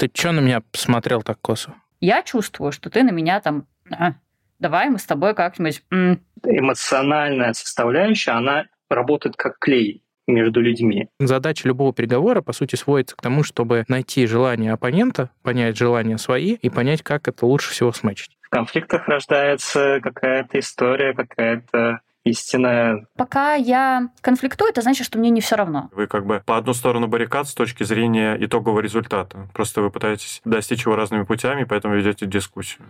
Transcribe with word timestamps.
Ты 0.00 0.10
что 0.14 0.32
на 0.32 0.40
меня 0.40 0.62
посмотрел 0.62 1.20
так 1.20 1.38
косо? 1.42 1.74
Я 2.00 2.22
чувствую, 2.22 2.72
что 2.72 2.88
ты 2.88 3.02
на 3.02 3.10
меня 3.10 3.38
там... 3.42 3.66
А, 3.90 4.14
давай 4.58 4.88
мы 4.88 4.98
с 4.98 5.04
тобой 5.04 5.34
как-нибудь... 5.34 5.82
эмоциональная 6.42 7.52
составляющая, 7.52 8.30
она 8.30 8.64
работает 8.88 9.36
как 9.36 9.58
клей 9.58 10.02
между 10.26 10.62
людьми. 10.62 11.10
Задача 11.18 11.68
любого 11.68 11.92
переговора, 11.92 12.40
по 12.40 12.54
сути, 12.54 12.76
сводится 12.76 13.14
к 13.14 13.20
тому, 13.20 13.42
чтобы 13.42 13.84
найти 13.88 14.26
желание 14.26 14.72
оппонента, 14.72 15.28
понять 15.42 15.76
желания 15.76 16.16
свои 16.16 16.54
и 16.54 16.70
понять, 16.70 17.02
как 17.02 17.28
это 17.28 17.44
лучше 17.44 17.70
всего 17.70 17.92
сметчить. 17.92 18.38
В 18.40 18.48
конфликтах 18.48 19.06
рождается 19.06 20.00
какая-то 20.02 20.60
история, 20.60 21.12
какая-то 21.12 22.00
истинная 22.24 23.06
Пока 23.16 23.54
я 23.54 24.08
конфликтую, 24.20 24.70
это 24.70 24.82
значит, 24.82 25.06
что 25.06 25.18
мне 25.18 25.30
не 25.30 25.40
все 25.40 25.56
равно. 25.56 25.88
Вы 25.92 26.06
как 26.06 26.26
бы 26.26 26.42
по 26.44 26.56
одну 26.56 26.74
сторону 26.74 27.06
баррикад 27.06 27.48
с 27.48 27.54
точки 27.54 27.82
зрения 27.82 28.36
итогового 28.38 28.80
результата. 28.80 29.48
Просто 29.54 29.82
вы 29.82 29.90
пытаетесь 29.90 30.40
достичь 30.44 30.84
его 30.84 30.96
разными 30.96 31.24
путями, 31.24 31.64
поэтому 31.64 31.94
ведете 31.94 32.26
дискуссию. 32.26 32.86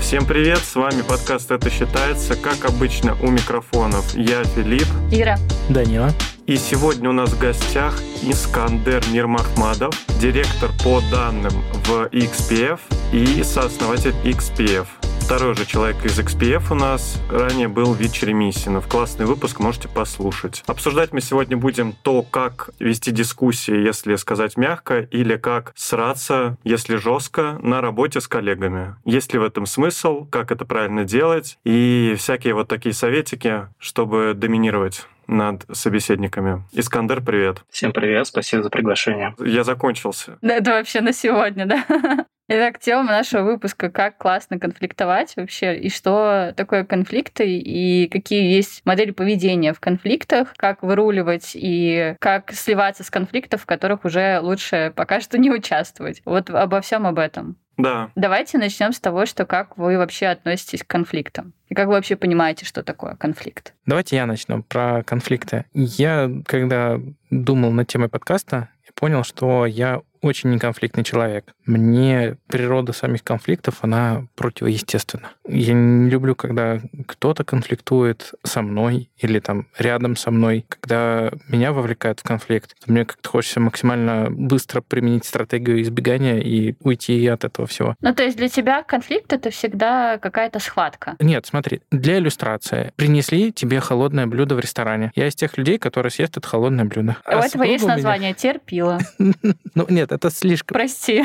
Всем 0.00 0.26
привет, 0.26 0.58
с 0.58 0.74
вами 0.74 1.00
подкаст 1.00 1.50
«Это 1.50 1.70
считается». 1.70 2.36
Как 2.36 2.66
обычно, 2.66 3.14
у 3.22 3.30
микрофонов 3.30 4.14
я, 4.14 4.44
Филипп. 4.44 4.86
Ира, 5.10 5.38
Данила. 5.70 6.10
И 6.46 6.56
сегодня 6.56 7.08
у 7.08 7.12
нас 7.12 7.32
в 7.32 7.38
гостях 7.38 8.00
Искандер 8.20 9.00
Мирмахмадов, 9.12 9.94
директор 10.20 10.70
по 10.82 11.00
данным 11.12 11.52
в 11.86 12.08
XPF 12.10 12.80
и 13.12 13.44
сооснователь 13.44 14.14
XPF. 14.24 14.88
Второй 15.20 15.54
же 15.54 15.64
человек 15.64 16.04
из 16.04 16.18
XPF 16.18 16.72
у 16.72 16.74
нас 16.74 17.22
ранее 17.30 17.68
был 17.68 17.94
Вич 17.94 18.22
Ремисинов. 18.24 18.88
Классный 18.88 19.24
выпуск, 19.24 19.60
можете 19.60 19.88
послушать. 19.88 20.64
Обсуждать 20.66 21.12
мы 21.12 21.20
сегодня 21.20 21.56
будем 21.56 21.92
то, 22.02 22.22
как 22.22 22.70
вести 22.80 23.12
дискуссии, 23.12 23.74
если 23.74 24.16
сказать 24.16 24.56
мягко, 24.56 24.98
или 25.00 25.36
как 25.36 25.72
сраться, 25.76 26.58
если 26.64 26.96
жестко, 26.96 27.58
на 27.62 27.80
работе 27.80 28.20
с 28.20 28.26
коллегами. 28.26 28.96
Есть 29.04 29.32
ли 29.32 29.38
в 29.38 29.44
этом 29.44 29.64
смысл, 29.64 30.26
как 30.26 30.50
это 30.50 30.64
правильно 30.64 31.04
делать, 31.04 31.56
и 31.64 32.16
всякие 32.18 32.54
вот 32.54 32.66
такие 32.66 32.92
советики, 32.92 33.68
чтобы 33.78 34.34
доминировать 34.34 35.06
над 35.32 35.64
собеседниками. 35.72 36.62
Искандер, 36.72 37.22
привет. 37.22 37.62
Всем 37.70 37.92
привет, 37.92 38.26
спасибо 38.26 38.62
за 38.62 38.70
приглашение. 38.70 39.34
Я 39.38 39.64
закончился. 39.64 40.38
да, 40.42 40.56
это 40.56 40.72
вообще 40.72 41.00
на 41.00 41.12
сегодня, 41.12 41.66
да? 41.66 41.84
Итак, 42.48 42.80
тема 42.80 43.04
нашего 43.04 43.44
выпуска 43.44 43.88
«Как 43.88 44.18
классно 44.18 44.58
конфликтовать 44.58 45.34
вообще?» 45.36 45.78
и 45.78 45.88
что 45.88 46.52
такое 46.56 46.84
конфликты 46.84 47.48
и 47.48 48.08
какие 48.08 48.52
есть 48.52 48.82
модели 48.84 49.12
поведения 49.12 49.72
в 49.72 49.80
конфликтах, 49.80 50.52
как 50.56 50.82
выруливать 50.82 51.52
и 51.54 52.16
как 52.18 52.52
сливаться 52.52 53.04
с 53.04 53.10
конфликтов, 53.10 53.62
в 53.62 53.66
которых 53.66 54.04
уже 54.04 54.40
лучше 54.42 54.92
пока 54.94 55.20
что 55.20 55.38
не 55.38 55.50
участвовать. 55.50 56.20
Вот 56.24 56.50
обо 56.50 56.80
всем 56.80 57.06
об 57.06 57.18
этом. 57.18 57.56
Да, 57.76 58.10
Давайте 58.14 58.58
начнем 58.58 58.92
с 58.92 59.00
того, 59.00 59.26
что 59.26 59.46
как 59.46 59.78
вы 59.78 59.96
вообще 59.96 60.26
относитесь 60.26 60.82
к 60.82 60.86
конфликтам. 60.86 61.52
И 61.68 61.74
как 61.74 61.86
вы 61.86 61.94
вообще 61.94 62.16
понимаете, 62.16 62.66
что 62.66 62.82
такое 62.82 63.16
конфликт? 63.16 63.72
Давайте 63.86 64.16
я 64.16 64.26
начну 64.26 64.62
про 64.62 65.02
конфликты. 65.04 65.64
Я, 65.72 66.30
когда 66.46 67.00
думал 67.30 67.72
над 67.72 67.88
темой 67.88 68.08
подкаста, 68.08 68.68
я 68.84 68.90
понял, 68.94 69.24
что 69.24 69.64
я 69.64 70.02
очень 70.22 70.50
неконфликтный 70.50 71.04
человек. 71.04 71.52
Мне 71.66 72.36
природа 72.46 72.92
самих 72.92 73.22
конфликтов, 73.24 73.78
она 73.82 74.26
противоестественна. 74.36 75.30
Я 75.46 75.74
не 75.74 76.08
люблю, 76.10 76.34
когда 76.34 76.80
кто-то 77.06 77.44
конфликтует 77.44 78.32
со 78.44 78.62
мной 78.62 79.10
или 79.18 79.40
там 79.40 79.66
рядом 79.78 80.16
со 80.16 80.30
мной. 80.30 80.64
Когда 80.68 81.30
меня 81.48 81.72
вовлекают 81.72 82.20
в 82.20 82.22
конфликт, 82.22 82.74
мне 82.86 83.04
как-то 83.04 83.28
хочется 83.28 83.60
максимально 83.60 84.28
быстро 84.30 84.80
применить 84.80 85.24
стратегию 85.24 85.82
избегания 85.82 86.38
и 86.38 86.74
уйти 86.80 87.26
от 87.26 87.44
этого 87.44 87.66
всего. 87.66 87.96
Ну, 88.00 88.14
то 88.14 88.22
есть 88.22 88.36
для 88.36 88.48
тебя 88.48 88.82
конфликт— 88.84 89.32
это 89.34 89.50
всегда 89.50 90.18
какая-то 90.18 90.58
схватка. 90.60 91.16
Нет, 91.20 91.46
смотри, 91.46 91.82
для 91.90 92.18
иллюстрации. 92.18 92.92
Принесли 92.96 93.52
тебе 93.52 93.80
холодное 93.80 94.26
блюдо 94.26 94.54
в 94.54 94.60
ресторане. 94.60 95.10
Я 95.14 95.26
из 95.26 95.34
тех 95.34 95.58
людей, 95.58 95.78
которые 95.78 96.10
съест 96.10 96.36
это 96.36 96.46
холодное 96.46 96.84
блюдо. 96.84 97.16
У 97.26 97.30
этого 97.30 97.64
есть 97.64 97.82
у 97.84 97.86
меня- 97.88 97.96
название 97.96 98.34
«терпила». 98.34 98.98
Ну, 99.74 99.86
нет, 99.88 100.11
это 100.12 100.30
слишком. 100.30 100.74
Прости. 100.74 101.22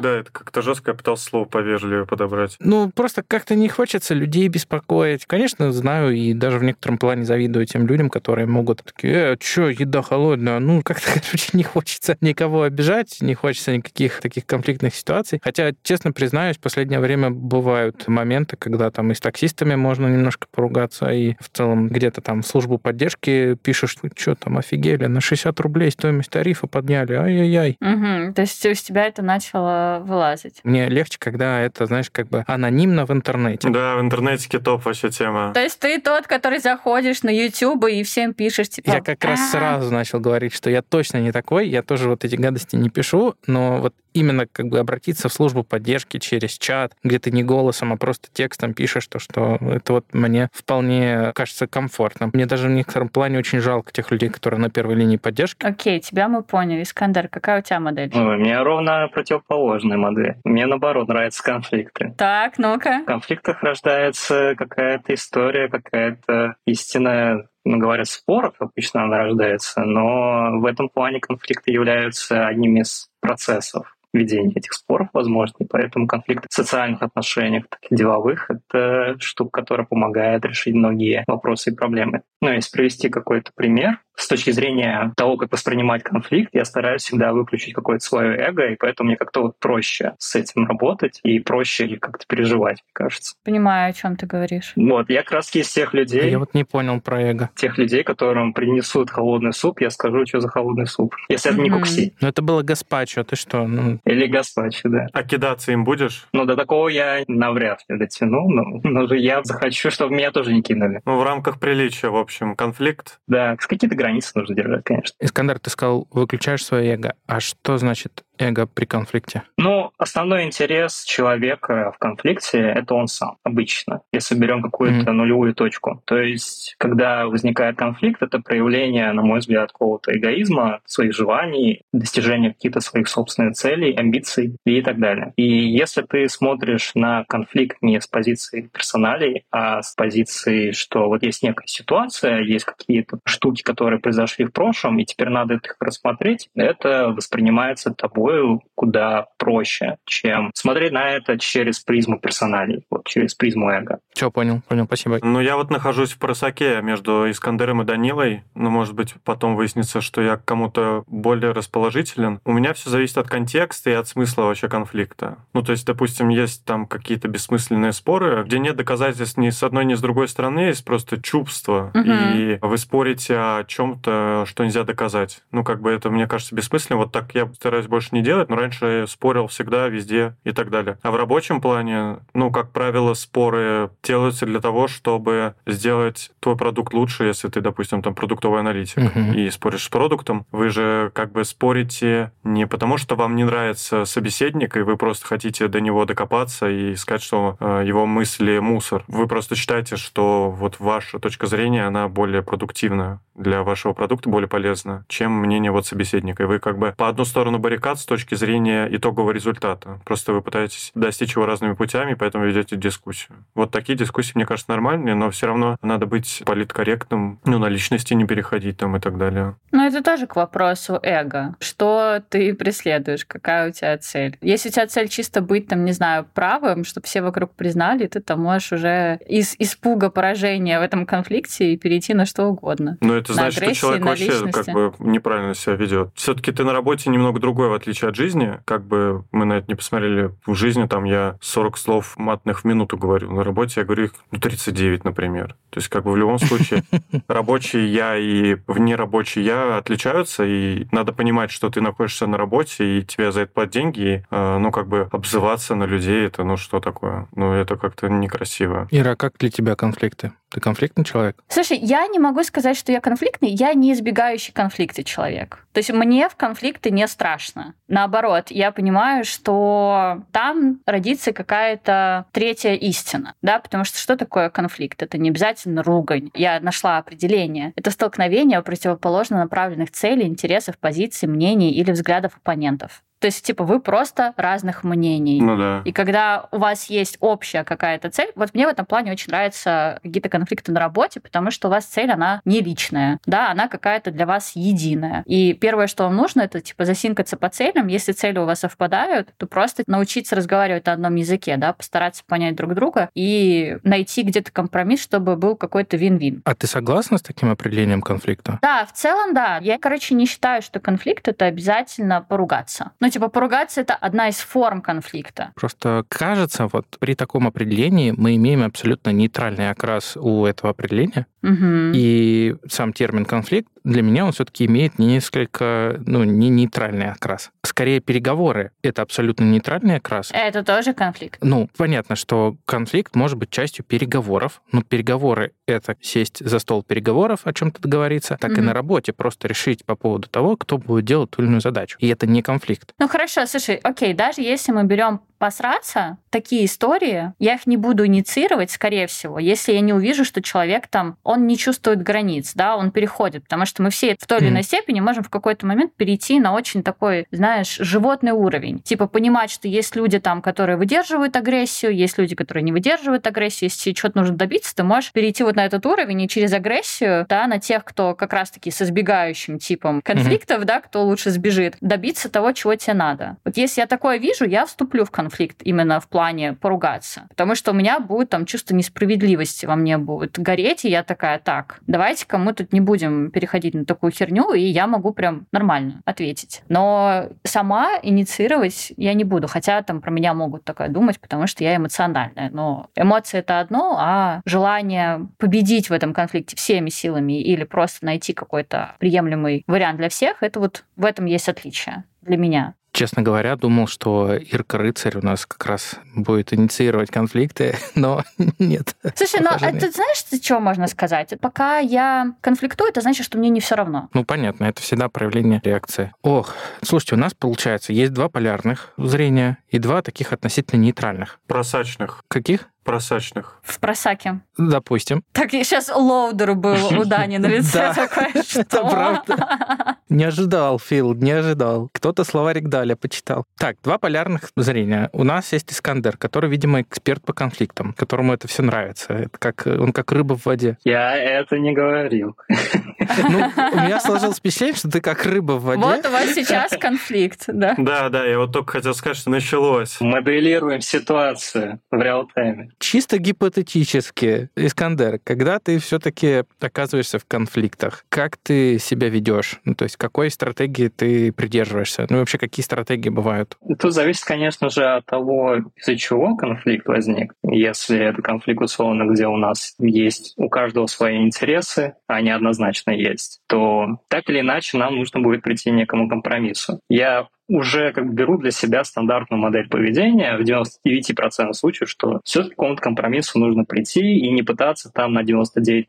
да, 0.00 0.18
это 0.18 0.30
как-то 0.30 0.62
жестко, 0.62 0.90
я 0.90 0.94
пытался 0.94 1.24
слово 1.24 1.44
повежливее 1.44 2.06
подобрать. 2.06 2.56
Ну, 2.60 2.90
просто 2.90 3.22
как-то 3.26 3.54
не 3.54 3.68
хочется 3.68 4.14
людей 4.14 4.48
беспокоить. 4.48 5.26
Конечно, 5.26 5.72
знаю 5.72 6.14
и 6.14 6.32
даже 6.34 6.58
в 6.58 6.64
некотором 6.64 6.98
плане 6.98 7.24
завидую 7.24 7.66
тем 7.66 7.86
людям, 7.86 8.10
которые 8.10 8.46
могут 8.46 8.82
такие, 8.82 9.34
э, 9.34 9.36
что, 9.40 9.68
еда 9.68 10.02
холодная? 10.02 10.58
Ну, 10.58 10.82
как-то, 10.82 11.06
короче, 11.14 11.50
не 11.52 11.62
хочется 11.62 12.16
никого 12.20 12.62
обижать, 12.62 13.18
не 13.20 13.34
хочется 13.34 13.76
никаких 13.76 14.20
таких 14.20 14.46
конфликтных 14.46 14.94
ситуаций. 14.94 15.40
Хотя, 15.42 15.72
честно 15.82 16.12
признаюсь, 16.12 16.56
в 16.56 16.60
последнее 16.60 17.00
время 17.00 17.30
бывают 17.30 18.08
моменты, 18.08 18.56
когда 18.56 18.90
там 18.90 19.10
и 19.10 19.14
с 19.14 19.20
таксистами 19.20 19.74
можно 19.74 20.06
немножко 20.06 20.46
поругаться, 20.50 21.10
и 21.10 21.34
в 21.40 21.48
целом 21.50 21.88
где-то 21.88 22.20
там 22.20 22.42
службу 22.42 22.78
поддержки 22.78 23.56
пишешь, 23.62 23.96
что 24.16 24.34
там, 24.34 24.58
офигели, 24.58 25.06
на 25.06 25.20
60 25.20 25.58
рублей 25.60 25.90
стоимость 25.90 26.30
тарифа 26.30 26.66
подняли, 26.66 27.14
ай-яй-яй. 27.14 27.76
Мгм. 27.82 28.32
То 28.34 28.42
есть 28.42 28.64
из 28.64 28.80
тебя 28.82 29.06
это 29.06 29.22
начало 29.22 30.00
вылазить. 30.04 30.60
Мне 30.62 30.88
легче, 30.88 31.16
когда 31.18 31.60
это, 31.60 31.86
знаешь, 31.86 32.10
как 32.10 32.28
бы 32.28 32.44
анонимно 32.46 33.06
в 33.06 33.10
интернете. 33.10 33.68
Да, 33.68 33.96
в 33.96 34.00
интернете 34.00 34.58
топ 34.60 34.84
вообще 34.84 35.10
тема. 35.10 35.52
То 35.52 35.60
есть 35.60 35.80
ты 35.80 36.00
тот, 36.00 36.28
который 36.28 36.60
заходишь 36.60 37.22
на 37.22 37.30
YouTube 37.30 37.86
и 37.86 38.04
всем 38.04 38.34
пишешь, 38.34 38.68
типа... 38.68 38.90
Я 38.90 39.00
как 39.00 39.24
раз 39.24 39.40
«А, 39.40 39.50
сразу 39.50 39.92
начал 39.92 40.20
говорить, 40.20 40.54
что 40.54 40.70
я 40.70 40.82
точно 40.82 41.18
не 41.18 41.32
такой, 41.32 41.68
я 41.68 41.82
тоже 41.82 42.08
вот 42.08 42.24
эти 42.24 42.36
гадости 42.36 42.76
не 42.76 42.88
пишу, 42.88 43.34
но 43.46 43.78
вот 43.78 43.94
именно 44.14 44.46
как 44.46 44.66
бы 44.68 44.78
обратиться 44.78 45.28
в 45.28 45.32
службу 45.32 45.64
поддержки 45.64 46.18
через 46.18 46.52
чат, 46.58 46.92
где 47.02 47.18
ты 47.18 47.30
не 47.30 47.42
голосом, 47.42 47.92
а 47.92 47.96
просто 47.96 48.28
текстом 48.32 48.74
пишешь 48.74 49.06
то, 49.06 49.18
что 49.18 49.58
это 49.60 49.94
вот 49.94 50.06
мне 50.12 50.48
вполне 50.52 51.32
кажется 51.34 51.66
комфортно. 51.66 52.30
Мне 52.32 52.46
даже 52.46 52.68
в 52.68 52.70
некотором 52.70 53.08
плане 53.08 53.38
очень 53.38 53.60
жалко 53.60 53.92
тех 53.92 54.10
людей, 54.10 54.28
которые 54.28 54.60
на 54.60 54.70
первой 54.70 54.94
линии 54.96 55.16
поддержки. 55.16 55.64
Окей, 55.64 56.00
тебя 56.00 56.28
мы 56.28 56.42
поняли. 56.42 56.82
Искандер, 56.82 57.28
какая 57.28 57.60
у 57.60 57.62
тебя 57.62 57.71
модель? 57.80 58.10
Ой, 58.14 58.36
у 58.36 58.38
меня 58.38 58.62
ровно 58.64 59.08
противоположная 59.12 59.96
модель. 59.96 60.36
Мне, 60.44 60.66
наоборот, 60.66 61.08
нравятся 61.08 61.42
конфликты. 61.42 62.14
Так, 62.16 62.58
ну-ка. 62.58 63.00
В 63.02 63.06
конфликтах 63.06 63.62
рождается 63.62 64.54
какая-то 64.56 65.14
история, 65.14 65.68
какая-то 65.68 66.56
истинная 66.66 67.48
ну, 67.64 67.78
говорят, 67.78 68.08
споров 68.08 68.54
обычно 68.58 69.04
она 69.04 69.18
рождается, 69.18 69.82
но 69.82 70.58
в 70.58 70.66
этом 70.66 70.88
плане 70.88 71.20
конфликты 71.20 71.70
являются 71.70 72.46
одним 72.48 72.78
из 72.78 73.08
процессов 73.20 73.96
ведения 74.12 74.52
этих 74.54 74.72
споров, 74.72 75.08
возможно, 75.12 75.56
и 75.60 75.66
поэтому 75.66 76.06
конфликты 76.06 76.48
в 76.50 76.54
социальных 76.54 77.02
отношениях, 77.02 77.64
так 77.68 77.80
и 77.90 77.96
деловых, 77.96 78.50
это 78.50 79.16
штука, 79.18 79.60
которая 79.60 79.86
помогает 79.86 80.44
решить 80.44 80.74
многие 80.74 81.24
вопросы 81.26 81.70
и 81.70 81.74
проблемы. 81.74 82.22
Ну, 82.40 82.50
если 82.50 82.76
привести 82.76 83.08
какой-то 83.08 83.52
пример, 83.54 84.00
с 84.16 84.28
точки 84.28 84.50
зрения 84.50 85.12
того, 85.16 85.36
как 85.36 85.52
воспринимать 85.52 86.02
конфликт, 86.02 86.50
я 86.54 86.64
стараюсь 86.64 87.02
всегда 87.02 87.32
выключить 87.32 87.74
какое-то 87.74 88.04
свое 88.04 88.36
эго, 88.36 88.66
и 88.66 88.76
поэтому 88.76 89.08
мне 89.08 89.16
как-то 89.16 89.42
вот 89.42 89.58
проще 89.58 90.14
с 90.18 90.34
этим 90.36 90.66
работать 90.66 91.20
и 91.22 91.38
проще 91.40 91.96
как-то 91.96 92.24
переживать, 92.26 92.82
мне 92.84 92.90
кажется. 92.92 93.34
Понимаю, 93.44 93.90
о 93.90 93.92
чем 93.92 94.16
ты 94.16 94.26
говоришь. 94.26 94.72
Вот, 94.76 95.08
я 95.10 95.22
как 95.22 95.32
раз 95.32 95.54
из 95.54 95.70
тех 95.72 95.94
людей, 95.94 96.30
Я 96.30 96.38
вот 96.38 96.54
не 96.54 96.64
понял 96.64 97.00
про 97.00 97.20
эго. 97.22 97.50
тех 97.54 97.78
людей, 97.78 98.02
которым 98.04 98.52
принесут 98.52 99.10
холодный 99.10 99.52
суп, 99.52 99.80
я 99.80 99.90
скажу, 99.90 100.24
что 100.26 100.40
за 100.40 100.48
холодный 100.48 100.86
суп. 100.86 101.14
Если 101.28 101.50
это 101.50 101.60
не 101.60 101.70
кукси. 101.70 102.14
Ну, 102.20 102.28
это 102.28 102.42
было 102.42 102.62
гаспачо, 102.62 103.24
ты 103.24 103.36
что? 103.36 103.66
Ну, 103.66 103.98
Или 104.04 104.26
гаспачо, 104.26 104.88
да. 104.88 105.06
А 105.12 105.22
кидаться 105.22 105.72
им 105.72 105.84
будешь? 105.84 106.26
Ну, 106.32 106.44
до 106.44 106.56
такого 106.56 106.88
я 106.88 107.24
навряд 107.28 107.80
ли 107.88 107.98
дотяну, 107.98 108.48
но, 108.48 108.80
но 108.82 109.06
же 109.06 109.18
я 109.18 109.42
захочу, 109.42 109.90
чтобы 109.90 110.14
меня 110.14 110.30
тоже 110.30 110.52
не 110.52 110.62
кинули. 110.62 111.00
Ну, 111.04 111.18
в 111.18 111.22
рамках 111.22 111.58
приличия, 111.58 112.08
в 112.08 112.16
общем, 112.16 112.54
конфликт. 112.56 113.18
Да, 113.26 113.56
какие-то 113.56 113.96
границы 114.02 114.32
нужно 114.34 114.54
держать, 114.54 114.84
конечно. 114.84 115.14
Искандер, 115.20 115.58
ты 115.58 115.70
сказал, 115.70 116.08
выключаешь 116.10 116.64
свое 116.64 116.94
эго. 116.94 117.14
А 117.26 117.40
что 117.40 117.78
значит 117.78 118.24
эго 118.38 118.66
при 118.66 118.84
конфликте? 118.84 119.42
Ну, 119.56 119.90
основной 119.98 120.44
интерес 120.44 121.04
человека 121.04 121.92
в 121.94 121.98
конфликте— 121.98 122.58
это 122.76 122.94
он 122.94 123.06
сам, 123.06 123.36
обычно, 123.44 124.02
если 124.12 124.34
берем 124.34 124.62
какую-то 124.62 125.12
нулевую 125.12 125.54
точку. 125.54 126.02
То 126.04 126.18
есть, 126.18 126.74
когда 126.78 127.26
возникает 127.26 127.76
конфликт, 127.76 128.22
это 128.22 128.40
проявление, 128.40 129.12
на 129.12 129.22
мой 129.22 129.40
взгляд, 129.40 129.72
какого-то 129.72 130.16
эгоизма, 130.16 130.80
своих 130.86 131.14
желаний, 131.14 131.82
достижения 131.92 132.52
каких-то 132.52 132.80
своих 132.80 133.08
собственных 133.08 133.54
целей, 133.54 133.94
амбиций 133.94 134.56
и 134.64 134.82
так 134.82 134.98
далее. 134.98 135.32
И 135.36 135.44
если 135.44 136.02
ты 136.02 136.28
смотришь 136.28 136.92
на 136.94 137.24
конфликт 137.28 137.78
не 137.80 138.00
с 138.00 138.06
позиции 138.06 138.70
персоналей, 138.72 139.44
а 139.50 139.82
с 139.82 139.94
позиции, 139.94 140.72
что 140.72 141.08
вот 141.08 141.22
есть 141.22 141.42
некая 141.42 141.66
ситуация, 141.66 142.40
есть 142.40 142.64
какие-то 142.64 143.18
штуки, 143.24 143.62
которые 143.62 144.00
произошли 144.00 144.44
в 144.44 144.52
прошлом, 144.52 144.98
и 144.98 145.04
теперь 145.04 145.28
надо 145.28 145.54
их 145.54 145.76
рассмотреть, 145.80 146.48
это 146.54 147.08
воспринимается 147.08 147.92
тобой 147.92 148.21
собой 148.22 148.60
куда 148.74 149.26
проще, 149.38 149.96
чем 150.06 150.50
смотреть 150.54 150.92
на 150.92 151.10
это 151.10 151.38
через 151.38 151.80
призму 151.80 152.18
персоналей, 152.18 152.84
вот 152.90 153.06
через 153.06 153.34
призму 153.34 153.70
эго. 153.70 153.98
Все, 154.12 154.30
понял, 154.30 154.60
понял, 154.68 154.86
спасибо. 154.86 155.18
Ну, 155.22 155.40
я 155.40 155.56
вот 155.56 155.70
нахожусь 155.70 156.12
в 156.12 156.18
просаке 156.18 156.80
между 156.82 157.30
Искандером 157.30 157.82
и 157.82 157.84
Данилой, 157.84 158.42
но, 158.54 158.70
может 158.70 158.94
быть, 158.94 159.14
потом 159.24 159.54
выяснится, 159.54 160.00
что 160.00 160.20
я 160.20 160.36
к 160.36 160.44
кому-то 160.44 161.04
более 161.06 161.52
расположителен. 161.52 162.40
У 162.44 162.52
меня 162.52 162.72
все 162.72 162.90
зависит 162.90 163.18
от 163.18 163.28
контекста 163.28 163.90
и 163.90 163.94
от 163.94 164.08
смысла 164.08 164.42
вообще 164.42 164.68
конфликта. 164.68 165.38
Ну, 165.54 165.62
то 165.62 165.72
есть, 165.72 165.86
допустим, 165.86 166.28
есть 166.28 166.64
там 166.64 166.86
какие-то 166.86 167.28
бессмысленные 167.28 167.92
споры, 167.92 168.42
где 168.44 168.58
нет 168.58 168.76
доказательств 168.76 169.38
ни 169.38 169.50
с 169.50 169.62
одной, 169.62 169.84
ни 169.84 169.94
с 169.94 170.00
другой 170.00 170.28
стороны, 170.28 170.60
есть 170.60 170.84
просто 170.84 171.22
чувство, 171.22 171.92
угу. 171.94 172.04
и 172.04 172.58
вы 172.60 172.78
спорите 172.78 173.36
о 173.36 173.64
чем-то, 173.64 174.44
что 174.46 174.64
нельзя 174.64 174.82
доказать. 174.82 175.42
Ну, 175.52 175.62
как 175.62 175.80
бы 175.80 175.90
это, 175.92 176.10
мне 176.10 176.26
кажется, 176.26 176.54
бессмысленно. 176.54 176.98
Вот 176.98 177.12
так 177.12 177.34
я 177.34 177.46
стараюсь 177.54 177.86
больше 177.86 178.11
не 178.12 178.22
делать, 178.22 178.48
но 178.48 178.56
раньше 178.56 179.06
спорил 179.08 179.46
всегда, 179.46 179.88
везде 179.88 180.36
и 180.44 180.52
так 180.52 180.70
далее. 180.70 180.98
А 181.02 181.10
в 181.10 181.16
рабочем 181.16 181.60
плане, 181.60 182.18
ну, 182.34 182.50
как 182.50 182.70
правило, 182.70 183.14
споры 183.14 183.90
делаются 184.02 184.46
для 184.46 184.60
того, 184.60 184.88
чтобы 184.88 185.54
сделать 185.66 186.30
твой 186.40 186.56
продукт 186.56 186.92
лучше, 186.94 187.24
если 187.24 187.48
ты, 187.48 187.60
допустим, 187.60 188.02
там 188.02 188.14
продуктовый 188.14 188.60
аналитик 188.60 188.98
uh-huh. 188.98 189.34
и 189.34 189.50
споришь 189.50 189.84
с 189.84 189.88
продуктом. 189.88 190.46
Вы 190.52 190.68
же 190.68 191.10
как 191.14 191.32
бы 191.32 191.44
спорите 191.44 192.32
не 192.44 192.66
потому, 192.66 192.98
что 192.98 193.16
вам 193.16 193.36
не 193.36 193.44
нравится 193.44 194.04
собеседник, 194.04 194.76
и 194.76 194.80
вы 194.80 194.96
просто 194.96 195.26
хотите 195.26 195.68
до 195.68 195.80
него 195.80 196.04
докопаться 196.04 196.68
и 196.68 196.94
сказать, 196.96 197.22
что 197.22 197.56
э, 197.60 197.84
его 197.86 198.06
мысли 198.06 198.58
мусор. 198.58 199.04
Вы 199.08 199.26
просто 199.26 199.54
считаете, 199.54 199.96
что 199.96 200.50
вот 200.50 200.78
ваша 200.78 201.18
точка 201.18 201.46
зрения, 201.46 201.86
она 201.86 202.08
более 202.08 202.42
продуктивна 202.42 203.20
для 203.34 203.62
вашего 203.62 203.92
продукта, 203.92 204.28
более 204.28 204.48
полезна, 204.48 205.04
чем 205.08 205.32
мнение 205.32 205.70
вот 205.70 205.86
собеседника. 205.86 206.42
И 206.42 206.46
вы 206.46 206.58
как 206.58 206.78
бы 206.78 206.94
по 206.96 207.08
одну 207.08 207.24
сторону 207.24 207.58
баррикад 207.58 207.98
с 208.02 208.06
точки 208.06 208.34
зрения 208.34 208.88
итогового 208.90 209.30
результата. 209.30 210.00
Просто 210.04 210.32
вы 210.32 210.42
пытаетесь 210.42 210.90
достичь 210.94 211.36
его 211.36 211.46
разными 211.46 211.74
путями, 211.74 212.14
поэтому 212.14 212.44
ведете 212.44 212.76
дискуссию. 212.76 213.44
Вот 213.54 213.70
такие 213.70 213.96
дискуссии, 213.96 214.32
мне 214.34 214.46
кажется, 214.46 214.70
нормальные, 214.70 215.14
но 215.14 215.30
все 215.30 215.46
равно 215.46 215.76
надо 215.82 216.06
быть 216.06 216.42
политкорректным, 216.44 217.40
ну, 217.44 217.58
на 217.58 217.66
личности 217.66 218.14
не 218.14 218.26
переходить 218.26 218.76
там 218.76 218.96
и 218.96 219.00
так 219.00 219.18
далее. 219.18 219.56
Ну, 219.70 219.86
это 219.86 220.02
тоже 220.02 220.26
к 220.26 220.36
вопросу 220.36 220.98
эго. 221.02 221.56
Что 221.60 222.22
ты 222.28 222.54
преследуешь? 222.54 223.24
Какая 223.24 223.68
у 223.68 223.72
тебя 223.72 223.96
цель? 223.98 224.36
Если 224.40 224.68
у 224.68 224.72
тебя 224.72 224.86
цель 224.86 225.08
чисто 225.08 225.40
быть, 225.40 225.68
там, 225.68 225.84
не 225.84 225.92
знаю, 225.92 226.26
правым, 226.34 226.84
чтобы 226.84 227.06
все 227.06 227.22
вокруг 227.22 227.54
признали, 227.54 228.06
ты 228.06 228.20
там 228.20 228.40
можешь 228.40 228.72
уже 228.72 229.18
из 229.26 229.54
испуга 229.58 230.10
поражения 230.10 230.78
в 230.78 230.82
этом 230.82 231.06
конфликте 231.06 231.72
и 231.72 231.76
перейти 231.76 232.14
на 232.14 232.26
что 232.26 232.46
угодно. 232.46 232.98
Но 233.00 233.14
это 233.14 233.32
значит, 233.32 233.62
что 233.62 233.74
человек 233.74 234.04
вообще 234.04 234.24
личности. 234.26 234.52
как 234.52 234.74
бы 234.74 234.94
неправильно 234.98 235.54
себя 235.54 235.76
ведет. 235.76 236.10
Все-таки 236.14 236.52
ты 236.52 236.64
на 236.64 236.72
работе 236.72 237.10
немного 237.10 237.40
другой, 237.40 237.68
в 237.68 237.74
отличие 237.74 237.91
от 238.00 238.14
жизни. 238.16 238.60
Как 238.64 238.84
бы 238.84 239.24
мы 239.32 239.44
на 239.44 239.54
это 239.54 239.66
не 239.68 239.74
посмотрели. 239.74 240.34
В 240.46 240.54
жизни 240.54 240.86
там 240.86 241.04
я 241.04 241.36
40 241.40 241.78
слов 241.78 242.14
матных 242.16 242.60
в 242.60 242.64
минуту 242.64 242.96
говорю. 242.96 243.32
На 243.32 243.44
работе 243.44 243.80
я 243.80 243.84
говорю 243.84 244.04
их 244.04 244.12
ну, 244.30 244.38
39, 244.38 245.04
например. 245.04 245.56
То 245.70 245.78
есть 245.78 245.88
как 245.88 246.04
бы 246.04 246.12
в 246.12 246.16
любом 246.16 246.38
случае 246.38 246.84
рабочий 247.28 247.86
я 247.86 248.16
и 248.16 248.56
внерабочий 248.66 249.42
я 249.42 249.78
отличаются, 249.78 250.44
и 250.44 250.86
надо 250.92 251.12
понимать, 251.12 251.50
что 251.50 251.70
ты 251.70 251.80
находишься 251.80 252.26
на 252.26 252.36
работе, 252.36 252.98
и 252.98 253.02
тебе 253.02 253.32
за 253.32 253.42
это 253.42 253.52
платят 253.52 253.72
деньги, 253.72 254.02
и, 254.02 254.24
э, 254.30 254.58
ну, 254.58 254.70
как 254.70 254.88
бы 254.88 255.08
обзываться 255.12 255.74
на 255.74 255.84
людей, 255.84 256.26
это, 256.26 256.44
ну, 256.44 256.56
что 256.56 256.80
такое? 256.80 257.28
Ну, 257.34 257.52
это 257.52 257.76
как-то 257.76 258.08
некрасиво. 258.08 258.88
Ира, 258.90 259.16
как 259.16 259.38
для 259.38 259.50
тебя 259.50 259.76
конфликты? 259.76 260.32
Ты 260.52 260.60
конфликтный 260.60 261.04
человек? 261.04 261.42
Слушай, 261.48 261.78
я 261.78 262.06
не 262.08 262.18
могу 262.18 262.42
сказать, 262.44 262.76
что 262.76 262.92
я 262.92 263.00
конфликтный, 263.00 263.48
я 263.48 263.72
не 263.72 263.92
избегающий 263.94 264.52
конфликты 264.52 265.02
человек. 265.02 265.66
То 265.72 265.78
есть 265.78 265.90
мне 265.90 266.28
в 266.28 266.36
конфликты 266.36 266.90
не 266.90 267.08
страшно. 267.08 267.74
Наоборот, 267.88 268.50
я 268.50 268.70
понимаю, 268.70 269.24
что 269.24 270.22
там 270.30 270.80
родится 270.84 271.32
какая-то 271.32 272.26
третья 272.32 272.74
истина, 272.74 273.34
да, 273.40 273.60
потому 273.60 273.84
что 273.84 273.98
что 273.98 274.14
такое 274.16 274.50
конфликт? 274.50 275.02
Это 275.02 275.16
не 275.16 275.30
обязательно 275.30 275.82
ругань. 275.82 276.30
Я 276.34 276.60
нашла 276.60 276.98
определение. 276.98 277.72
Это 277.76 277.90
столкновение 277.90 278.60
противоположно 278.60 279.38
направленных 279.38 279.90
целей, 279.90 280.26
интересов, 280.26 280.76
позиций, 280.76 281.28
мнений 281.28 281.72
или 281.72 281.92
взглядов 281.92 282.36
оппонентов. 282.36 283.02
То 283.22 283.26
есть, 283.26 283.46
типа, 283.46 283.62
вы 283.62 283.78
просто 283.78 284.34
разных 284.36 284.82
мнений. 284.82 285.40
Ну 285.40 285.56
да. 285.56 285.82
И 285.84 285.92
когда 285.92 286.48
у 286.50 286.58
вас 286.58 286.90
есть 286.90 287.18
общая 287.20 287.62
какая-то 287.62 288.10
цель, 288.10 288.32
вот 288.34 288.52
мне 288.52 288.66
в 288.66 288.70
этом 288.70 288.84
плане 288.84 289.12
очень 289.12 289.30
нравятся 289.30 290.00
какие-то 290.02 290.28
конфликты 290.28 290.72
на 290.72 290.80
работе, 290.80 291.20
потому 291.20 291.52
что 291.52 291.68
у 291.68 291.70
вас 291.70 291.84
цель, 291.84 292.10
она 292.10 292.40
не 292.44 292.60
личная, 292.60 293.20
да, 293.24 293.52
она 293.52 293.68
какая-то 293.68 294.10
для 294.10 294.26
вас 294.26 294.56
единая. 294.56 295.22
И 295.26 295.52
первое, 295.52 295.86
что 295.86 296.02
вам 296.02 296.16
нужно, 296.16 296.40
это, 296.40 296.60
типа, 296.60 296.84
засинкаться 296.84 297.36
по 297.36 297.48
целям. 297.48 297.86
Если 297.86 298.10
цели 298.10 298.38
у 298.38 298.44
вас 298.44 298.58
совпадают, 298.58 299.28
то 299.36 299.46
просто 299.46 299.84
научиться 299.86 300.34
разговаривать 300.34 300.86
на 300.86 300.94
одном 300.94 301.14
языке, 301.14 301.56
да, 301.56 301.72
постараться 301.72 302.24
понять 302.26 302.56
друг 302.56 302.74
друга 302.74 303.08
и 303.14 303.78
найти 303.84 304.24
где-то 304.24 304.50
компромисс, 304.50 305.00
чтобы 305.00 305.36
был 305.36 305.54
какой-то 305.54 305.96
вин-вин. 305.96 306.42
А 306.44 306.56
ты 306.56 306.66
согласна 306.66 307.18
с 307.18 307.22
таким 307.22 307.52
определением 307.52 308.02
конфликта? 308.02 308.58
Да, 308.62 308.84
в 308.84 308.92
целом, 308.92 309.32
да. 309.32 309.58
Я, 309.62 309.78
короче, 309.78 310.16
не 310.16 310.26
считаю, 310.26 310.60
что 310.60 310.80
конфликт— 310.80 311.28
это 311.28 311.44
обязательно 311.44 312.20
поругаться. 312.20 312.90
Ну, 312.98 313.11
типа, 313.12 313.28
поругаться— 313.28 313.80
это 313.82 313.94
одна 313.94 314.28
из 314.28 314.38
форм 314.38 314.82
конфликта. 314.82 315.52
Просто 315.54 316.04
кажется, 316.08 316.68
вот 316.72 316.86
при 316.98 317.14
таком 317.14 317.46
определении 317.46 318.12
мы 318.16 318.36
имеем 318.36 318.62
абсолютно 318.62 319.10
нейтральный 319.10 319.70
окрас 319.70 320.16
у 320.16 320.44
этого 320.46 320.70
определения. 320.70 321.26
Угу. 321.42 321.92
И 321.94 322.56
сам 322.68 322.92
термин 322.92 323.24
конфликт 323.24 323.71
для 323.84 324.02
меня 324.02 324.24
он 324.26 324.32
все-таки 324.32 324.66
имеет 324.66 324.98
несколько, 324.98 326.00
ну, 326.06 326.24
не 326.24 326.48
нейтральный 326.48 327.10
окрас. 327.10 327.50
Скорее, 327.64 328.00
переговоры— 328.00 328.72
это 328.82 329.02
абсолютно 329.02 329.44
нейтральный 329.44 329.96
окрас. 329.96 330.30
Это 330.32 330.62
тоже 330.62 330.92
конфликт. 330.94 331.38
Ну, 331.42 331.68
понятно, 331.76 332.16
что 332.16 332.56
конфликт 332.64 333.14
может 333.14 333.38
быть 333.38 333.50
частью 333.50 333.84
переговоров, 333.84 334.62
но 334.72 334.82
переговоры— 334.82 335.52
это 335.66 335.96
сесть 336.00 336.44
за 336.44 336.58
стол 336.58 336.82
переговоров, 336.82 337.40
о 337.44 337.52
чем-то 337.52 337.80
договориться, 337.82 338.36
так 338.40 338.52
mm-hmm. 338.52 338.58
и 338.58 338.62
на 338.62 338.72
работе 338.72 339.12
просто 339.12 339.48
решить 339.48 339.84
по 339.84 339.96
поводу 339.96 340.28
того, 340.28 340.56
кто 340.56 340.78
будет 340.78 341.04
делать 341.04 341.30
ту 341.30 341.42
или 341.42 341.48
иную 341.48 341.60
задачу. 341.60 341.96
И 342.00 342.08
это 342.08 342.26
не 342.26 342.42
конфликт. 342.42 342.92
Ну, 342.98 343.08
хорошо, 343.08 343.46
слушай, 343.46 343.76
окей, 343.76 344.14
даже 344.14 344.42
если 344.42 344.72
мы 344.72 344.84
берем 344.84 345.20
посраться, 345.42 346.18
такие 346.30 346.66
истории, 346.66 347.32
я 347.40 347.54
их 347.54 347.66
не 347.66 347.76
буду 347.76 348.06
инициировать, 348.06 348.70
скорее 348.70 349.08
всего, 349.08 349.40
если 349.40 349.72
я 349.72 349.80
не 349.80 349.92
увижу, 349.92 350.24
что 350.24 350.40
человек 350.40 350.86
там, 350.86 351.16
он 351.24 351.48
не 351.48 351.58
чувствует 351.58 352.00
границ, 352.00 352.52
да, 352.54 352.76
он 352.76 352.92
переходит, 352.92 353.42
потому 353.42 353.66
что 353.66 353.82
мы 353.82 353.90
все 353.90 354.14
в 354.20 354.24
той 354.28 354.38
или 354.38 354.50
иной 354.50 354.62
степени 354.62 355.00
можем 355.00 355.24
в 355.24 355.30
какой-то 355.30 355.66
момент 355.66 355.96
перейти 355.96 356.38
на 356.38 356.54
очень 356.54 356.84
такой, 356.84 357.26
знаешь, 357.32 357.76
животный 357.80 358.30
уровень. 358.30 358.78
Типа 358.78 359.08
понимать, 359.08 359.50
что 359.50 359.66
есть 359.66 359.96
люди 359.96 360.20
там, 360.20 360.42
которые 360.42 360.76
выдерживают 360.76 361.34
агрессию, 361.34 361.92
есть 361.92 362.18
люди, 362.18 362.36
которые 362.36 362.62
не 362.62 362.70
выдерживают 362.70 363.26
агрессию, 363.26 363.68
если 363.68 363.92
что-то 363.92 364.18
нужно 364.18 364.36
добиться, 364.36 364.76
ты 364.76 364.84
можешь 364.84 365.10
перейти 365.10 365.42
вот 365.42 365.56
на 365.56 365.64
этот 365.64 365.84
уровень 365.86 366.22
и 366.22 366.28
через 366.28 366.52
агрессию, 366.52 367.26
да, 367.28 367.48
на 367.48 367.58
тех, 367.58 367.84
кто 367.84 368.14
как 368.14 368.32
раз-таки 368.32 368.70
с 368.70 368.80
избегающим 368.80 369.58
типом 369.58 370.02
конфликтов, 370.02 370.60
mm-hmm. 370.60 370.66
да, 370.66 370.80
кто 370.80 371.02
лучше 371.04 371.30
сбежит, 371.30 371.78
добиться 371.80 372.28
того, 372.30 372.52
чего 372.52 372.76
тебе 372.76 372.94
надо. 372.94 373.38
Вот 373.44 373.56
если 373.56 373.80
я 373.80 373.88
такое 373.88 374.18
вижу, 374.18 374.44
я 374.44 374.66
вступлю 374.66 375.04
в 375.04 375.10
конфликт 375.10 375.31
конфликт 375.32 375.62
именно 375.62 375.98
в 375.98 376.08
плане 376.08 376.52
поругаться. 376.52 377.26
Потому 377.30 377.54
что 377.54 377.70
у 377.70 377.74
меня 377.74 378.00
будет 378.00 378.28
там 378.28 378.44
чувство 378.44 378.74
несправедливости 378.74 379.64
во 379.66 379.76
мне 379.76 379.96
будет 379.96 380.38
гореть, 380.38 380.84
и 380.84 380.90
я 380.90 381.02
такая, 381.02 381.38
так, 381.38 381.80
давайте-ка 381.86 382.36
мы 382.38 382.52
тут 382.52 382.72
не 382.72 382.80
будем 382.80 383.30
переходить 383.30 383.74
на 383.74 383.84
такую 383.84 384.12
херню, 384.12 384.52
и 384.52 384.60
я 384.60 384.86
могу 384.86 385.12
прям 385.12 385.46
нормально 385.50 386.02
ответить. 386.04 386.62
Но 386.68 387.30
сама 387.44 387.92
инициировать 388.02 388.92
я 388.96 389.14
не 389.14 389.24
буду, 389.24 389.48
хотя 389.48 389.82
там 389.82 390.00
про 390.00 390.10
меня 390.10 390.34
могут 390.34 390.64
такое 390.64 390.88
думать, 390.88 391.18
потому 391.18 391.46
что 391.46 391.64
я 391.64 391.76
эмоциональная. 391.76 392.50
Но 392.50 392.88
эмоции 392.94 393.38
это 393.38 393.60
одно, 393.60 393.96
а 393.98 394.42
желание 394.44 395.28
победить 395.38 395.88
в 395.88 395.92
этом 395.92 396.12
конфликте 396.12 396.56
всеми 396.56 396.90
силами 396.90 397.40
или 397.40 397.64
просто 397.64 398.04
найти 398.04 398.34
какой-то 398.34 398.96
приемлемый 398.98 399.64
вариант 399.66 399.96
для 399.96 400.08
всех, 400.08 400.42
это 400.42 400.60
вот 400.60 400.84
в 400.96 401.04
этом 401.04 401.24
есть 401.24 401.48
отличие 401.48 402.04
для 402.20 402.36
меня. 402.36 402.74
Честно 403.02 403.22
говоря, 403.22 403.56
думал, 403.56 403.88
что 403.88 404.32
Ирка 404.32 404.78
Рыцарь 404.78 405.18
у 405.18 405.22
нас 405.22 405.44
как 405.44 405.66
раз 405.66 405.96
будет 406.14 406.54
инициировать 406.54 407.10
конфликты, 407.10 407.74
но 407.96 408.22
нет. 408.60 408.94
Слушай, 409.16 409.40
ну 409.40 409.50
а 409.50 409.72
ты 409.72 409.90
знаешь, 409.90 410.24
что 410.40 410.60
можно 410.60 410.86
сказать? 410.86 411.34
Пока 411.40 411.78
я 411.78 412.36
конфликтую, 412.40 412.90
это 412.90 413.00
значит, 413.00 413.26
что 413.26 413.38
мне 413.38 413.48
не 413.48 413.58
все 413.58 413.74
равно. 413.74 414.08
Ну, 414.14 414.24
понятно, 414.24 414.66
это 414.66 414.80
всегда 414.82 415.08
проявление 415.08 415.60
реакции. 415.64 416.12
Ох, 416.22 416.54
слушайте, 416.80 417.16
у 417.16 417.18
нас, 417.18 417.34
получается, 417.34 417.92
есть 417.92 418.12
два 418.12 418.28
полярных 418.28 418.92
зрения 418.96 419.58
и 419.68 419.80
два 419.80 420.00
таких 420.02 420.32
относительно 420.32 420.78
нейтральных. 420.78 421.40
Просачных. 421.48 422.22
Каких? 422.28 422.68
Просачных. 422.84 423.60
В 423.62 423.78
просаке. 423.78 424.40
Допустим. 424.58 425.22
Так, 425.32 425.50
сейчас 425.52 425.88
loader 425.94 426.54
был 426.54 426.76
у 426.98 427.04
Дани 427.04 427.36
на 427.38 427.46
лице 427.46 427.92
такой, 427.94 428.42
что? 428.48 428.64
правда. 428.88 429.96
Не 430.08 430.24
ожидал, 430.24 430.78
Фил, 430.78 431.14
не 431.14 431.30
ожидал. 431.30 431.88
Кто-то 431.92 432.24
словарик 432.24 432.68
Даля 432.68 432.96
почитал. 432.96 433.44
Так, 433.56 433.76
два 433.82 433.98
полярных 433.98 434.50
зрения. 434.56 435.08
У 435.12 435.24
нас 435.24 435.52
есть 435.52 435.72
Искандер, 435.72 436.16
который, 436.16 436.50
видимо, 436.50 436.82
эксперт 436.82 437.24
по 437.24 437.32
конфликтам, 437.32 437.92
которому 437.94 438.32
это 438.34 438.48
все 438.48 438.62
нравится. 438.62 439.12
Это 439.14 439.38
как, 439.38 439.66
он 439.66 439.92
как 439.92 440.12
рыба 440.12 440.36
в 440.36 440.44
воде. 440.44 440.76
Я 440.84 441.16
это 441.16 441.58
не 441.58 441.72
говорил. 441.72 442.36
Ну, 442.58 443.38
у 443.38 443.76
меня 443.80 444.00
сложилось 444.00 444.38
впечатление, 444.38 444.76
что 444.76 444.90
ты 444.90 445.00
как 445.00 445.24
рыба 445.24 445.52
в 445.52 445.62
воде. 445.62 445.82
Вот 445.82 446.06
у 446.06 446.10
вас 446.10 446.30
сейчас 446.34 446.76
конфликт, 446.78 447.44
да? 447.46 447.74
Да, 447.78 448.08
да, 448.08 448.24
я 448.24 448.38
вот 448.38 448.52
только 448.52 448.72
хотел 448.72 448.94
сказать, 448.94 449.16
что 449.16 449.30
началось. 449.30 450.00
Моделируем 450.00 450.80
ситуацию 450.80 451.80
в 451.90 452.00
реал-тайме. 452.00 452.71
Чисто 452.82 453.18
гипотетически, 453.18 454.50
Искандер, 454.56 455.20
когда 455.22 455.60
ты 455.60 455.78
все-таки 455.78 456.42
оказываешься 456.60 457.20
в 457.20 457.24
конфликтах, 457.24 458.04
как 458.08 458.36
ты 458.36 458.80
себя 458.80 459.08
ведешь? 459.08 459.60
Ну, 459.64 459.76
то 459.76 459.84
есть 459.84 459.96
какой 459.96 460.30
стратегии 460.30 460.88
ты 460.88 461.30
придерживаешься? 461.30 462.08
Ну, 462.10 462.16
и 462.16 462.18
вообще, 462.18 462.38
какие 462.38 462.64
стратегии 462.64 463.08
бывают? 463.08 463.56
Тут 463.78 463.94
зависит, 463.94 464.24
конечно 464.24 464.68
же, 464.68 464.84
от 464.84 465.06
того, 465.06 465.58
из-за 465.76 465.96
чего 465.96 466.34
конфликт 466.34 466.88
возник. 466.88 467.34
Если 467.44 467.98
это 467.98 468.20
конфликт, 468.20 468.60
условно, 468.60 469.04
где 469.12 469.28
у 469.28 469.36
нас 469.36 469.76
есть 469.78 470.34
у 470.36 470.48
каждого 470.48 470.86
свои 470.86 471.18
интересы, 471.18 471.94
а 472.08 472.16
они 472.16 472.30
однозначно 472.30 472.90
есть, 472.90 473.42
то 473.46 474.00
так 474.08 474.28
или 474.28 474.40
иначе 474.40 474.76
нам 474.76 474.96
нужно 474.96 475.20
будет 475.20 475.42
прийти 475.42 475.70
к 475.70 475.74
некому 475.74 476.08
компромиссу. 476.08 476.80
Я 476.88 477.28
уже 477.48 477.92
как 477.92 478.06
бы 478.06 478.12
беру 478.12 478.38
для 478.38 478.50
себя 478.50 478.84
стандартную 478.84 479.40
модель 479.40 479.68
поведения 479.68 480.36
в 480.36 480.42
99% 480.42 481.52
случаев, 481.52 481.88
что 481.88 482.20
все-таки 482.24 482.54
к 482.54 482.56
какому-то 482.56 482.82
компромиссу 482.82 483.38
нужно 483.38 483.64
прийти 483.64 484.00
и 484.00 484.30
не 484.30 484.42
пытаться 484.42 484.90
там 484.92 485.12
на 485.12 485.22
99% 485.22 485.84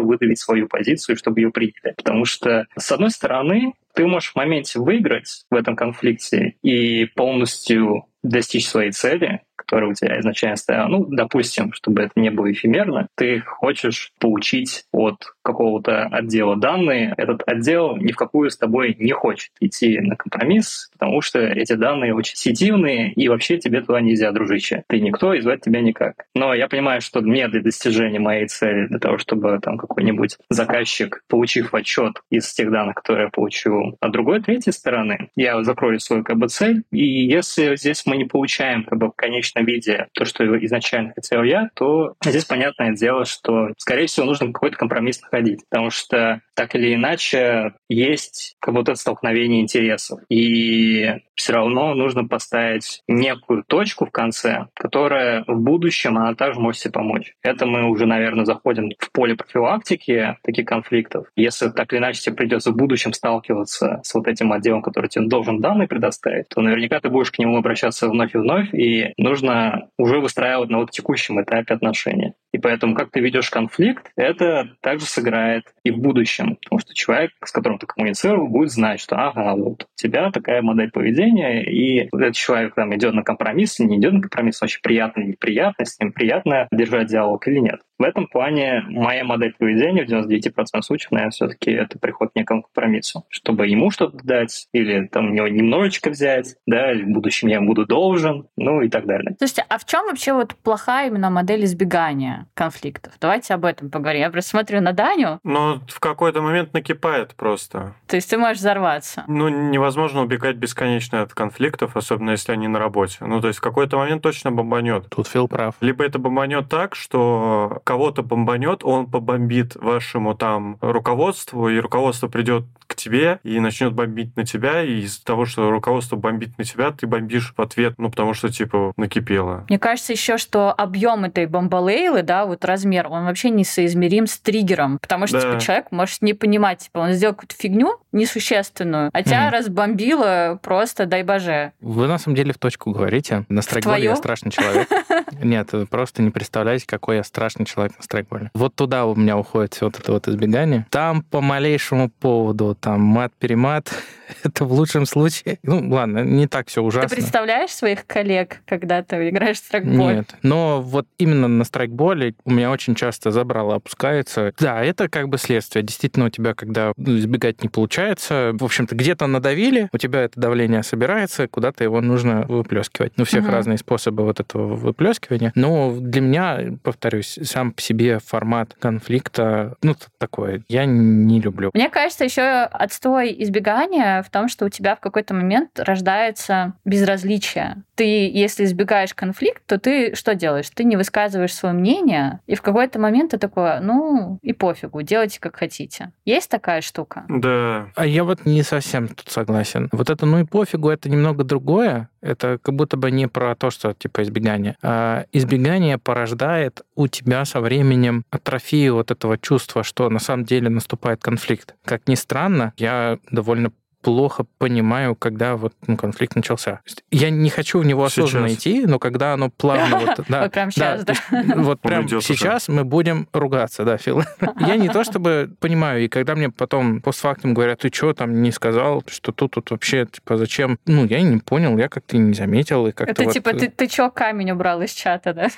выдавить 0.00 0.38
свою 0.38 0.68
позицию, 0.68 1.16
чтобы 1.16 1.40
ее 1.40 1.50
приняли. 1.50 1.94
Потому 1.96 2.24
что, 2.24 2.66
с 2.76 2.92
одной 2.92 3.10
стороны, 3.10 3.72
ты 3.94 4.06
можешь 4.06 4.32
в 4.32 4.36
моменте 4.36 4.78
выиграть 4.78 5.44
в 5.50 5.54
этом 5.54 5.74
конфликте 5.74 6.54
и 6.62 7.06
полностью 7.06 8.06
достичь 8.22 8.66
своей 8.66 8.90
цели, 8.90 9.40
которая 9.66 9.90
у 9.90 9.94
тебя 9.94 10.18
изначально 10.20 10.56
стояла. 10.56 10.88
Ну, 10.88 11.06
допустим, 11.06 11.72
чтобы 11.72 12.02
это 12.02 12.12
не 12.16 12.30
было 12.30 12.50
эфемерно, 12.50 13.08
ты 13.16 13.40
хочешь 13.40 14.12
получить 14.20 14.84
от 14.92 15.34
какого-то 15.42 16.04
отдела 16.04 16.56
данные. 16.56 17.14
Этот 17.16 17.42
отдел 17.46 17.96
ни 17.96 18.12
в 18.12 18.16
какую 18.16 18.50
с 18.50 18.56
тобой 18.56 18.96
не 18.98 19.12
хочет 19.12 19.50
идти 19.60 19.98
на 20.00 20.16
компромисс, 20.16 20.90
потому 20.92 21.20
что 21.20 21.40
эти 21.40 21.74
данные 21.74 22.14
очень 22.14 22.36
сетивные, 22.36 23.12
и 23.12 23.28
вообще 23.28 23.58
тебе 23.58 23.80
туда 23.80 24.00
нельзя, 24.00 24.32
дружище. 24.32 24.84
Ты 24.88 25.00
никто, 25.00 25.34
и 25.34 25.40
звать 25.40 25.60
тебя 25.62 25.80
никак. 25.80 26.14
Но 26.34 26.54
я 26.54 26.68
понимаю, 26.68 27.00
что 27.00 27.20
мне 27.20 27.48
для 27.48 27.62
достижения 27.62 28.18
моей 28.18 28.46
цели, 28.46 28.86
для 28.86 28.98
того, 28.98 29.18
чтобы 29.18 29.58
там 29.60 29.78
какой-нибудь 29.78 30.36
заказчик, 30.50 31.22
получив 31.28 31.74
отчет 31.74 32.20
из 32.30 32.52
тех 32.52 32.70
данных, 32.70 32.96
которые 32.96 33.24
я 33.24 33.30
получу 33.30 33.96
от 34.00 34.12
другой, 34.12 34.42
третьей 34.42 34.72
стороны, 34.72 35.30
я 35.36 35.62
закрою 35.62 36.00
свою 36.00 36.24
как 36.24 36.36
бы 36.36 36.48
цель, 36.48 36.82
и 36.90 37.04
если 37.04 37.76
здесь 37.76 38.04
мы 38.06 38.16
не 38.16 38.24
получаем 38.24 38.84
как 38.84 38.98
бы 38.98 39.08
в 39.08 39.12
конечном 39.56 39.66
виде 39.66 40.06
то, 40.12 40.24
что 40.24 40.44
изначально 40.64 41.12
хотел 41.14 41.42
я, 41.42 41.68
то 41.74 42.14
здесь 42.24 42.44
понятное 42.44 42.92
дело, 42.92 43.24
что, 43.24 43.68
скорее 43.78 44.06
всего, 44.06 44.26
нужно 44.26 44.52
какой-то 44.52 44.76
компромисс 44.76 45.20
находить, 45.22 45.60
потому 45.68 45.90
что 45.90 46.40
так 46.54 46.74
или 46.74 46.94
иначе 46.94 47.72
есть 47.88 48.56
как 48.60 48.74
будто 48.74 48.94
столкновение 48.94 49.62
интересов. 49.62 50.20
И 50.28 51.14
все 51.36 51.52
равно 51.52 51.94
нужно 51.94 52.24
поставить 52.24 53.02
некую 53.06 53.62
точку 53.64 54.06
в 54.06 54.10
конце, 54.10 54.66
которая 54.74 55.44
в 55.46 55.60
будущем, 55.60 56.16
она 56.16 56.34
также 56.34 56.58
может 56.60 56.80
себе 56.80 56.92
помочь. 56.92 57.34
Это 57.42 57.66
мы 57.66 57.88
уже, 57.88 58.06
наверное, 58.06 58.44
заходим 58.44 58.90
в 58.98 59.12
поле 59.12 59.36
профилактики 59.36 60.36
таких 60.42 60.66
конфликтов. 60.66 61.26
Если 61.36 61.68
так 61.68 61.92
или 61.92 62.00
иначе 62.00 62.20
тебе 62.22 62.36
придется 62.36 62.72
в 62.72 62.76
будущем 62.76 63.12
сталкиваться 63.12 64.00
с 64.02 64.14
вот 64.14 64.26
этим 64.26 64.52
отделом, 64.52 64.82
который 64.82 65.08
тебе 65.08 65.26
должен 65.26 65.60
данные 65.60 65.88
предоставить, 65.88 66.48
то 66.48 66.60
наверняка 66.60 67.00
ты 67.00 67.10
будешь 67.10 67.30
к 67.30 67.38
нему 67.38 67.58
обращаться 67.58 68.08
вновь 68.08 68.34
и 68.34 68.38
вновь, 68.38 68.74
и 68.74 69.12
нужно 69.18 69.88
уже 69.98 70.20
выстраивать 70.20 70.70
на 70.70 70.78
вот 70.78 70.90
текущем 70.90 71.40
этапе 71.40 71.74
отношения. 71.74 72.34
И 72.56 72.58
поэтому, 72.58 72.94
как 72.94 73.10
ты 73.10 73.20
ведешь 73.20 73.50
конфликт, 73.50 74.10
это 74.16 74.70
также 74.80 75.04
сыграет 75.04 75.74
и 75.84 75.90
в 75.90 75.98
будущем. 75.98 76.56
Потому 76.56 76.78
что 76.80 76.94
человек, 76.94 77.32
с 77.44 77.52
которым 77.52 77.78
ты 77.78 77.86
коммуницировал, 77.86 78.48
будет 78.48 78.70
знать, 78.70 78.98
что 78.98 79.16
ага, 79.16 79.54
вот 79.54 79.82
у 79.82 79.86
тебя 79.94 80.30
такая 80.30 80.62
модель 80.62 80.90
поведения, 80.90 81.62
и 81.62 82.08
этот 82.16 82.34
человек 82.34 82.74
там 82.74 82.96
идет 82.96 83.12
на 83.12 83.22
компромисс, 83.22 83.78
не 83.78 83.98
идет 83.98 84.14
на 84.14 84.22
компромисс, 84.22 84.62
очень 84.62 84.80
приятно 84.80 85.20
или 85.20 85.32
неприятно, 85.32 85.84
с 85.84 86.00
ним 86.00 86.12
приятно 86.12 86.66
держать 86.72 87.08
диалог 87.08 87.46
или 87.46 87.58
нет. 87.58 87.80
В 87.98 88.02
этом 88.02 88.26
плане 88.26 88.84
моя 88.88 89.24
модель 89.24 89.54
поведения 89.58 90.04
в 90.04 90.08
99% 90.08 90.82
случаев, 90.82 91.10
наверное, 91.10 91.30
все-таки 91.30 91.70
это 91.70 91.98
приход 91.98 92.32
к 92.32 92.36
некому 92.36 92.62
компромиссу. 92.62 93.24
Чтобы 93.28 93.66
ему 93.66 93.90
что-то 93.90 94.18
дать, 94.22 94.68
или 94.72 95.06
там 95.06 95.30
у 95.30 95.30
него 95.30 95.48
немножечко 95.48 96.10
взять, 96.10 96.56
да, 96.66 96.92
или 96.92 97.04
в 97.04 97.08
будущем 97.08 97.48
я 97.48 97.56
ему 97.56 97.68
буду 97.68 97.86
должен, 97.86 98.48
ну 98.56 98.82
и 98.82 98.88
так 98.88 99.06
далее. 99.06 99.34
Слушайте, 99.38 99.64
а 99.68 99.78
в 99.78 99.84
чем 99.86 100.06
вообще 100.06 100.32
вот 100.34 100.54
плохая 100.56 101.08
именно 101.08 101.30
модель 101.30 101.64
избегания 101.64 102.46
конфликтов? 102.54 103.14
Давайте 103.20 103.54
об 103.54 103.64
этом 103.64 103.90
поговорим. 103.90 104.20
Я 104.20 104.30
просто 104.30 104.50
смотрю 104.50 104.80
на 104.80 104.92
Даню. 104.92 105.40
Но 105.42 105.80
в 105.88 106.00
какой-то 106.00 106.42
момент 106.42 106.74
накипает 106.74 107.34
просто. 107.34 107.94
То 108.06 108.16
есть 108.16 108.28
ты 108.28 108.36
можешь 108.36 108.58
взорваться. 108.58 109.24
Ну, 109.26 109.48
невозможно 109.48 110.22
убегать 110.22 110.56
бесконечно 110.56 111.22
от 111.22 111.32
конфликтов, 111.32 111.96
особенно 111.96 112.32
если 112.32 112.52
они 112.52 112.68
на 112.68 112.78
работе. 112.78 113.18
Ну, 113.20 113.40
то 113.40 113.48
есть 113.48 113.58
в 113.58 113.62
какой-то 113.62 113.96
момент 113.96 114.22
точно 114.22 114.52
бомбанет. 114.52 115.08
Тут 115.08 115.28
Фил 115.28 115.48
прав. 115.48 115.74
Либо 115.80 116.04
это 116.04 116.18
бомбанет 116.18 116.68
так, 116.68 116.94
что 116.94 117.80
кого-то 117.86 118.24
бомбанет, 118.24 118.84
он 118.84 119.06
побомбит 119.06 119.76
вашему 119.76 120.34
там 120.34 120.76
руководству, 120.80 121.68
и 121.68 121.78
руководство 121.78 122.26
придет 122.26 122.64
тебе 123.06 123.38
и 123.44 123.60
начнет 123.60 123.92
бомбить 123.92 124.36
на 124.36 124.44
тебя, 124.44 124.82
и 124.82 125.00
из-за 125.02 125.24
того, 125.24 125.46
что 125.46 125.70
руководство 125.70 126.16
бомбит 126.16 126.58
на 126.58 126.64
тебя, 126.64 126.90
ты 126.90 127.06
бомбишь 127.06 127.54
в 127.56 127.60
ответ, 127.60 127.94
ну, 127.98 128.10
потому 128.10 128.34
что, 128.34 128.48
типа, 128.50 128.92
накипело. 128.96 129.64
Мне 129.68 129.78
кажется 129.78 130.12
еще, 130.12 130.38
что 130.38 130.72
объем 130.72 131.24
этой 131.24 131.46
бомбалейлы, 131.46 132.22
да, 132.22 132.46
вот 132.46 132.64
размер, 132.64 133.06
он 133.08 133.24
вообще 133.24 133.50
несоизмерим 133.50 134.26
с 134.26 134.38
триггером, 134.38 134.98
потому 134.98 135.26
что, 135.26 135.40
Да. 135.40 135.50
типа, 135.50 135.60
человек 135.60 135.86
может 135.92 136.22
не 136.22 136.34
понимать, 136.34 136.78
типа, 136.80 136.98
он 136.98 137.12
сделал 137.12 137.34
какую-то 137.34 137.54
фигню 137.56 137.96
несущественную, 138.12 139.10
а 139.12 139.22
тебя 139.22 139.44
Мгм. 139.46 139.52
разбомбило 139.54 140.58
просто, 140.62 141.06
дай 141.06 141.22
боже. 141.22 141.72
Вы 141.80 142.06
на 142.08 142.18
самом 142.18 142.34
деле 142.36 142.52
в 142.52 142.58
точку 142.58 142.90
говорите. 142.90 143.44
На 143.48 143.62
страйкболе 143.62 144.04
я 144.04 144.16
страшный 144.16 144.50
человек. 144.50 144.88
Нет, 145.42 145.72
вы 145.72 145.86
просто 145.86 146.22
не 146.22 146.30
представляете, 146.30 146.86
какой 146.86 147.16
я 147.16 147.24
страшный 147.24 147.66
человек 147.66 147.96
на 147.98 148.02
страйкболе. 148.02 148.50
Вот 148.54 148.74
туда 148.74 149.04
у 149.06 149.14
меня 149.14 149.36
уходит 149.36 149.74
все 149.74 149.86
вот 149.86 149.98
это 149.98 150.12
вот 150.12 150.28
избегание. 150.28 150.86
Там 150.90 151.22
по 151.22 151.40
малейшему 151.40 152.10
поводу, 152.10 152.74
там 152.78 152.95
мат-перемат, 152.96 153.92
это 154.44 154.64
в 154.64 154.72
лучшем 154.72 155.06
случае. 155.06 155.58
Ну, 155.62 155.88
ладно, 155.90 156.20
не 156.20 156.46
так 156.46 156.68
все 156.68 156.80
Ты 156.82 156.86
ужасно. 156.86 157.08
представляешь 157.16 157.70
своих 157.70 158.06
коллег, 158.06 158.62
когда 158.66 159.02
ты 159.02 159.28
играешь 159.28 159.56
в 159.60 159.64
страйкбол? 159.64 160.10
Нет, 160.10 160.34
но 160.42 160.80
вот 160.80 161.06
именно 161.18 161.48
на 161.48 161.64
страйкболе 161.64 162.34
у 162.44 162.50
меня 162.50 162.70
очень 162.70 162.94
часто 162.94 163.30
забрало 163.30 163.76
опускается. 163.76 164.52
Да, 164.58 164.82
это 164.82 165.08
как 165.08 165.28
бы 165.28 165.38
следствие. 165.38 165.82
Действительно, 165.82 166.26
у 166.26 166.30
тебя, 166.30 166.54
когда 166.54 166.92
избегать 166.96 167.62
не 167.62 167.68
получается, 167.68 168.52
в 168.54 168.64
общем-то, 168.64 168.94
где-то 168.94 169.26
надавили, 169.26 169.88
у 169.92 169.98
тебя 169.98 170.22
это 170.22 170.40
давление 170.40 170.82
собирается, 170.82 171.48
куда-то 171.48 171.84
его 171.84 172.00
нужно 172.00 172.42
выплескивать. 172.48 173.12
Ну, 173.16 173.24
всех 173.24 173.44
Мгм. 173.44 173.52
разные 173.52 173.78
способы 173.78 174.24
вот 174.24 174.40
этого 174.40 174.74
выплескивания. 174.74 175.52
Но 175.54 175.94
для 175.98 176.20
меня, 176.20 176.60
повторюсь, 176.82 177.38
сам 177.42 177.72
по 177.72 177.80
себе 177.80 178.18
формат 178.18 178.74
конфликта, 178.78 179.76
ну, 179.82 179.94
такое, 180.18 180.62
я 180.68 180.84
не 180.84 181.40
люблю. 181.40 181.70
Мне 181.74 181.88
кажется, 181.88 182.24
еще 182.24 182.42
отстой 182.76 183.34
избегания 183.42 184.22
в 184.22 184.30
том, 184.30 184.48
что 184.48 184.66
у 184.66 184.68
тебя 184.68 184.94
в 184.96 185.00
какой-то 185.00 185.34
момент 185.34 185.78
рождается 185.78 186.74
безразличие. 186.84 187.82
Ты, 187.96 188.30
если 188.30 188.64
избегаешь 188.64 189.14
конфликт, 189.14 189.62
то 189.66 189.78
ты 189.78 190.14
что 190.14 190.34
делаешь? 190.34 190.70
Ты 190.72 190.84
не 190.84 190.96
высказываешь 190.96 191.54
свое 191.54 191.74
мнение, 191.74 192.40
и 192.46 192.54
в 192.54 192.62
какой-то 192.62 192.98
момент 192.98 193.32
ты 193.32 193.38
такой, 193.38 193.80
ну 193.80 194.38
и 194.42 194.52
пофигу, 194.52 195.02
делайте 195.02 195.40
как 195.40 195.56
хотите. 195.56 196.12
Есть 196.24 196.50
такая 196.50 196.82
штука? 196.82 197.24
Да, 197.28 197.88
А 197.94 198.06
я 198.06 198.24
вот 198.24 198.44
не 198.44 198.62
совсем 198.62 199.08
тут 199.08 199.28
согласен. 199.30 199.88
Вот 199.92 200.10
это 200.10 200.26
ну 200.26 200.40
и 200.40 200.44
пофигу, 200.44 200.90
это 200.90 201.08
немного 201.08 201.42
другое. 201.42 202.08
Это 202.20 202.58
как 202.60 202.74
будто 202.74 202.96
бы 202.96 203.10
не 203.10 203.28
про 203.28 203.54
то, 203.54 203.70
что 203.70 203.94
типа 203.94 204.22
избегание. 204.22 204.76
А 204.82 205.24
избегание 205.32 205.98
порождает 205.98 206.82
у 206.94 207.08
тебя 207.08 207.44
со 207.44 207.60
временем 207.60 208.24
атрофию 208.30 208.94
вот 208.94 209.10
этого 209.10 209.38
чувства, 209.38 209.84
что 209.84 210.10
на 210.10 210.18
самом 210.18 210.44
деле 210.44 210.68
наступает 210.68 211.22
конфликт. 211.22 211.74
Как 211.84 212.08
ни 212.08 212.14
странно, 212.14 212.72
я 212.76 213.18
довольно 213.30 213.72
плохо 214.06 214.46
понимаю, 214.58 215.16
когда 215.16 215.56
вот 215.56 215.74
ну, 215.88 215.96
конфликт 215.96 216.36
начался. 216.36 216.78
Я 217.10 217.28
не 217.28 217.50
хочу 217.50 217.80
в 217.80 217.84
него 217.84 218.04
осознанно 218.04 218.48
Сейчас. 218.48 218.60
идти, 218.60 218.86
но 218.86 219.00
когда 219.00 219.32
оно 219.32 219.50
плавно 219.50 219.98
вот, 220.06 220.20
да, 220.28 220.48
прям 220.48 220.70
сейчас, 220.70 221.04
да? 221.04 221.14
Вот 221.56 221.80
прям 221.80 222.08
сейчас 222.08 222.68
мы 222.68 222.84
будем 222.84 223.26
ругаться, 223.32 223.82
да, 223.82 223.96
Фил. 223.96 224.22
Я 224.60 224.76
не 224.76 224.88
то 224.88 225.02
чтобы 225.02 225.50
понимаю, 225.58 226.04
и 226.04 226.08
когда 226.08 226.36
мне 226.36 226.50
потом 226.50 227.00
постфактум 227.00 227.52
говорят, 227.52 227.80
ты 227.80 227.90
что 227.92 228.12
там 228.12 228.42
не 228.42 228.52
сказал, 228.52 229.02
что 229.08 229.32
тут, 229.32 229.54
тут 229.54 229.72
вообще, 229.72 230.06
типа, 230.06 230.36
зачем? 230.36 230.78
Ну, 230.86 231.04
я 231.04 231.20
не 231.20 231.38
понял, 231.38 231.76
я 231.76 231.88
как-то 231.88 232.16
не 232.16 232.32
заметил, 232.32 232.86
и 232.86 232.92
как-то 232.92 233.10
Это 233.24 233.32
типа, 233.32 233.48
э, 233.48 233.58
ты, 233.58 233.68
ты 233.70 233.88
чё 233.88 234.08
камень 234.08 234.52
убрал 234.52 234.82
из 234.82 234.92
чата, 234.92 235.34
да? 235.34 235.48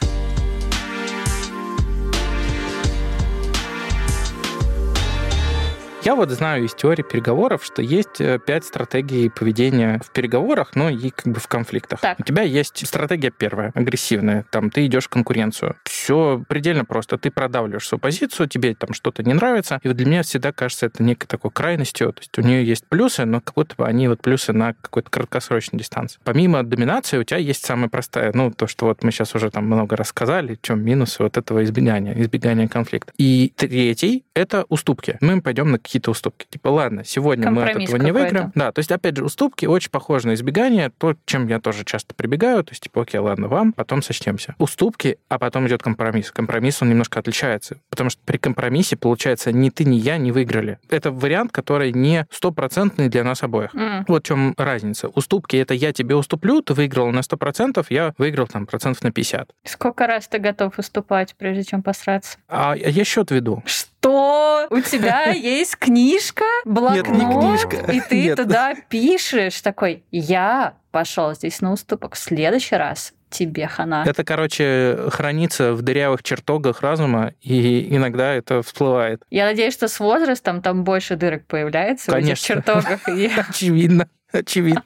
Я 6.04 6.14
вот 6.14 6.30
знаю 6.30 6.64
из 6.64 6.74
теории 6.74 7.02
переговоров, 7.02 7.64
что 7.64 7.82
есть 7.82 8.20
э, 8.20 8.38
пять 8.38 8.64
стратегий 8.64 9.28
поведения 9.30 10.00
в 10.04 10.12
переговорах, 10.12 10.76
но 10.76 10.88
и 10.88 11.10
как 11.10 11.26
бы 11.32 11.40
в 11.40 11.48
конфликтах. 11.48 12.00
Так. 12.00 12.20
У 12.20 12.22
тебя 12.22 12.42
есть 12.42 12.86
стратегия 12.86 13.32
первая, 13.32 13.72
агрессивная. 13.74 14.46
Там 14.52 14.70
ты 14.70 14.86
идешь 14.86 15.06
в 15.06 15.08
конкуренцию. 15.08 15.74
Все 15.84 16.42
предельно 16.48 16.84
просто. 16.84 17.18
Ты 17.18 17.32
продавливаешь 17.32 17.86
свою 17.86 17.98
позицию, 17.98 18.48
тебе 18.48 18.76
там 18.76 18.94
что-то 18.94 19.24
не 19.24 19.34
нравится. 19.34 19.80
И 19.82 19.88
вот 19.88 19.96
для 19.96 20.06
меня 20.06 20.22
всегда 20.22 20.52
кажется 20.52 20.86
это 20.86 21.02
некой 21.02 21.26
такой 21.26 21.50
крайностью. 21.50 22.12
То 22.12 22.20
есть 22.20 22.38
у 22.38 22.42
нее 22.42 22.64
есть 22.64 22.86
плюсы, 22.86 23.24
но 23.24 23.40
как 23.40 23.54
будто 23.54 23.74
бы 23.74 23.84
они 23.84 24.06
вот 24.06 24.22
плюсы 24.22 24.52
на 24.52 24.74
какой-то 24.74 25.10
краткосрочной 25.10 25.80
дистанции. 25.80 26.20
Помимо 26.22 26.62
доминации 26.62 27.18
у 27.18 27.24
тебя 27.24 27.38
есть 27.38 27.66
самая 27.66 27.88
простая, 27.88 28.30
ну, 28.34 28.52
то, 28.52 28.68
что 28.68 28.86
вот 28.86 29.02
мы 29.02 29.10
сейчас 29.10 29.34
уже 29.34 29.50
там 29.50 29.66
много 29.66 29.96
рассказали, 29.96 30.54
в 30.54 30.62
чем 30.62 30.84
минусы 30.84 31.24
вот 31.24 31.36
этого 31.36 31.64
избегания, 31.64 32.14
избегания 32.22 32.68
конфликта. 32.68 33.12
И 33.18 33.52
третий— 33.56 34.24
это 34.34 34.64
уступки. 34.68 35.18
Мы 35.20 35.42
пойдем 35.42 35.72
на 35.72 35.78
какие-то 35.88 36.10
уступки. 36.10 36.46
Типа, 36.50 36.68
ладно, 36.68 37.02
сегодня 37.02 37.50
мы 37.50 37.62
от 37.62 37.76
этого 37.76 37.96
не 37.96 38.12
выиграем. 38.12 38.52
Да, 38.54 38.72
то 38.72 38.78
есть, 38.78 38.92
опять 38.92 39.16
же, 39.16 39.24
уступки 39.24 39.64
очень 39.64 39.90
похожи 39.90 40.28
на 40.28 40.34
избегание, 40.34 40.90
то, 40.90 41.14
чем 41.24 41.46
я 41.48 41.60
тоже 41.60 41.84
часто 41.84 42.14
прибегаю. 42.14 42.62
То 42.62 42.72
есть, 42.72 42.82
типа, 42.82 43.02
окей, 43.02 43.18
ладно, 43.18 43.48
вам, 43.48 43.72
потом 43.72 44.02
сочтемся. 44.02 44.54
Уступки, 44.58 45.18
а 45.28 45.38
потом 45.38 45.66
идет 45.66 45.82
компромисс. 45.82 46.30
Компромисс, 46.30 46.82
он 46.82 46.90
немножко 46.90 47.20
отличается, 47.20 47.78
потому 47.88 48.10
что 48.10 48.20
при 48.26 48.36
компромиссе, 48.36 48.96
получается, 48.96 49.50
ни 49.50 49.70
ты, 49.70 49.86
ни 49.86 49.96
я 49.96 50.18
не 50.18 50.30
выиграли. 50.30 50.78
Это 50.90 51.10
вариант, 51.10 51.52
который 51.52 51.92
не 51.92 52.26
стопроцентный 52.30 53.08
для 53.08 53.24
нас 53.24 53.42
обоих. 53.42 53.74
М. 53.74 54.04
Вот 54.08 54.24
в 54.24 54.26
чем 54.26 54.54
разница. 54.58 55.08
Уступки— 55.08 55.56
это 55.56 55.72
я 55.72 55.94
тебе 55.94 56.16
уступлю, 56.16 56.60
ты 56.60 56.74
выиграл 56.74 57.10
на 57.12 57.22
100%, 57.22 57.86
я 57.88 58.12
выиграл 58.18 58.46
там 58.46 58.66
процентов 58.66 59.02
на 59.04 59.10
50. 59.10 59.50
Сколько 59.64 60.06
раз 60.06 60.28
ты 60.28 60.38
готов 60.38 60.78
уступать, 60.78 61.34
прежде 61.38 61.64
чем 61.64 61.82
посраться? 61.82 62.36
А 62.48 62.74
я 62.76 63.04
счет 63.04 63.30
веду. 63.30 63.62
Что? 63.64 63.97
У 64.04 64.80
тебя 64.80 65.30
есть 65.32 65.76
книжка, 65.76 66.44
блокнот, 66.64 67.08
Нет, 67.08 67.08
не 67.08 67.40
книжка. 67.40 67.92
и 67.92 68.00
ты 68.00 68.22
Нет. 68.24 68.36
туда 68.36 68.74
пишешь 68.88 69.60
такой, 69.60 70.04
я 70.10 70.74
пошел 70.90 71.34
здесь 71.34 71.60
на 71.60 71.72
уступок, 71.72 72.14
в 72.14 72.18
следующий 72.18 72.76
раз 72.76 73.12
тебе 73.30 73.66
хана. 73.66 74.04
Это, 74.06 74.24
короче, 74.24 74.98
хранится 75.10 75.74
в 75.74 75.82
дырявых 75.82 76.22
чертогах 76.22 76.80
разума, 76.80 77.34
и 77.42 77.94
иногда 77.94 78.32
это 78.32 78.62
всплывает. 78.62 79.22
Я 79.30 79.44
надеюсь, 79.44 79.74
что 79.74 79.88
с 79.88 80.00
возрастом 80.00 80.62
там 80.62 80.84
больше 80.84 81.16
дырок 81.16 81.46
появляется 81.46 82.10
в 82.10 82.14
этих 82.14 82.24
Конечно. 82.24 82.54
чертогах. 82.54 83.00
Очевидно. 83.48 84.08
Очевидно. 84.32 84.82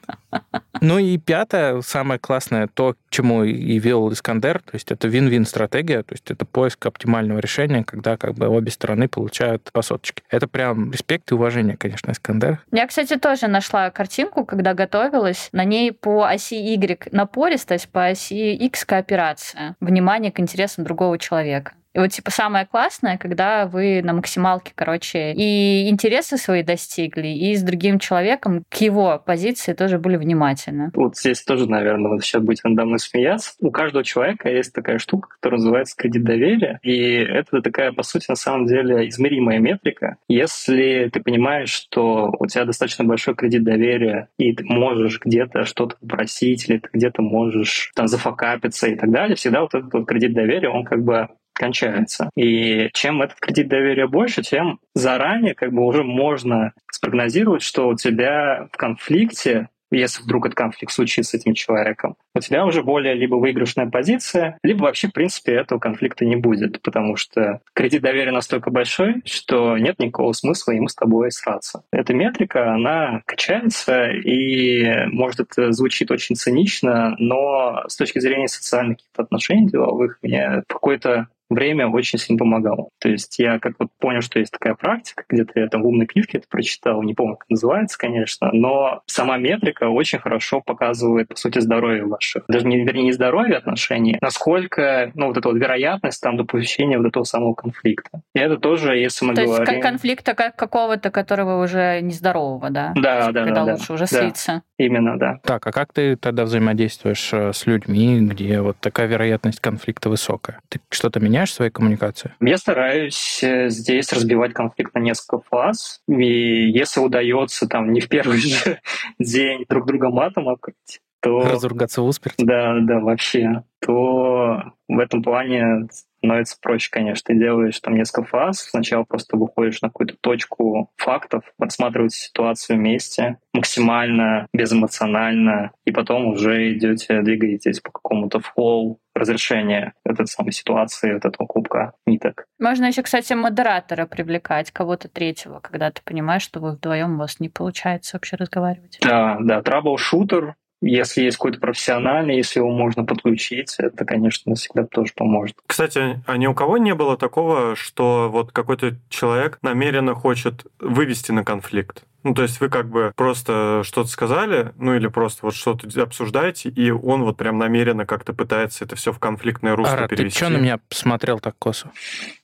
Ну 0.81 0.97
и 0.97 1.17
пятое, 1.17 1.81
самое 1.81 2.19
классное, 2.19 2.67
то, 2.67 2.93
к 2.93 2.97
чему 3.09 3.43
и 3.43 3.77
вел 3.79 4.11
Искандер, 4.11 4.59
то 4.59 4.71
есть 4.73 4.91
это 4.91 5.07
вин-вин 5.07 5.45
стратегия, 5.45 6.03
то 6.03 6.13
есть 6.13 6.29
это 6.29 6.45
поиск 6.45 6.85
оптимального 6.85 7.39
решения, 7.39 7.83
когда 7.83 8.17
как 8.17 8.33
бы 8.33 8.47
обе 8.47 8.71
стороны 8.71 9.07
получают 9.07 9.69
по 9.71 9.81
соточке. 9.81 10.23
Это 10.29 10.47
прям 10.47 10.91
респект 10.91 11.31
и 11.31 11.35
уважение, 11.35 11.77
конечно, 11.77 12.11
Искандер. 12.11 12.59
Я, 12.71 12.87
кстати, 12.87 13.17
тоже 13.17 13.47
нашла 13.47 13.89
картинку, 13.91 14.45
когда 14.45 14.73
готовилась. 14.73 15.49
На 15.51 15.63
ней 15.63 15.91
по 15.91 16.25
оси 16.25 16.55
Y 16.55 17.09
напористость, 17.11 17.89
по 17.89 18.07
оси 18.07 18.55
X 18.55 18.85
кооперация. 18.85 19.75
Внимание 19.79 20.31
к 20.31 20.39
интересам 20.39 20.83
другого 20.83 21.17
человека. 21.17 21.73
И 21.93 21.99
вот, 21.99 22.09
типа, 22.09 22.31
самое 22.31 22.65
классное, 22.65 23.17
когда 23.17 23.67
вы 23.67 24.01
на 24.03 24.13
максималке, 24.13 24.71
короче, 24.75 25.33
и 25.33 25.89
интересы 25.89 26.37
свои 26.37 26.63
достигли, 26.63 27.27
и 27.27 27.55
с 27.55 27.61
другим 27.61 27.99
человеком 27.99 28.63
к 28.69 28.75
его 28.77 29.21
позиции 29.23 29.73
тоже 29.73 29.99
были 29.99 30.17
внимательны. 30.17 30.91
Вот 30.95 31.17
здесь 31.17 31.43
тоже, 31.43 31.69
наверное, 31.69 32.11
вот 32.11 32.23
сейчас 32.23 32.41
будете 32.41 32.67
надо 32.67 32.85
мной 32.85 32.99
смеяться. 32.99 33.51
У 33.59 33.71
каждого 33.71 34.03
человека 34.03 34.49
есть 34.49 34.73
такая 34.73 34.97
штука, 34.97 35.29
которая 35.29 35.59
называется 35.59 35.95
кредит 35.95 36.23
доверия. 36.23 36.79
И 36.81 37.13
это 37.13 37.61
такая, 37.61 37.91
по 37.91 38.03
сути, 38.03 38.25
на 38.29 38.35
самом 38.35 38.65
деле 38.65 39.07
измеримая 39.07 39.59
метрика. 39.59 40.17
Если 40.27 41.09
ты 41.13 41.19
понимаешь, 41.21 41.69
что 41.69 42.33
у 42.39 42.47
тебя 42.47 42.65
достаточно 42.65 43.05
большой 43.05 43.35
кредит 43.35 43.63
доверия, 43.63 44.29
и 44.37 44.53
ты 44.53 44.63
можешь 44.65 45.19
где-то 45.23 45.65
что-то 45.65 45.95
попросить, 45.97 46.67
или 46.67 46.79
ты 46.79 46.89
где-то 46.91 47.21
можешь 47.21 47.91
там 47.95 48.07
зафакапиться 48.07 48.87
и 48.87 48.95
так 48.95 49.11
далее, 49.11 49.35
всегда 49.35 49.61
вот 49.61 49.75
этот 49.75 49.93
вот 49.93 50.07
кредит 50.07 50.33
доверия, 50.33 50.69
он 50.69 50.85
как 50.85 51.03
бы 51.03 51.29
кончается. 51.53 52.29
И 52.35 52.89
чем 52.93 53.21
этот 53.21 53.39
кредит 53.39 53.67
доверия 53.67 54.07
больше, 54.07 54.41
тем 54.41 54.79
заранее 54.93 55.55
как 55.55 55.71
бы 55.71 55.85
уже 55.85 56.03
можно 56.03 56.73
спрогнозировать, 56.91 57.61
что 57.61 57.87
у 57.87 57.95
тебя 57.95 58.67
в 58.71 58.77
конфликте 58.77 59.69
если 59.97 60.23
вдруг 60.23 60.45
этот 60.45 60.57
конфликт 60.57 60.91
случится 60.93 61.31
с 61.31 61.33
этим 61.33 61.53
человеком, 61.53 62.15
у 62.35 62.39
тебя 62.39 62.65
уже 62.65 62.83
более 62.83 63.13
либо 63.13 63.35
выигрышная 63.35 63.89
позиция, 63.89 64.57
либо 64.63 64.83
вообще, 64.83 65.07
в 65.07 65.13
принципе, 65.13 65.53
этого 65.53 65.79
конфликта 65.79 66.25
не 66.25 66.35
будет, 66.35 66.81
потому 66.81 67.15
что 67.15 67.61
кредит 67.73 68.01
доверия 68.01 68.31
настолько 68.31 68.71
большой, 68.71 69.21
что 69.25 69.77
нет 69.77 69.99
никакого 69.99 70.33
смысла 70.33 70.71
ему 70.71 70.87
с 70.87 70.95
тобой 70.95 71.31
сраться. 71.31 71.83
Эта 71.91 72.13
метрика, 72.13 72.73
она 72.73 73.21
качается, 73.25 74.07
и, 74.09 75.05
может, 75.07 75.39
это 75.39 75.71
звучит 75.71 76.11
очень 76.11 76.35
цинично, 76.35 77.15
но 77.19 77.83
с 77.87 77.95
точки 77.95 78.19
зрения 78.19 78.47
социальных 78.47 78.97
отношений 79.15 79.67
деловых, 79.67 80.17
мне 80.21 80.63
в 80.67 80.73
какой-то 80.73 81.27
время 81.53 81.87
очень 81.87 82.19
сильно 82.19 82.39
помогало. 82.39 82.89
То 82.99 83.09
есть 83.09 83.37
я 83.39 83.59
как 83.59 83.73
вот 83.79 83.89
понял, 83.99 84.21
что 84.21 84.39
есть 84.39 84.51
такая 84.51 84.75
практика, 84.75 85.23
где-то 85.29 85.59
я 85.59 85.67
там 85.67 85.83
в 85.83 85.87
умной 85.87 86.05
книжке 86.05 86.37
это 86.39 86.47
прочитал, 86.49 87.01
не 87.03 87.13
помню, 87.13 87.35
как 87.37 87.49
называется, 87.49 87.97
конечно, 87.97 88.49
но 88.51 89.01
сама 89.05 89.37
метрика 89.37 89.89
очень 89.89 90.19
хорошо 90.19 90.61
показывает, 90.61 91.29
по 91.29 91.35
сути, 91.35 91.59
здоровье 91.59 92.05
ваше. 92.05 92.43
Даже 92.47 92.65
не, 92.67 92.83
вернее, 92.83 93.03
не 93.03 93.11
здоровье 93.11 93.57
отношений, 93.57 94.17
насколько, 94.21 95.11
ну, 95.15 95.27
вот 95.27 95.37
эта 95.37 95.49
вот 95.49 95.57
вероятность 95.57 96.21
там 96.21 96.37
допущения 96.37 96.97
вот 96.97 97.07
этого 97.07 97.23
самого 97.23 97.53
конфликта. 97.53 98.21
И 98.33 98.39
это 98.39 98.57
тоже, 98.57 98.97
если 98.97 99.25
мы 99.25 99.35
То 99.35 99.41
есть 99.41 99.53
говорим... 99.53 99.73
как 99.81 99.91
конфликта 99.91 100.33
как 100.33 100.55
какого-то, 100.55 101.11
которого 101.11 101.63
уже 101.63 102.01
нездорового, 102.01 102.69
да? 102.69 102.93
Да, 102.95 103.31
да, 103.31 103.43
Когда 103.43 103.61
да, 103.61 103.65
да. 103.65 103.73
лучше 103.73 103.93
уже 103.93 104.05
Да. 104.09 104.19
слиться. 104.19 104.61
Именно, 104.77 105.17
да. 105.17 105.39
Так, 105.43 105.65
а 105.67 105.71
как 105.71 105.93
ты 105.93 106.15
тогда 106.15 106.43
взаимодействуешь 106.45 107.29
э, 107.33 107.53
с 107.53 107.65
людьми, 107.65 108.19
где 108.21 108.61
вот 108.61 108.77
такая 108.79 109.07
вероятность 109.07 109.59
конфликта 109.59 110.09
высокая? 110.09 110.59
Ты 110.69 110.79
что-то 110.89 111.19
меняешь 111.19 111.42
в 111.51 111.55
своей 111.55 111.71
коммуникации? 111.71 112.33
Я 112.41 112.57
стараюсь 112.57 113.43
э, 113.43 113.69
здесь 113.69 114.11
разбивать 114.11 114.53
конфликт 114.53 114.93
на 114.93 114.99
несколько 114.99 115.39
фаз. 115.49 116.01
И 116.07 116.69
если 116.71 116.99
удается 116.99 117.67
там 117.67 117.91
не 117.91 118.01
в 118.01 118.09
первый 118.09 118.37
же 118.39 118.79
день 119.19 119.65
друг 119.67 119.85
друга 119.85 120.09
матом 120.09 120.49
обкрыть, 120.49 120.99
то... 121.23 121.39
Разругаться 121.39 122.01
в 122.01 122.05
усмерть? 122.05 122.35
Да, 122.37 122.77
да, 122.81 122.99
вообще. 122.99 123.63
То 123.79 124.73
в 124.87 124.99
этом 124.99 125.23
плане 125.23 125.87
становится 126.17 126.57
проще, 126.61 126.89
конечно. 126.91 127.23
Ты 127.33 127.39
делаешь 127.39 127.79
там 127.79 127.95
несколько 127.95 128.23
фаз. 128.23 128.59
Сначала 128.59 129.03
просто 129.03 129.37
выходишь 129.37 129.81
на 129.81 129.87
какую-то 129.89 130.15
точку 130.21 130.91
фактов, 130.97 131.43
рассматриваете 131.57 132.17
ситуацию 132.17 132.77
вместе, 132.77 133.37
максимально 133.53 134.47
безэмоционально, 134.53 135.71
и 135.85 135.91
потом 135.91 136.27
уже 136.27 136.73
идете, 136.73 137.21
двигаетесь 137.21 137.79
по 137.79 137.91
какому-то 137.91 138.39
флоу 138.39 138.99
разрешения 139.15 139.93
этой 140.05 140.27
самой 140.27 140.51
ситуации, 140.51 141.13
вот 141.13 141.25
этого 141.25 141.45
кубка 141.45 141.93
ниток. 142.05 142.45
Можно 142.59 142.85
еще, 142.85 143.03
кстати, 143.03 143.33
модератора 143.33 144.05
привлекать, 144.07 144.71
кого-то 144.71 145.07
третьего, 145.07 145.59
когда 145.59 145.91
ты 145.91 146.01
понимаешь, 146.03 146.41
что 146.41 146.59
вы 146.59 146.71
вдвоем 146.71 147.15
у 147.15 147.17
вас 147.19 147.39
не 147.39 147.49
получается 147.49 148.15
вообще 148.15 148.37
разговаривать. 148.37 148.97
Да, 149.01 149.37
да, 149.39 149.61
трабл-шутер, 149.61 150.53
если 150.85 151.23
есть 151.23 151.37
какой-то 151.37 151.59
профессиональный, 151.59 152.37
если 152.37 152.59
его 152.59 152.71
можно 152.71 153.05
подключить, 153.05 153.75
это, 153.77 154.05
конечно, 154.05 154.55
всегда 154.55 154.85
тоже 154.85 155.13
поможет. 155.15 155.55
Кстати, 155.65 156.21
а 156.25 156.37
ни 156.37 156.47
у 156.47 156.53
кого 156.53 156.77
не 156.77 156.93
было 156.93 157.17
такого, 157.17 157.75
что 157.75 158.29
вот 158.31 158.51
какой-то 158.51 158.97
человек 159.09 159.59
намеренно 159.61 160.13
хочет 160.13 160.65
вывести 160.79 161.31
на 161.31 161.43
конфликт? 161.43 162.05
Ну, 162.23 162.33
то 162.33 162.43
есть 162.43 162.59
вы 162.61 162.69
как 162.69 162.89
бы 162.89 163.11
просто 163.15 163.81
что-то 163.83 164.09
сказали, 164.09 164.73
ну 164.77 164.95
или 164.95 165.07
просто 165.07 165.45
вот 165.45 165.55
что-то 165.55 165.87
обсуждаете, 166.01 166.69
и 166.69 166.89
он 166.91 167.23
вот 167.23 167.37
прям 167.37 167.57
намеренно 167.57 168.05
как-то 168.05 168.33
пытается 168.33 168.85
это 168.85 168.95
все 168.95 169.11
в 169.11 169.19
конфликтное 169.19 169.75
русло 169.75 169.93
Ара, 169.93 170.07
ты 170.07 170.15
перевести. 170.15 170.37
что 170.37 170.49
на 170.49 170.57
меня 170.57 170.79
посмотрел 170.89 171.39
так 171.39 171.55
косо? 171.57 171.91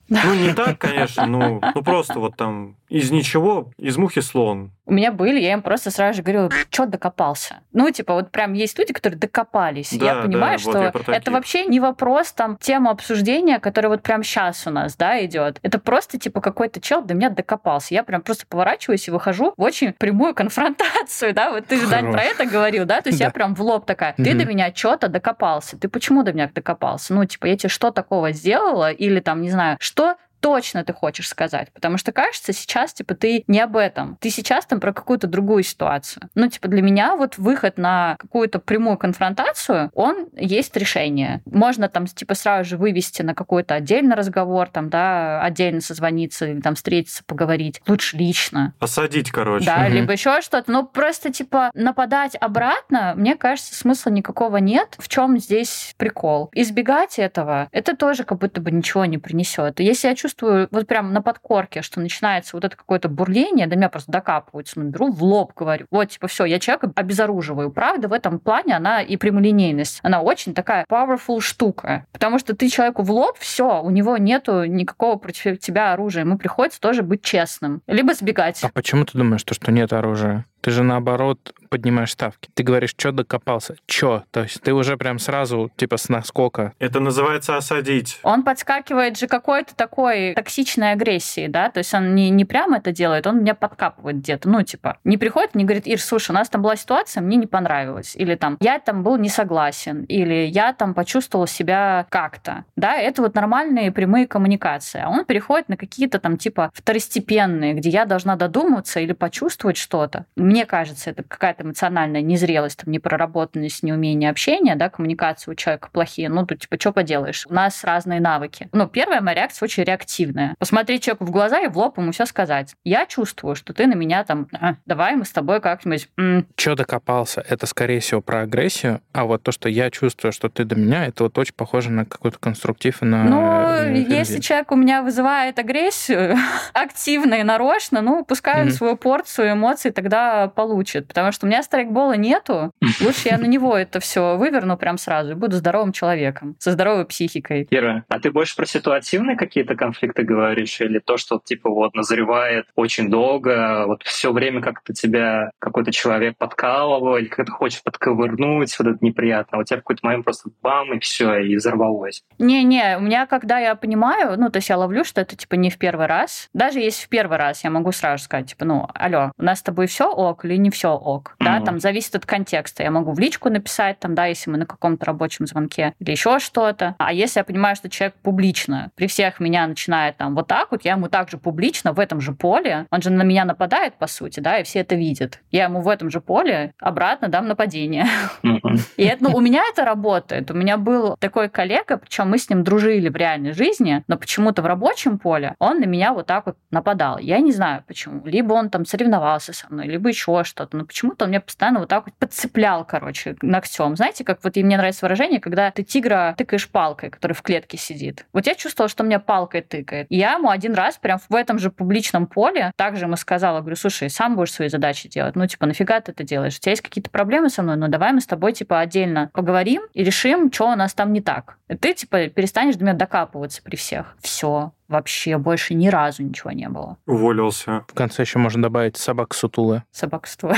Ну, 0.10 0.34
не 0.34 0.54
так, 0.54 0.80
конечно, 0.80 1.26
ну, 1.28 1.62
ну 1.76 1.84
просто 1.84 2.20
вот 2.20 2.36
там 2.36 2.76
из 2.90 3.12
ничего, 3.12 3.72
из 3.78 3.96
мухи 3.98 4.22
слон. 4.22 4.72
У 4.88 4.94
меня 4.94 5.12
были, 5.12 5.40
я 5.40 5.54
им 5.54 5.62
просто 5.62 5.92
сразу 5.92 6.18
же 6.18 6.24
говорила, 6.24 6.50
что 6.72 6.88
докопался? 6.88 7.60
Ну, 7.72 7.92
типа, 7.92 8.16
вот 8.16 8.32
прям 8.32 8.54
есть 8.54 8.78
люди, 8.80 8.92
которые 8.92 9.20
докопались. 9.20 9.94
Да, 9.94 10.06
я 10.06 10.16
да, 10.16 10.22
понимаю, 10.24 10.58
вот 10.60 10.72
что 10.74 10.84
я 10.84 10.92
про 10.92 11.14
это 11.14 11.30
вообще 11.30 11.66
не 11.66 11.80
вопрос 11.80 12.32
там 12.32 12.58
тема 12.58 12.90
обсуждения, 12.90 13.60
которая 13.60 13.92
вот 13.92 14.02
прям 14.02 14.24
сейчас 14.24 14.66
у 14.66 14.72
нас, 14.72 14.96
да, 14.96 15.24
идет. 15.24 15.60
Это 15.62 15.78
просто, 15.78 16.18
типа, 16.18 16.42
какой-то 16.42 16.82
чел 16.82 17.04
до 17.04 17.14
меня 17.14 17.30
докопался. 17.30 17.94
Я 17.94 18.04
прям 18.04 18.24
просто 18.24 18.48
поворачиваюсь 18.48 19.08
и 19.08 19.12
выхожу 19.12 19.54
в 19.56 19.64
очень 19.70 19.94
прямую 19.94 20.34
конфронтацию, 20.36 21.34
да, 21.34 21.52
вот 21.52 21.68
ты 21.68 21.78
же, 21.80 21.88
Дань, 21.88 22.12
про 22.12 22.24
это 22.24 22.46
говорил, 22.46 22.86
да, 22.86 23.02
то 23.02 23.10
есть 23.10 23.20
я 23.22 23.28
Да. 23.28 23.32
прям 23.32 23.56
в 23.56 23.62
лоб 23.62 23.86
такая, 23.86 24.14
ты 24.18 24.30
Мгм. 24.32 24.38
до 24.38 24.46
меня 24.46 24.74
что-то 24.76 25.08
докопался, 25.08 25.78
ты 25.78 25.88
почему 25.88 26.24
до 26.24 26.34
меня 26.34 26.50
докопался? 26.54 27.14
Ну, 27.14 27.24
типа, 27.26 27.46
я 27.48 27.58
тебе 27.58 27.70
что 27.70 27.92
такого 27.92 28.32
сделала? 28.32 28.92
Или 28.92 29.20
там, 29.20 29.42
не 29.42 29.50
знаю, 29.52 29.78
что 29.80 30.16
точно 30.40 30.84
ты 30.84 30.94
хочешь 30.94 31.28
сказать. 31.28 31.72
Потому 31.74 31.98
что, 31.98 32.12
кажется, 32.12 32.54
сейчас, 32.54 32.94
типа, 32.94 33.16
ты 33.16 33.44
не 33.48 33.60
об 33.60 33.78
этом. 33.78 34.18
Ты 34.20 34.30
сейчас 34.30 34.66
там 34.66 34.80
про 34.80 34.94
какую-то 34.94 35.28
другую 35.28 35.64
ситуацию. 35.64 36.30
Ну, 36.36 36.48
типа, 36.50 36.68
для 36.68 36.82
меня 36.82 37.16
вот 37.16 37.38
выход 37.38 37.78
на 37.78 38.16
какую-то 38.20 38.60
прямую 38.60 38.98
конфронтацию, 38.98 39.92
он 39.94 40.30
есть 40.36 40.76
решение. 40.76 41.42
Можно 41.46 41.90
там, 41.90 42.08
типа, 42.08 42.36
сразу 42.36 42.70
же 42.70 42.78
вывести 42.78 43.22
на 43.22 43.34
какой-то 43.36 43.76
отдельный 43.76 44.16
разговор, 44.16 44.70
там, 44.70 44.90
да, 44.90 45.42
отдельно 45.42 45.82
созвониться 45.82 46.48
или 46.48 46.62
там 46.62 46.76
встретиться, 46.76 47.24
поговорить. 47.26 47.82
Лучше 47.88 48.18
лично. 48.18 48.74
Осадить, 48.80 49.32
короче. 49.32 49.66
Да, 49.66 49.86
угу. 49.86 49.94
либо 49.94 50.14
еще 50.14 50.42
что-то. 50.42 50.72
Но 50.72 50.84
просто, 50.84 51.32
типа, 51.32 51.72
нападать 51.74 52.36
обратно, 52.40 53.14
мне 53.16 53.36
кажется, 53.36 53.76
смысла 53.76 54.10
никакого 54.10 54.58
нет. 54.58 54.96
В 54.98 55.08
чем 55.08 55.38
здесь 55.38 55.94
прикол? 55.98 56.50
Избегать 56.54 57.20
этого, 57.20 57.68
это 57.72 57.96
тоже 57.96 58.24
как 58.24 58.40
будто 58.40 58.62
бы 58.62 58.72
ничего 58.72 59.06
не 59.06 59.18
принесет. 59.18 59.80
Если 59.80 60.08
я 60.08 60.16
чувствую 60.16 60.29
вот 60.42 60.88
прям 60.88 61.14
на 61.14 61.22
подкорке, 61.22 61.82
что 61.82 62.00
начинается 62.00 62.56
вот 62.56 62.66
это 62.66 62.76
какое-то 62.76 63.10
бурление, 63.10 63.68
до 63.68 63.76
меня 63.76 63.90
просто 63.90 64.12
докапываются, 64.12 64.80
ну, 64.80 64.90
беру 64.90 65.12
в 65.12 65.24
лоб, 65.24 65.54
говорю, 65.56 65.86
вот, 65.92 66.10
типа, 66.10 66.28
все, 66.28 66.46
я 66.46 66.60
человека 66.60 66.92
обезоруживаю. 66.96 67.72
Правда, 67.72 68.08
в 68.08 68.14
этом 68.14 68.40
плане 68.40 68.76
она 68.76 69.02
и 69.02 69.18
прямолинейность, 69.18 70.00
она 70.04 70.22
очень 70.22 70.54
такая 70.54 70.86
powerful 70.90 71.42
штука, 71.42 72.06
потому 72.12 72.40
что 72.40 72.56
ты 72.56 72.70
человеку 72.70 73.04
в 73.04 73.12
лоб, 73.12 73.38
все, 73.40 73.82
у 73.82 73.90
него 73.90 74.18
нету 74.18 74.66
никакого 74.66 75.18
против 75.18 75.60
тебя 75.60 75.94
оружия, 75.94 76.24
ему 76.24 76.38
приходится 76.38 76.80
тоже 76.80 77.04
быть 77.04 77.24
честным, 77.24 77.82
либо 77.88 78.14
сбегать. 78.14 78.64
А 78.64 78.70
почему 78.70 79.06
ты 79.06 79.18
думаешь, 79.18 79.42
что, 79.42 79.54
что 79.54 79.72
нет 79.72 79.94
оружия? 79.94 80.46
Ты 80.62 80.72
же 80.72 80.84
наоборот 80.84 81.54
поднимаешь 81.70 82.12
ставки. 82.12 82.50
Ты 82.54 82.64
говоришь, 82.64 82.92
что 82.98 83.12
докопался? 83.12 83.76
Чё? 83.86 84.24
То 84.32 84.44
есть 84.44 84.62
ты 84.62 84.74
уже 84.74 84.98
прям 84.98 85.20
сразу, 85.20 85.72
типа, 85.76 85.98
с 85.98 86.10
наскока. 86.10 86.74
Это 86.80 87.00
называется 87.00 87.56
осадить. 87.58 88.20
Он 88.24 88.44
подскакивает 88.44 89.18
же 89.18 89.28
какой-то 89.28 89.76
такой 89.76 90.34
токсичной 90.34 90.92
агрессии, 90.92 91.48
да? 91.48 91.70
То 91.70 91.80
есть 91.80 91.94
он 91.94 92.16
не, 92.16 92.30
не 92.30 92.46
прямо 92.46 92.78
это 92.78 92.92
делает, 92.92 93.28
он 93.28 93.42
меня 93.42 93.56
подкапывает 93.56 94.18
где-то. 94.18 94.50
Ну, 94.50 94.64
типа, 94.64 94.98
не 95.04 95.18
приходит, 95.18 95.56
не 95.56 95.64
говорит, 95.64 95.88
Ир, 95.88 96.00
слушай, 96.02 96.32
у 96.32 96.34
нас 96.34 96.50
там 96.50 96.62
была 96.62 96.76
ситуация, 96.76 97.22
мне 97.22 97.38
не 97.38 97.48
понравилось. 97.48 98.16
Или 98.16 98.36
там, 98.36 98.58
я 98.60 98.80
там 98.80 99.04
был 99.04 99.18
не 99.18 99.30
согласен. 99.30 100.04
Или 100.04 100.46
я 100.46 100.74
там 100.74 100.94
почувствовал 100.94 101.48
себя 101.48 102.06
как-то. 102.10 102.66
Да, 102.76 102.98
это 102.98 103.22
вот 103.22 103.36
нормальные 103.36 103.92
прямые 103.92 104.28
коммуникации. 104.28 105.02
А 105.02 105.10
он 105.10 105.26
переходит 105.26 105.70
на 105.70 105.78
какие-то 105.78 106.20
там, 106.20 106.38
типа, 106.38 106.72
второстепенные, 106.74 107.74
где 107.74 107.90
я 107.90 108.06
должна 108.06 108.36
додуматься 108.36 109.00
или 109.00 109.14
почувствовать 109.14 109.78
что-то 109.78 110.26
мне 110.50 110.66
кажется, 110.66 111.12
это 111.12 111.24
какая-то 111.24 111.59
эмоциональная 111.62 112.22
незрелость, 112.22 112.80
там, 112.80 112.92
непроработанность, 112.92 113.84
неумение 113.84 114.30
общения, 114.30 114.76
да, 114.76 114.90
коммуникация 114.90 115.52
у 115.52 115.56
человека 115.56 115.90
плохие. 115.92 116.30
Ну, 116.30 116.46
тут, 116.46 116.60
типа, 116.60 116.80
что 116.80 116.92
поделаешь? 116.92 117.46
У 117.50 117.54
нас 117.54 117.84
разные 117.84 118.20
навыки. 118.20 118.70
Ну, 118.72 118.88
первая 118.88 119.22
моя 119.22 119.36
реакция 119.36 119.66
очень 119.66 119.84
реактивная. 119.84 120.56
Посмотреть 120.60 121.04
человеку 121.04 121.26
в 121.26 121.32
глаза 121.32 121.60
и 121.60 121.68
в 121.68 121.78
лоб 121.78 121.98
ему 121.98 122.12
все 122.12 122.26
сказать. 122.26 122.76
Я 122.84 123.06
чувствую, 123.06 123.56
что 123.56 123.74
ты 123.74 123.88
на 123.88 123.94
меня 123.94 124.24
там, 124.24 124.48
а, 124.60 124.76
давай 124.86 125.16
мы 125.16 125.26
с 125.26 125.32
тобой 125.32 125.62
как-нибудь... 125.62 126.10
М-". 126.18 126.48
Че 126.56 126.76
докопался? 126.76 127.44
Это, 127.48 127.66
скорее 127.66 128.00
всего, 128.00 128.22
про 128.22 128.42
агрессию, 128.42 129.02
а 129.14 129.26
вот 129.26 129.44
то, 129.44 129.52
что 129.52 129.70
я 129.70 129.90
чувствую, 129.90 130.32
что 130.32 130.50
ты 130.50 130.66
до 130.66 130.76
меня, 130.76 131.06
это 131.06 131.24
вот 131.24 131.38
очень 131.38 131.54
похоже 131.54 131.92
на 131.92 132.06
какой-то 132.06 132.38
конструктив 132.40 133.02
и 133.02 133.06
на... 133.06 133.24
Ну, 133.24 133.94
если 133.94 134.40
человек 134.40 134.72
у 134.72 134.76
меня 134.76 135.02
вызывает 135.02 135.60
агрессию 135.60 136.38
активно 136.74 137.36
и 137.36 137.44
нарочно, 137.44 138.02
ну, 138.02 138.24
пускай 138.24 138.62
он 138.62 138.72
свою 138.72 138.96
порцию 138.96 139.54
эмоций 139.54 139.92
тогда 139.92 140.48
получит, 140.48 141.08
потому 141.08 141.32
что 141.32 141.48
меня 141.50 141.64
страйкбола 141.64 142.14
нету. 142.14 142.72
Лучше 143.02 143.30
я 143.30 143.38
на 143.38 143.46
него 143.46 143.78
это 143.78 144.00
все 144.00 144.38
выверну 144.38 144.78
прям 144.78 144.98
сразу 144.98 145.32
и 145.32 145.36
буду 145.36 145.56
здоровым 145.56 145.92
человеком, 145.92 146.56
со 146.60 146.72
здоровой 146.72 147.06
психикой. 147.06 147.66
Кира, 147.66 148.06
а 148.08 148.20
ты 148.20 148.32
больше 148.32 148.56
про 148.56 148.66
ситуативные 148.66 149.36
какие-то 149.36 149.76
конфликты 149.76 150.24
говоришь 150.24 150.80
или 150.82 151.00
то, 151.00 151.18
что 151.18 151.42
типа 151.44 151.70
вот 151.70 151.96
назревает 151.96 152.66
очень 152.76 153.10
долго, 153.10 153.86
вот 153.88 154.04
все 154.04 154.32
время 154.32 154.62
как-то 154.62 154.94
тебя 154.94 155.52
какой-то 155.60 155.92
человек 155.92 156.38
подкалывал 156.38 157.18
или 157.18 157.26
как-то 157.26 157.52
хочешь 157.52 157.84
подковырнуть, 157.84 158.78
вот 158.80 158.88
это 158.88 158.98
неприятно. 159.02 159.58
А 159.58 159.62
у 159.62 159.64
тебя 159.64 159.78
в 159.78 159.82
какой-то 159.82 160.06
момент 160.06 160.26
просто 160.26 160.50
бам, 160.62 160.94
и 160.94 161.00
все, 161.00 161.40
и 161.40 161.56
взорвалось. 161.56 162.24
Не-не, 162.38 162.98
у 162.98 163.02
меня, 163.02 163.26
когда 163.26 163.60
я 163.60 163.76
понимаю, 163.76 164.40
ну, 164.40 164.50
то 164.50 164.58
есть 164.58 164.70
я 164.70 164.78
ловлю, 164.78 165.04
что 165.04 165.22
это 165.22 165.36
типа 165.36 165.56
не 165.56 165.70
в 165.70 165.78
первый 165.78 166.06
раз, 166.06 166.50
даже 166.54 166.80
если 166.80 167.06
в 167.06 167.10
первый 167.10 167.38
раз, 167.38 167.64
я 167.64 167.70
могу 167.70 167.92
сразу 167.92 168.24
сказать, 168.24 168.48
типа, 168.48 168.66
ну, 168.66 168.88
алло, 168.94 169.32
у 169.38 169.44
нас 169.44 169.60
с 169.60 169.64
тобой 169.64 169.88
все 169.88 170.10
ок 170.10 170.46
или 170.46 170.56
не 170.56 170.70
все 170.70 170.94
ок. 170.94 171.36
Mm-hmm. 171.40 171.60
Да, 171.60 171.62
там 171.62 171.80
зависит 171.80 172.16
от 172.16 172.26
контекста. 172.26 172.84
Я 172.84 172.92
могу 172.92 173.14
в 173.14 173.20
личку 173.20 173.50
написать, 173.50 174.00
там, 174.00 174.14
да, 174.14 174.26
если 174.26 174.50
мы 174.50 174.58
на 174.58 174.66
каком-то 174.66 175.06
рабочем 175.06 175.48
звонке 175.48 175.94
или 176.00 176.12
еще 176.12 176.40
что-то. 176.40 176.96
А 176.98 177.14
если 177.14 177.40
я 177.40 177.44
понимаю, 177.44 177.76
что 177.76 177.90
человек 177.90 178.16
публично 178.22 178.92
при 178.96 179.08
всех 179.08 179.40
меня 179.40 179.66
начинает 179.68 180.18
там 180.18 180.36
вот 180.36 180.48
так 180.48 180.72
вот, 180.72 180.84
я 180.84 180.94
ему 180.94 181.08
также 181.08 181.38
публично 181.38 181.94
в 181.94 182.00
этом 182.00 182.20
же 182.20 182.34
поле, 182.34 182.88
он 182.92 183.02
же 183.02 183.10
на 183.10 183.24
меня 183.24 183.46
нападает, 183.46 183.94
по 183.96 184.08
сути, 184.08 184.40
да, 184.40 184.60
и 184.60 184.64
все 184.64 184.80
это 184.80 184.96
видят. 184.96 185.40
Я 185.52 185.66
ему 185.66 185.82
в 185.82 185.88
этом 185.88 186.10
же 186.10 186.20
поле 186.20 186.74
обратно 186.80 187.30
дам 187.30 187.48
нападение. 187.48 188.06
Mm-hmm. 188.44 188.80
И 188.98 189.04
это, 189.04 189.24
ну, 189.24 189.36
у 189.36 189.40
меня 189.40 189.64
это 189.72 189.86
работает. 189.86 190.52
У 190.52 190.54
меня 190.54 190.78
был 190.78 191.16
такой 191.20 191.50
коллега, 191.50 191.98
причем 191.98 192.30
мы 192.30 192.38
с 192.38 192.50
ним 192.50 192.64
дружили 192.64 193.10
в 193.10 193.16
реальной 193.16 193.54
жизни, 193.54 194.04
но 194.08 194.18
почему-то 194.18 194.62
в 194.62 194.66
рабочем 194.66 195.18
поле 195.20 195.56
он 195.60 195.80
на 195.80 195.86
меня 195.86 196.14
вот 196.14 196.26
так 196.26 196.46
вот 196.46 196.58
нападал. 196.72 197.18
Я 197.18 197.40
не 197.40 197.52
знаю 197.52 197.84
почему. 197.88 198.26
Либо 198.26 198.54
он 198.54 198.70
там 198.70 198.86
соревновался 198.86 199.54
со 199.54 199.68
мной, 199.70 199.88
либо 199.88 200.10
еще 200.10 200.44
что-то. 200.44 200.78
Но 200.78 200.86
почему-то 200.86 201.26
он 201.26 201.29
меня 201.30 201.42
постоянно 201.42 201.80
вот 201.80 201.90
так 201.90 202.06
вот 202.06 202.14
подцеплял, 202.16 202.86
короче, 202.86 203.36
ногтем. 203.42 203.96
Знаете, 203.96 204.24
как 204.24 204.44
вот 204.44 204.58
и 204.58 204.64
мне 204.64 204.78
нравится 204.78 205.06
выражение, 205.06 205.40
когда 205.40 205.72
ты 205.72 205.84
тигра 205.84 206.36
тыкаешь 206.38 206.70
палкой, 206.70 207.10
который 207.10 207.34
в 207.34 207.42
клетке 207.42 207.78
сидит. 207.78 208.26
Вот 208.34 208.48
я 208.48 208.56
чувствовала, 208.56 208.90
что 208.90 209.04
меня 209.04 209.20
палкой 209.20 209.62
тыкает. 209.62 210.08
И 210.10 210.18
я 210.18 210.34
ему 210.34 210.50
один 210.50 210.74
раз 210.74 210.98
прям 210.98 211.20
в 211.30 211.36
этом 211.36 211.60
же 211.60 211.72
публичном 211.72 212.28
поле 212.28 212.72
также 212.76 213.06
ему 213.06 213.16
сказала, 213.16 213.60
говорю, 213.60 213.76
слушай, 213.76 214.10
сам 214.10 214.36
будешь 214.36 214.54
свои 214.54 214.70
задачи 214.70 215.08
делать. 215.08 215.36
Ну, 215.36 215.46
типа, 215.48 215.66
нафига 215.66 216.00
ты 216.02 216.12
это 216.12 216.24
делаешь? 216.24 216.58
У 216.58 216.60
тебя 216.60 216.72
есть 216.72 216.82
какие-то 216.82 217.10
проблемы 217.10 217.50
со 217.50 217.62
мной? 217.62 217.78
Ну, 217.78 217.88
давай 217.88 218.14
мы 218.14 218.22
с 218.22 218.28
тобой, 218.28 218.54
типа, 218.54 218.80
отдельно 218.80 219.30
поговорим 219.34 219.84
и 219.94 220.04
решим, 220.04 220.52
что 220.52 220.72
у 220.72 220.76
нас 220.76 220.94
там 220.94 221.14
не 221.14 221.22
так. 221.22 221.58
И 221.68 221.76
ты, 221.76 221.94
типа, 221.94 222.28
перестанешь 222.30 222.76
до 222.76 222.84
меня 222.84 222.94
докапываться 222.94 223.62
при 223.62 223.76
всех. 223.76 224.16
Все 224.22 224.72
вообще 224.90 225.38
больше 225.38 225.76
ни 225.76 225.88
разу 225.88 226.24
ничего 226.24 226.52
не 226.52 226.68
было. 226.68 226.98
Уволился. 227.06 227.86
В 227.88 227.94
конце 227.94 228.24
еще 228.24 228.40
можно 228.40 228.64
добавить 228.64 228.98
собак 228.98 229.34
сутулы. 229.34 229.84
Собак 229.92 230.28
сутулы. 230.28 230.56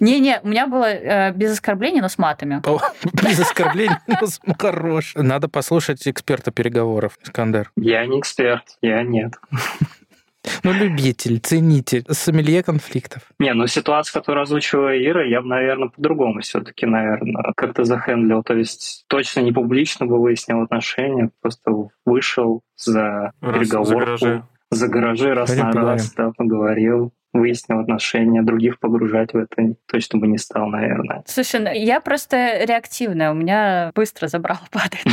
Не-не, 0.00 0.40
у 0.42 0.48
меня 0.48 0.66
было 0.66 0.86
э, 0.86 1.32
без 1.32 1.52
оскорблений, 1.52 2.00
но 2.00 2.08
с 2.08 2.18
матами. 2.18 2.62
Без 3.22 3.38
оскорблений, 3.40 3.96
но 4.06 4.26
с 4.26 4.40
хорош. 4.58 5.12
Надо 5.14 5.48
послушать 5.48 6.06
эксперта 6.08 6.50
переговоров, 6.50 7.18
Искандер. 7.22 7.70
Я 7.76 8.06
не 8.06 8.20
эксперт, 8.20 8.64
я 8.80 9.02
нет. 9.02 9.34
Ну, 10.62 10.72
любитель, 10.72 11.38
ценитель, 11.40 12.04
сомелье 12.10 12.62
конфликтов. 12.62 13.22
Не, 13.38 13.52
ну 13.54 13.66
ситуация, 13.66 14.20
которую 14.20 14.42
озвучила 14.42 14.96
Ира, 14.96 15.24
я 15.24 15.40
бы, 15.40 15.48
наверное, 15.48 15.88
по-другому 15.88 16.40
все-таки, 16.40 16.86
наверное, 16.86 17.52
как-то 17.56 17.84
захендлил. 17.84 18.42
То 18.42 18.54
есть 18.54 19.04
точно 19.08 19.40
не 19.40 19.52
публично 19.52 20.06
бы 20.06 20.20
выяснил 20.20 20.62
отношения, 20.62 21.30
просто 21.40 21.72
вышел 22.04 22.62
за 22.76 23.32
раз, 23.40 23.54
переговорку. 23.54 23.92
За 23.92 24.26
гаражи. 24.26 24.42
За 24.70 24.88
гаражи 24.88 25.34
раз 25.34 25.48
Пойдем 25.50 25.64
на 25.66 25.72
поговорим. 25.72 25.96
раз, 25.96 26.14
да, 26.14 26.32
поговорил 26.36 27.12
выяснил 27.38 27.80
отношения, 27.80 28.42
других 28.42 28.78
погружать 28.78 29.32
в 29.32 29.36
это 29.36 29.74
точно 29.86 30.18
бы 30.18 30.26
не 30.26 30.38
стал, 30.38 30.68
наверное. 30.68 31.22
Слушай, 31.26 31.60
ну, 31.60 31.70
я 31.72 32.00
просто 32.00 32.64
реактивная, 32.64 33.30
у 33.30 33.34
меня 33.34 33.92
быстро 33.94 34.28
забрал 34.28 34.58
падает. 34.70 35.04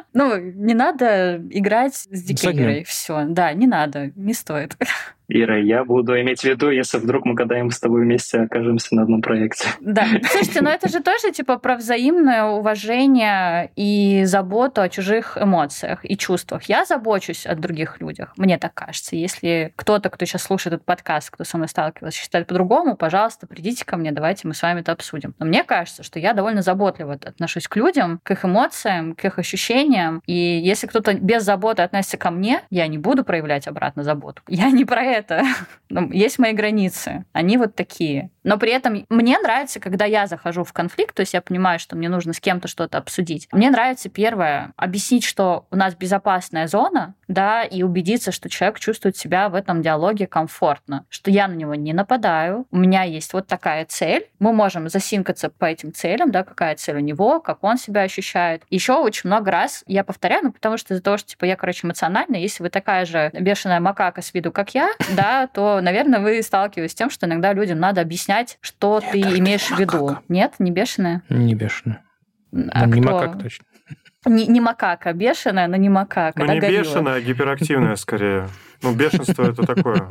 Ну, 0.12 0.36
не 0.36 0.74
надо 0.74 1.36
играть 1.50 1.94
с 1.94 2.22
дикой 2.22 2.84
Все, 2.84 3.24
да, 3.28 3.52
не 3.52 3.66
надо, 3.66 4.10
не 4.16 4.34
стоит. 4.34 4.76
Ира, 5.32 5.56
я 5.58 5.84
буду 5.84 6.20
иметь 6.20 6.40
в 6.40 6.44
виду, 6.44 6.70
если 6.70 6.98
вдруг 6.98 7.24
мы 7.24 7.36
когда-нибудь 7.36 7.72
с 7.72 7.78
тобой 7.78 8.02
вместе 8.02 8.40
окажемся 8.40 8.96
на 8.96 9.02
одном 9.02 9.22
проекте. 9.22 9.68
Да. 9.80 10.04
Слушайте, 10.24 10.60
но 10.60 10.70
это 10.70 10.88
же 10.88 11.00
тоже 11.00 11.30
типа 11.30 11.56
про 11.58 11.76
взаимное 11.76 12.44
уважение 12.46 13.70
и 13.76 14.24
заботу 14.24 14.80
о 14.80 14.88
чужих 14.88 15.38
эмоциях 15.40 16.00
и 16.02 16.16
чувствах. 16.16 16.64
Я 16.64 16.84
забочусь 16.84 17.46
о 17.46 17.54
других 17.54 18.00
людях, 18.00 18.32
мне 18.36 18.58
так 18.58 18.74
кажется. 18.74 18.99
Если 19.12 19.72
кто-то, 19.76 20.10
кто 20.10 20.24
сейчас 20.24 20.42
слушает 20.42 20.74
этот 20.74 20.86
подкаст, 20.86 21.30
кто 21.30 21.44
со 21.44 21.56
мной 21.56 21.68
сталкивался, 21.68 22.18
считает 22.18 22.46
по-другому, 22.46 22.96
пожалуйста, 22.96 23.46
придите 23.46 23.84
ко 23.84 23.96
мне, 23.96 24.12
давайте 24.12 24.46
мы 24.46 24.54
с 24.54 24.62
вами 24.62 24.80
это 24.80 24.92
обсудим. 24.92 25.34
Но 25.38 25.46
мне 25.46 25.64
кажется, 25.64 26.02
что 26.02 26.18
я 26.18 26.32
довольно 26.32 26.62
заботливо 26.62 27.14
отношусь 27.14 27.68
к 27.68 27.76
людям, 27.76 28.20
к 28.22 28.30
их 28.32 28.44
эмоциям, 28.44 29.14
к 29.14 29.24
их 29.24 29.38
ощущениям. 29.38 30.22
И 30.26 30.34
если 30.34 30.86
кто-то 30.86 31.14
без 31.14 31.44
заботы 31.44 31.82
относится 31.82 32.16
ко 32.16 32.30
мне, 32.30 32.62
я 32.70 32.86
не 32.86 32.98
буду 32.98 33.24
проявлять 33.24 33.66
обратно 33.66 34.02
заботу. 34.02 34.42
Я 34.48 34.70
не 34.70 34.84
про 34.84 35.02
это 35.02 35.30
это. 35.30 35.42
Ну, 35.92 36.08
есть 36.12 36.38
мои 36.38 36.52
границы. 36.52 37.24
Они 37.32 37.56
вот 37.56 37.74
такие. 37.74 38.30
Но 38.44 38.58
при 38.58 38.72
этом 38.72 39.04
мне 39.08 39.38
нравится, 39.38 39.80
когда 39.80 40.04
я 40.04 40.26
захожу 40.26 40.64
в 40.64 40.72
конфликт, 40.72 41.14
то 41.14 41.20
есть 41.20 41.34
я 41.34 41.40
понимаю, 41.40 41.78
что 41.78 41.96
мне 41.96 42.08
нужно 42.08 42.32
с 42.32 42.40
кем-то 42.40 42.68
что-то 42.68 42.98
обсудить. 42.98 43.48
Мне 43.52 43.70
нравится 43.70 44.08
первое 44.08 44.72
объяснить, 44.76 45.24
что 45.24 45.66
у 45.70 45.76
нас 45.76 45.94
безопасная 45.94 46.66
зона, 46.66 47.14
да, 47.28 47.62
и 47.62 47.82
убедиться, 47.82 48.32
что 48.32 48.48
человек 48.48 48.80
чувствует 48.80 49.16
себя 49.16 49.48
в 49.48 49.54
этом 49.54 49.82
диалоге 49.82 50.26
комфортно, 50.26 51.04
что 51.08 51.30
я 51.30 51.48
на 51.48 51.54
него 51.54 51.74
не 51.74 51.92
нападаю, 51.92 52.66
у 52.70 52.76
меня 52.76 53.02
есть 53.02 53.32
вот 53.32 53.46
такая 53.46 53.84
цель, 53.84 54.28
мы 54.38 54.52
можем 54.52 54.88
засинкаться 54.88 55.48
по 55.50 55.66
этим 55.66 55.92
целям, 55.92 56.30
да, 56.30 56.42
какая 56.44 56.74
цель 56.76 56.96
у 56.96 57.00
него, 57.00 57.40
как 57.40 57.62
он 57.62 57.76
себя 57.78 58.02
ощущает. 58.02 58.62
Еще 58.70 58.94
очень 58.94 59.28
много 59.28 59.50
раз 59.50 59.84
я 59.86 60.02
повторяю, 60.04 60.44
ну, 60.44 60.52
потому 60.52 60.76
что 60.76 60.94
из-за 60.94 61.02
того, 61.02 61.16
что, 61.18 61.30
типа, 61.30 61.44
я, 61.44 61.56
короче, 61.56 61.86
эмоциональная, 61.86 62.40
если 62.40 62.62
вы 62.62 62.70
такая 62.70 63.04
же 63.04 63.30
бешеная 63.32 63.80
макака 63.80 64.22
с 64.22 64.34
виду, 64.34 64.50
как 64.50 64.74
я, 64.74 64.90
да, 65.16 65.46
то, 65.46 65.80
наверное, 65.80 66.20
вы 66.20 66.42
сталкиваетесь 66.42 66.92
с 66.92 66.96
тем, 66.96 67.10
что 67.10 67.26
иногда 67.26 67.52
людям 67.52 67.78
надо 67.78 68.00
объяснять, 68.00 68.29
что 68.60 69.00
ты 69.00 69.20
имеешь 69.20 69.66
в 69.70 69.78
виду. 69.78 70.18
Нет, 70.28 70.54
не 70.58 70.70
бешеная? 70.70 71.22
Не 71.28 71.54
бешеная. 71.54 72.02
А 72.72 72.86
ну, 72.86 72.94
не 72.94 73.00
макака 73.00 73.38
точно. 73.38 73.64
Не, 74.26 74.46
не 74.46 74.60
макака, 74.60 75.12
бешеная, 75.12 75.66
но 75.66 75.76
не 75.76 75.88
макака. 75.88 76.44
Ну, 76.44 76.52
не 76.52 76.60
горилла. 76.60 76.82
бешеная, 76.82 77.14
а 77.14 77.20
гиперактивная 77.20 77.96
скорее. 77.96 78.48
Ну, 78.82 78.94
бешенство 78.94 79.44
это 79.44 79.66
такое. 79.66 80.08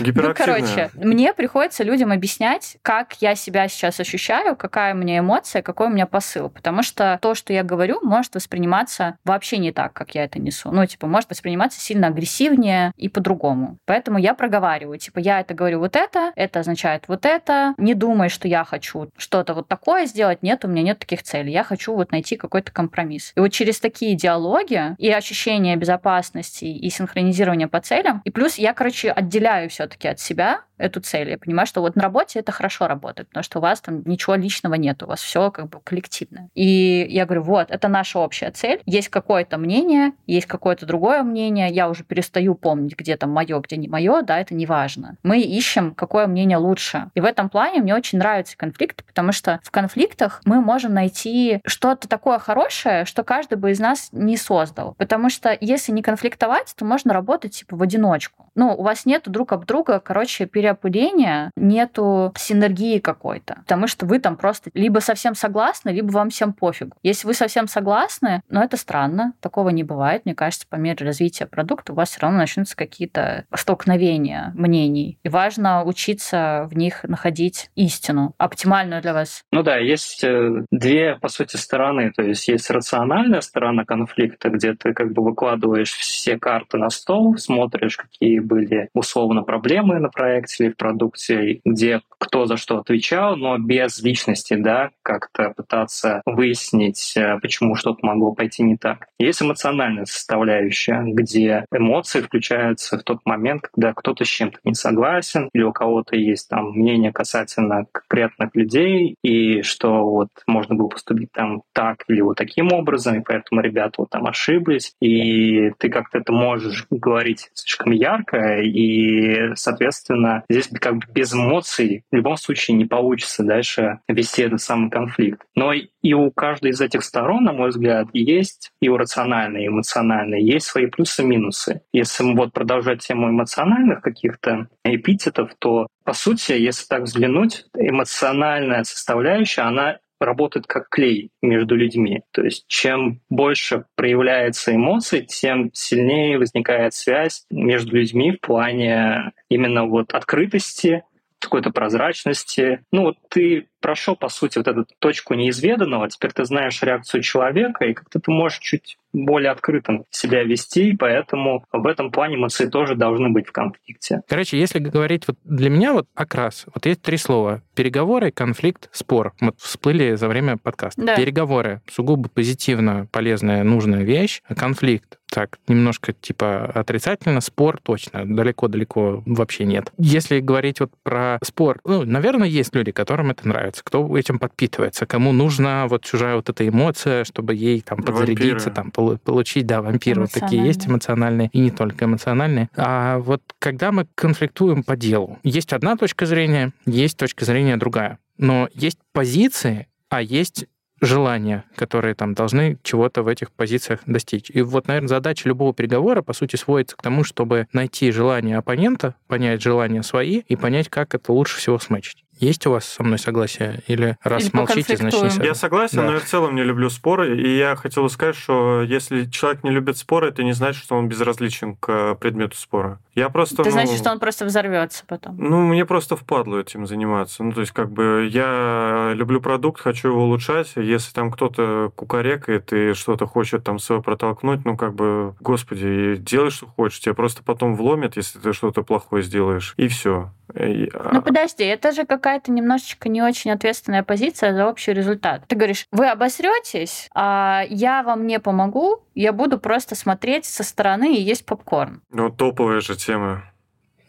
Ну, 0.00 0.34
короче, 0.34 0.90
мне 0.94 1.32
приходится 1.32 1.84
людям 1.84 2.12
объяснять, 2.12 2.76
как 2.82 3.14
я 3.20 3.34
себя 3.34 3.68
сейчас 3.68 4.00
ощущаю, 4.00 4.56
какая 4.56 4.94
у 4.94 4.96
меня 4.96 5.18
эмоция, 5.18 5.62
какой 5.62 5.88
у 5.88 5.90
меня 5.90 6.06
посыл. 6.06 6.48
Потому 6.48 6.82
что 6.82 7.18
то, 7.20 7.34
что 7.34 7.52
я 7.52 7.62
говорю, 7.62 8.00
может 8.02 8.34
восприниматься 8.34 9.16
вообще 9.24 9.58
не 9.58 9.72
так, 9.72 9.92
как 9.92 10.14
я 10.14 10.24
это 10.24 10.38
несу. 10.38 10.70
Ну, 10.70 10.84
типа, 10.86 11.06
может 11.06 11.30
восприниматься 11.30 11.80
сильно 11.80 12.08
агрессивнее 12.08 12.92
и 12.96 13.08
по-другому. 13.08 13.78
Поэтому 13.84 14.18
я 14.18 14.34
проговариваю. 14.34 14.98
Типа, 14.98 15.18
я 15.18 15.40
это 15.40 15.54
говорю 15.54 15.80
вот 15.80 15.96
это, 15.96 16.32
это 16.36 16.60
означает 16.60 17.04
вот 17.08 17.26
это. 17.26 17.74
Не 17.78 17.94
думай, 17.94 18.28
что 18.28 18.48
я 18.48 18.64
хочу 18.64 19.10
что-то 19.16 19.54
вот 19.54 19.68
такое 19.68 20.06
сделать. 20.06 20.42
Нет, 20.42 20.64
у 20.64 20.68
меня 20.68 20.82
нет 20.82 20.98
таких 20.98 21.22
целей. 21.22 21.52
Я 21.52 21.64
хочу 21.64 21.94
вот 21.94 22.12
найти 22.12 22.36
какой-то 22.36 22.72
компромисс. 22.72 23.32
И 23.36 23.40
вот 23.40 23.48
через 23.48 23.80
такие 23.80 24.16
диалоги 24.16 24.94
и 24.98 25.10
ощущение 25.10 25.76
безопасности 25.76 26.64
и 26.64 26.90
синхронизирование 26.90 27.68
по 27.72 27.80
целям. 27.80 28.22
И 28.24 28.30
плюс 28.30 28.56
я, 28.56 28.72
короче, 28.74 29.10
отделяю 29.10 29.68
все-таки 29.68 30.06
от 30.06 30.20
себя 30.20 30.60
эту 30.82 31.00
цель. 31.00 31.30
Я 31.30 31.38
понимаю, 31.38 31.66
что 31.66 31.80
вот 31.80 31.96
на 31.96 32.02
работе 32.02 32.40
это 32.40 32.52
хорошо 32.52 32.88
работает, 32.88 33.28
потому 33.28 33.44
что 33.44 33.58
у 33.58 33.62
вас 33.62 33.80
там 33.80 34.02
ничего 34.04 34.34
личного 34.34 34.74
нет, 34.74 35.02
у 35.02 35.06
вас 35.06 35.20
все 35.20 35.50
как 35.50 35.68
бы 35.68 35.80
коллективное. 35.80 36.48
И 36.54 37.06
я 37.08 37.24
говорю, 37.24 37.42
вот, 37.42 37.70
это 37.70 37.88
наша 37.88 38.18
общая 38.18 38.50
цель. 38.50 38.80
Есть 38.84 39.08
какое-то 39.08 39.58
мнение, 39.58 40.12
есть 40.26 40.46
какое-то 40.46 40.84
другое 40.84 41.22
мнение. 41.22 41.68
Я 41.70 41.88
уже 41.88 42.02
перестаю 42.02 42.54
помнить, 42.54 42.96
где 42.96 43.16
там 43.16 43.30
мое, 43.30 43.60
где 43.60 43.76
не 43.76 43.88
мое, 43.88 44.22
да, 44.22 44.38
это 44.38 44.54
не 44.54 44.66
важно. 44.66 45.16
Мы 45.22 45.40
ищем, 45.40 45.94
какое 45.94 46.26
мнение 46.26 46.58
лучше. 46.58 47.10
И 47.14 47.20
в 47.20 47.24
этом 47.24 47.48
плане 47.48 47.80
мне 47.80 47.94
очень 47.94 48.18
нравятся 48.18 48.56
конфликты, 48.56 49.04
потому 49.04 49.32
что 49.32 49.60
в 49.62 49.70
конфликтах 49.70 50.40
мы 50.44 50.60
можем 50.60 50.94
найти 50.94 51.60
что-то 51.64 52.08
такое 52.08 52.38
хорошее, 52.38 53.04
что 53.04 53.22
каждый 53.22 53.56
бы 53.56 53.70
из 53.70 53.78
нас 53.78 54.08
не 54.12 54.36
создал. 54.36 54.94
Потому 54.98 55.30
что 55.30 55.56
если 55.60 55.92
не 55.92 56.02
конфликтовать, 56.02 56.74
то 56.76 56.84
можно 56.84 57.12
работать 57.12 57.56
типа 57.56 57.76
в 57.76 57.82
одиночку. 57.82 58.46
Ну, 58.54 58.74
у 58.74 58.82
вас 58.82 59.06
нет 59.06 59.22
друг 59.26 59.52
об 59.52 59.64
друга, 59.64 60.00
короче, 60.00 60.46
переопыления, 60.72 61.50
нету 61.56 62.32
синергии 62.36 62.98
какой-то. 62.98 63.56
Потому 63.62 63.86
что 63.86 64.06
вы 64.06 64.18
там 64.18 64.36
просто 64.36 64.70
либо 64.74 64.98
совсем 65.00 65.34
согласны, 65.34 65.90
либо 65.90 66.10
вам 66.10 66.30
всем 66.30 66.52
пофигу. 66.52 66.96
Если 67.02 67.26
вы 67.26 67.34
совсем 67.34 67.68
согласны, 67.68 68.42
но 68.48 68.62
это 68.62 68.76
странно, 68.76 69.34
такого 69.40 69.70
не 69.70 69.84
бывает. 69.84 70.22
Мне 70.24 70.34
кажется, 70.34 70.66
по 70.68 70.76
мере 70.76 71.04
развития 71.06 71.46
продукта 71.46 71.92
у 71.92 71.96
вас 71.96 72.10
все 72.10 72.20
равно 72.20 72.38
начнутся 72.38 72.76
какие-то 72.76 73.44
столкновения 73.54 74.52
мнений. 74.54 75.18
И 75.22 75.28
важно 75.28 75.84
учиться 75.84 76.68
в 76.70 76.76
них 76.76 77.04
находить 77.04 77.70
истину, 77.74 78.34
оптимальную 78.38 79.02
для 79.02 79.12
вас. 79.12 79.44
Ну 79.52 79.62
да, 79.62 79.76
есть 79.76 80.24
э, 80.24 80.64
две, 80.70 81.16
по 81.20 81.28
сути, 81.28 81.56
стороны. 81.56 82.12
То 82.12 82.22
есть 82.22 82.48
есть 82.48 82.70
рациональная 82.70 83.40
сторона 83.40 83.84
конфликта, 83.84 84.50
где 84.50 84.74
ты 84.74 84.92
как 84.92 85.12
бы 85.12 85.22
выкладываешь 85.22 85.92
все 85.92 86.38
карты 86.38 86.78
на 86.78 86.90
стол, 86.90 87.36
смотришь, 87.36 87.96
какие 87.96 88.40
были 88.40 88.88
условно 88.94 89.42
проблемы 89.42 89.98
на 89.98 90.08
проекте 90.08 90.51
или 90.60 90.70
в 90.70 90.76
продукте, 90.76 91.60
где 91.64 92.02
кто 92.18 92.46
за 92.46 92.56
что 92.56 92.78
отвечал, 92.78 93.36
но 93.36 93.58
без 93.58 94.00
личности, 94.02 94.54
да, 94.54 94.90
как-то 95.02 95.52
пытаться 95.56 96.22
выяснить, 96.24 97.14
э, 97.16 97.38
почему 97.40 97.74
что-то 97.74 98.06
могло 98.06 98.32
пойти 98.32 98.62
не 98.62 98.76
так. 98.76 99.06
Есть 99.18 99.42
эмоциональная 99.42 100.04
составляющая, 100.04 101.02
где 101.04 101.64
эмоции 101.72 102.20
включаются 102.20 102.98
в 102.98 103.02
тот 103.02 103.20
момент, 103.24 103.68
когда 103.72 103.92
кто-то 103.92 104.24
с 104.24 104.28
чем-то 104.28 104.58
не 104.64 104.74
согласен, 104.74 105.48
или 105.52 105.62
у 105.62 105.72
кого-то 105.72 106.16
есть 106.16 106.48
там 106.48 106.70
мнение 106.70 107.12
касательно 107.12 107.86
конкретных 107.90 108.54
людей, 108.54 109.16
и 109.22 109.62
что 109.62 110.04
вот 110.04 110.28
можно 110.46 110.74
было 110.74 110.88
поступить 110.88 111.32
там 111.32 111.62
так 111.72 112.04
или 112.08 112.20
вот 112.20 112.36
таким 112.36 112.72
образом, 112.72 113.16
и 113.16 113.24
поэтому 113.24 113.60
ребята 113.60 113.94
вот 113.98 114.10
там 114.10 114.26
ошиблись, 114.26 114.94
и 115.00 115.70
ты 115.78 115.88
как-то 115.88 116.18
это 116.18 116.32
можешь 116.32 116.86
говорить 116.90 117.50
слишком 117.54 117.92
ярко, 117.92 118.60
и, 118.60 119.54
соответственно, 119.54 120.41
здесь 120.48 120.68
как 120.80 120.96
бы 120.96 121.02
без 121.12 121.34
эмоций 121.34 122.04
в 122.10 122.16
любом 122.16 122.36
случае 122.36 122.76
не 122.76 122.84
получится 122.84 123.42
дальше 123.42 124.00
вести 124.08 124.42
этот 124.42 124.60
самый 124.60 124.90
конфликт. 124.90 125.42
Но 125.54 125.72
и 125.72 126.12
у 126.12 126.30
каждой 126.30 126.70
из 126.70 126.80
этих 126.80 127.04
сторон, 127.04 127.44
на 127.44 127.52
мой 127.52 127.70
взгляд, 127.70 128.08
есть 128.12 128.72
и 128.80 128.88
у 128.88 128.96
рациональной, 128.96 129.64
и 129.64 129.68
эмоциональной, 129.68 130.42
есть 130.42 130.66
свои 130.66 130.86
плюсы 130.86 131.22
и 131.22 131.26
минусы. 131.26 131.82
Если 131.92 132.24
вот 132.34 132.52
продолжать 132.52 133.00
тему 133.06 133.30
эмоциональных 133.30 134.02
каких-то 134.02 134.68
эпитетов, 134.84 135.50
то, 135.58 135.86
по 136.04 136.12
сути, 136.12 136.52
если 136.52 136.86
так 136.86 137.02
взглянуть, 137.02 137.66
эмоциональная 137.76 138.84
составляющая, 138.84 139.62
она 139.62 139.98
работает 140.24 140.66
как 140.66 140.88
клей 140.88 141.30
между 141.42 141.74
людьми. 141.74 142.22
То 142.30 142.42
есть 142.42 142.64
чем 142.68 143.20
больше 143.30 143.84
проявляется 143.94 144.74
эмоций, 144.74 145.22
тем 145.22 145.70
сильнее 145.72 146.38
возникает 146.38 146.94
связь 146.94 147.44
между 147.50 147.96
людьми 147.96 148.32
в 148.32 148.40
плане 148.40 149.32
именно 149.48 149.84
вот 149.84 150.14
открытости, 150.14 151.04
какой-то 151.42 151.70
прозрачности. 151.70 152.84
Ну 152.92 153.02
вот 153.02 153.16
ты 153.28 153.66
прошел, 153.80 154.16
по 154.16 154.28
сути, 154.28 154.58
вот 154.58 154.68
эту 154.68 154.86
точку 154.98 155.34
неизведанного, 155.34 156.08
теперь 156.08 156.32
ты 156.32 156.44
знаешь 156.44 156.82
реакцию 156.82 157.22
человека, 157.22 157.84
и 157.84 157.94
как-то 157.94 158.20
ты 158.20 158.30
можешь 158.30 158.60
чуть 158.60 158.96
более 159.12 159.50
открытым 159.50 160.04
себя 160.10 160.42
вести, 160.42 160.96
поэтому 160.96 161.64
в 161.72 161.86
этом 161.86 162.10
плане 162.10 162.36
эмоции 162.36 162.66
тоже 162.66 162.94
должны 162.94 163.30
быть 163.30 163.46
в 163.46 163.52
конфликте. 163.52 164.22
Короче, 164.28 164.58
если 164.58 164.78
говорить 164.78 165.26
вот 165.26 165.36
для 165.44 165.70
меня 165.70 165.92
вот 165.92 166.08
окрас, 166.14 166.66
вот 166.74 166.86
есть 166.86 167.02
три 167.02 167.16
слова. 167.16 167.62
Переговоры, 167.74 168.30
конфликт, 168.30 168.88
спор. 168.92 169.32
Вот 169.40 169.58
всплыли 169.58 170.14
за 170.14 170.28
время 170.28 170.56
подкаста. 170.56 171.02
Да. 171.02 171.16
Переговоры. 171.16 171.82
Сугубо 171.90 172.28
позитивно, 172.28 173.06
полезная, 173.10 173.62
нужная 173.64 174.02
вещь. 174.02 174.42
А 174.46 174.54
конфликт 174.54 175.18
так, 175.32 175.58
немножко 175.66 176.12
типа 176.12 176.66
отрицательно, 176.74 177.40
спор 177.40 177.80
точно, 177.82 178.26
далеко-далеко 178.26 179.22
вообще 179.24 179.64
нет. 179.64 179.90
Если 179.96 180.40
говорить 180.40 180.80
вот 180.80 180.92
про 181.02 181.38
спор, 181.42 181.80
ну, 181.84 182.04
наверное, 182.04 182.46
есть 182.48 182.74
люди, 182.74 182.92
которым 182.92 183.30
это 183.30 183.48
нравится, 183.48 183.82
кто 183.82 184.14
этим 184.18 184.38
подпитывается, 184.38 185.06
кому 185.06 185.32
нужна 185.32 185.88
вот 185.88 186.04
чужая 186.04 186.36
вот 186.36 186.50
эта 186.50 186.68
эмоция, 186.68 187.24
чтобы 187.24 187.54
ей 187.54 187.80
там 187.80 188.02
подзарядиться, 188.02 188.68
вампиры. 188.68 188.74
там 188.74 188.90
получить, 189.24 189.66
да, 189.66 189.82
вампиры 189.82 190.22
вот 190.22 190.32
такие 190.32 190.64
есть 190.64 190.86
эмоциональные, 190.86 191.50
и 191.52 191.60
не 191.60 191.70
только 191.70 192.04
эмоциональные. 192.04 192.68
А 192.76 193.18
вот 193.18 193.42
когда 193.58 193.92
мы 193.92 194.06
конфликтуем 194.14 194.82
по 194.82 194.96
делу, 194.96 195.38
есть 195.42 195.72
одна 195.72 195.96
точка 195.96 196.26
зрения, 196.26 196.72
есть 196.86 197.16
точка 197.16 197.44
зрения 197.44 197.76
другая. 197.76 198.18
Но 198.38 198.68
есть 198.74 198.98
позиции, 199.12 199.86
а 200.08 200.22
есть 200.22 200.66
желания, 201.02 201.64
которые 201.74 202.14
там 202.14 202.32
должны 202.32 202.78
чего-то 202.82 203.22
в 203.22 203.28
этих 203.28 203.50
позициях 203.50 204.00
достичь. 204.06 204.50
И 204.50 204.62
вот, 204.62 204.86
наверное, 204.86 205.08
задача 205.08 205.48
любого 205.48 205.74
переговора, 205.74 206.22
по 206.22 206.32
сути, 206.32 206.56
сводится 206.56 206.96
к 206.96 207.02
тому, 207.02 207.24
чтобы 207.24 207.66
найти 207.72 208.10
желание 208.12 208.56
оппонента, 208.56 209.16
понять 209.26 209.60
желания 209.60 210.02
свои 210.02 210.42
и 210.46 210.56
понять, 210.56 210.88
как 210.88 211.14
это 211.14 211.32
лучше 211.32 211.58
всего 211.58 211.78
смычить. 211.78 212.24
Есть 212.42 212.66
у 212.66 212.72
вас 212.72 212.84
со 212.86 213.04
мной 213.04 213.20
согласие? 213.20 213.82
Или 213.86 214.18
раз 214.24 214.42
Или 214.42 214.56
молчите, 214.56 214.96
значит 214.96 215.22
не 215.22 215.30
согласен? 215.30 215.42
Я 215.44 215.54
согласен, 215.54 215.98
да. 215.98 216.06
но 216.06 216.12
я 216.14 216.18
в 216.18 216.24
целом 216.24 216.56
не 216.56 216.64
люблю 216.64 216.90
споры. 216.90 217.40
И 217.40 217.56
я 217.56 217.76
хотел 217.76 218.08
сказать, 218.10 218.34
что 218.34 218.82
если 218.82 219.26
человек 219.26 219.62
не 219.62 219.70
любит 219.70 219.96
споры, 219.96 220.30
это 220.30 220.42
не 220.42 220.52
значит, 220.52 220.82
что 220.82 220.96
он 220.96 221.08
безразличен 221.08 221.76
к 221.76 222.16
предмету 222.16 222.56
спора. 222.56 222.98
Я 223.14 223.28
просто... 223.28 223.62
Это 223.62 223.66
ну, 223.66 223.70
значит, 223.70 223.98
что 223.98 224.10
он 224.10 224.18
просто 224.18 224.44
взорвется 224.44 225.04
потом. 225.06 225.36
Ну, 225.38 225.60
мне 225.60 225.86
просто 225.86 226.16
впадло 226.16 226.58
этим 226.58 226.84
заниматься. 226.86 227.44
Ну, 227.44 227.52
то 227.52 227.60
есть, 227.60 227.72
как 227.72 227.92
бы, 227.92 228.28
я 228.28 229.12
люблю 229.14 229.40
продукт, 229.40 229.80
хочу 229.80 230.08
его 230.08 230.24
улучшать. 230.24 230.72
Если 230.74 231.12
там 231.12 231.30
кто-то 231.30 231.92
кукарекает 231.94 232.72
и 232.72 232.94
что-то 232.94 233.26
хочет 233.26 233.62
там 233.62 233.78
свое 233.78 234.02
протолкнуть, 234.02 234.64
ну, 234.64 234.76
как 234.76 234.94
бы, 234.94 235.36
господи, 235.38 236.16
делай, 236.16 236.50
что 236.50 236.66
хочешь. 236.66 236.98
Тебя 236.98 237.14
просто 237.14 237.44
потом 237.44 237.76
вломят, 237.76 238.16
если 238.16 238.40
ты 238.40 238.52
что-то 238.52 238.82
плохое 238.82 239.22
сделаешь. 239.22 239.74
И 239.76 239.86
все. 239.86 240.32
А 240.54 241.10
ну 241.12 241.22
подожди, 241.22 241.64
это 241.64 241.92
же 241.92 242.04
какая-то 242.04 242.52
немножечко 242.52 243.08
не 243.08 243.22
очень 243.22 243.50
ответственная 243.50 244.02
позиция 244.02 244.54
за 244.54 244.66
общий 244.66 244.92
результат. 244.92 245.44
Ты 245.46 245.56
говоришь, 245.56 245.86
вы 245.90 246.08
обосретесь, 246.08 247.08
а 247.14 247.64
я 247.68 248.02
вам 248.02 248.26
не 248.26 248.38
помогу, 248.38 249.04
я 249.14 249.32
буду 249.32 249.58
просто 249.58 249.94
смотреть 249.94 250.44
со 250.44 250.62
стороны 250.62 251.16
и 251.16 251.20
есть 251.20 251.46
попкорн. 251.46 252.02
Ну, 252.10 252.30
топовая 252.30 252.80
же 252.80 252.96
тема. 252.96 253.44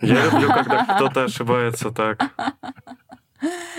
Я 0.01 0.25
люблю, 0.25 0.49
когда 0.49 0.85
кто-то 0.85 1.23
ошибается 1.25 1.91
так. 1.91 2.19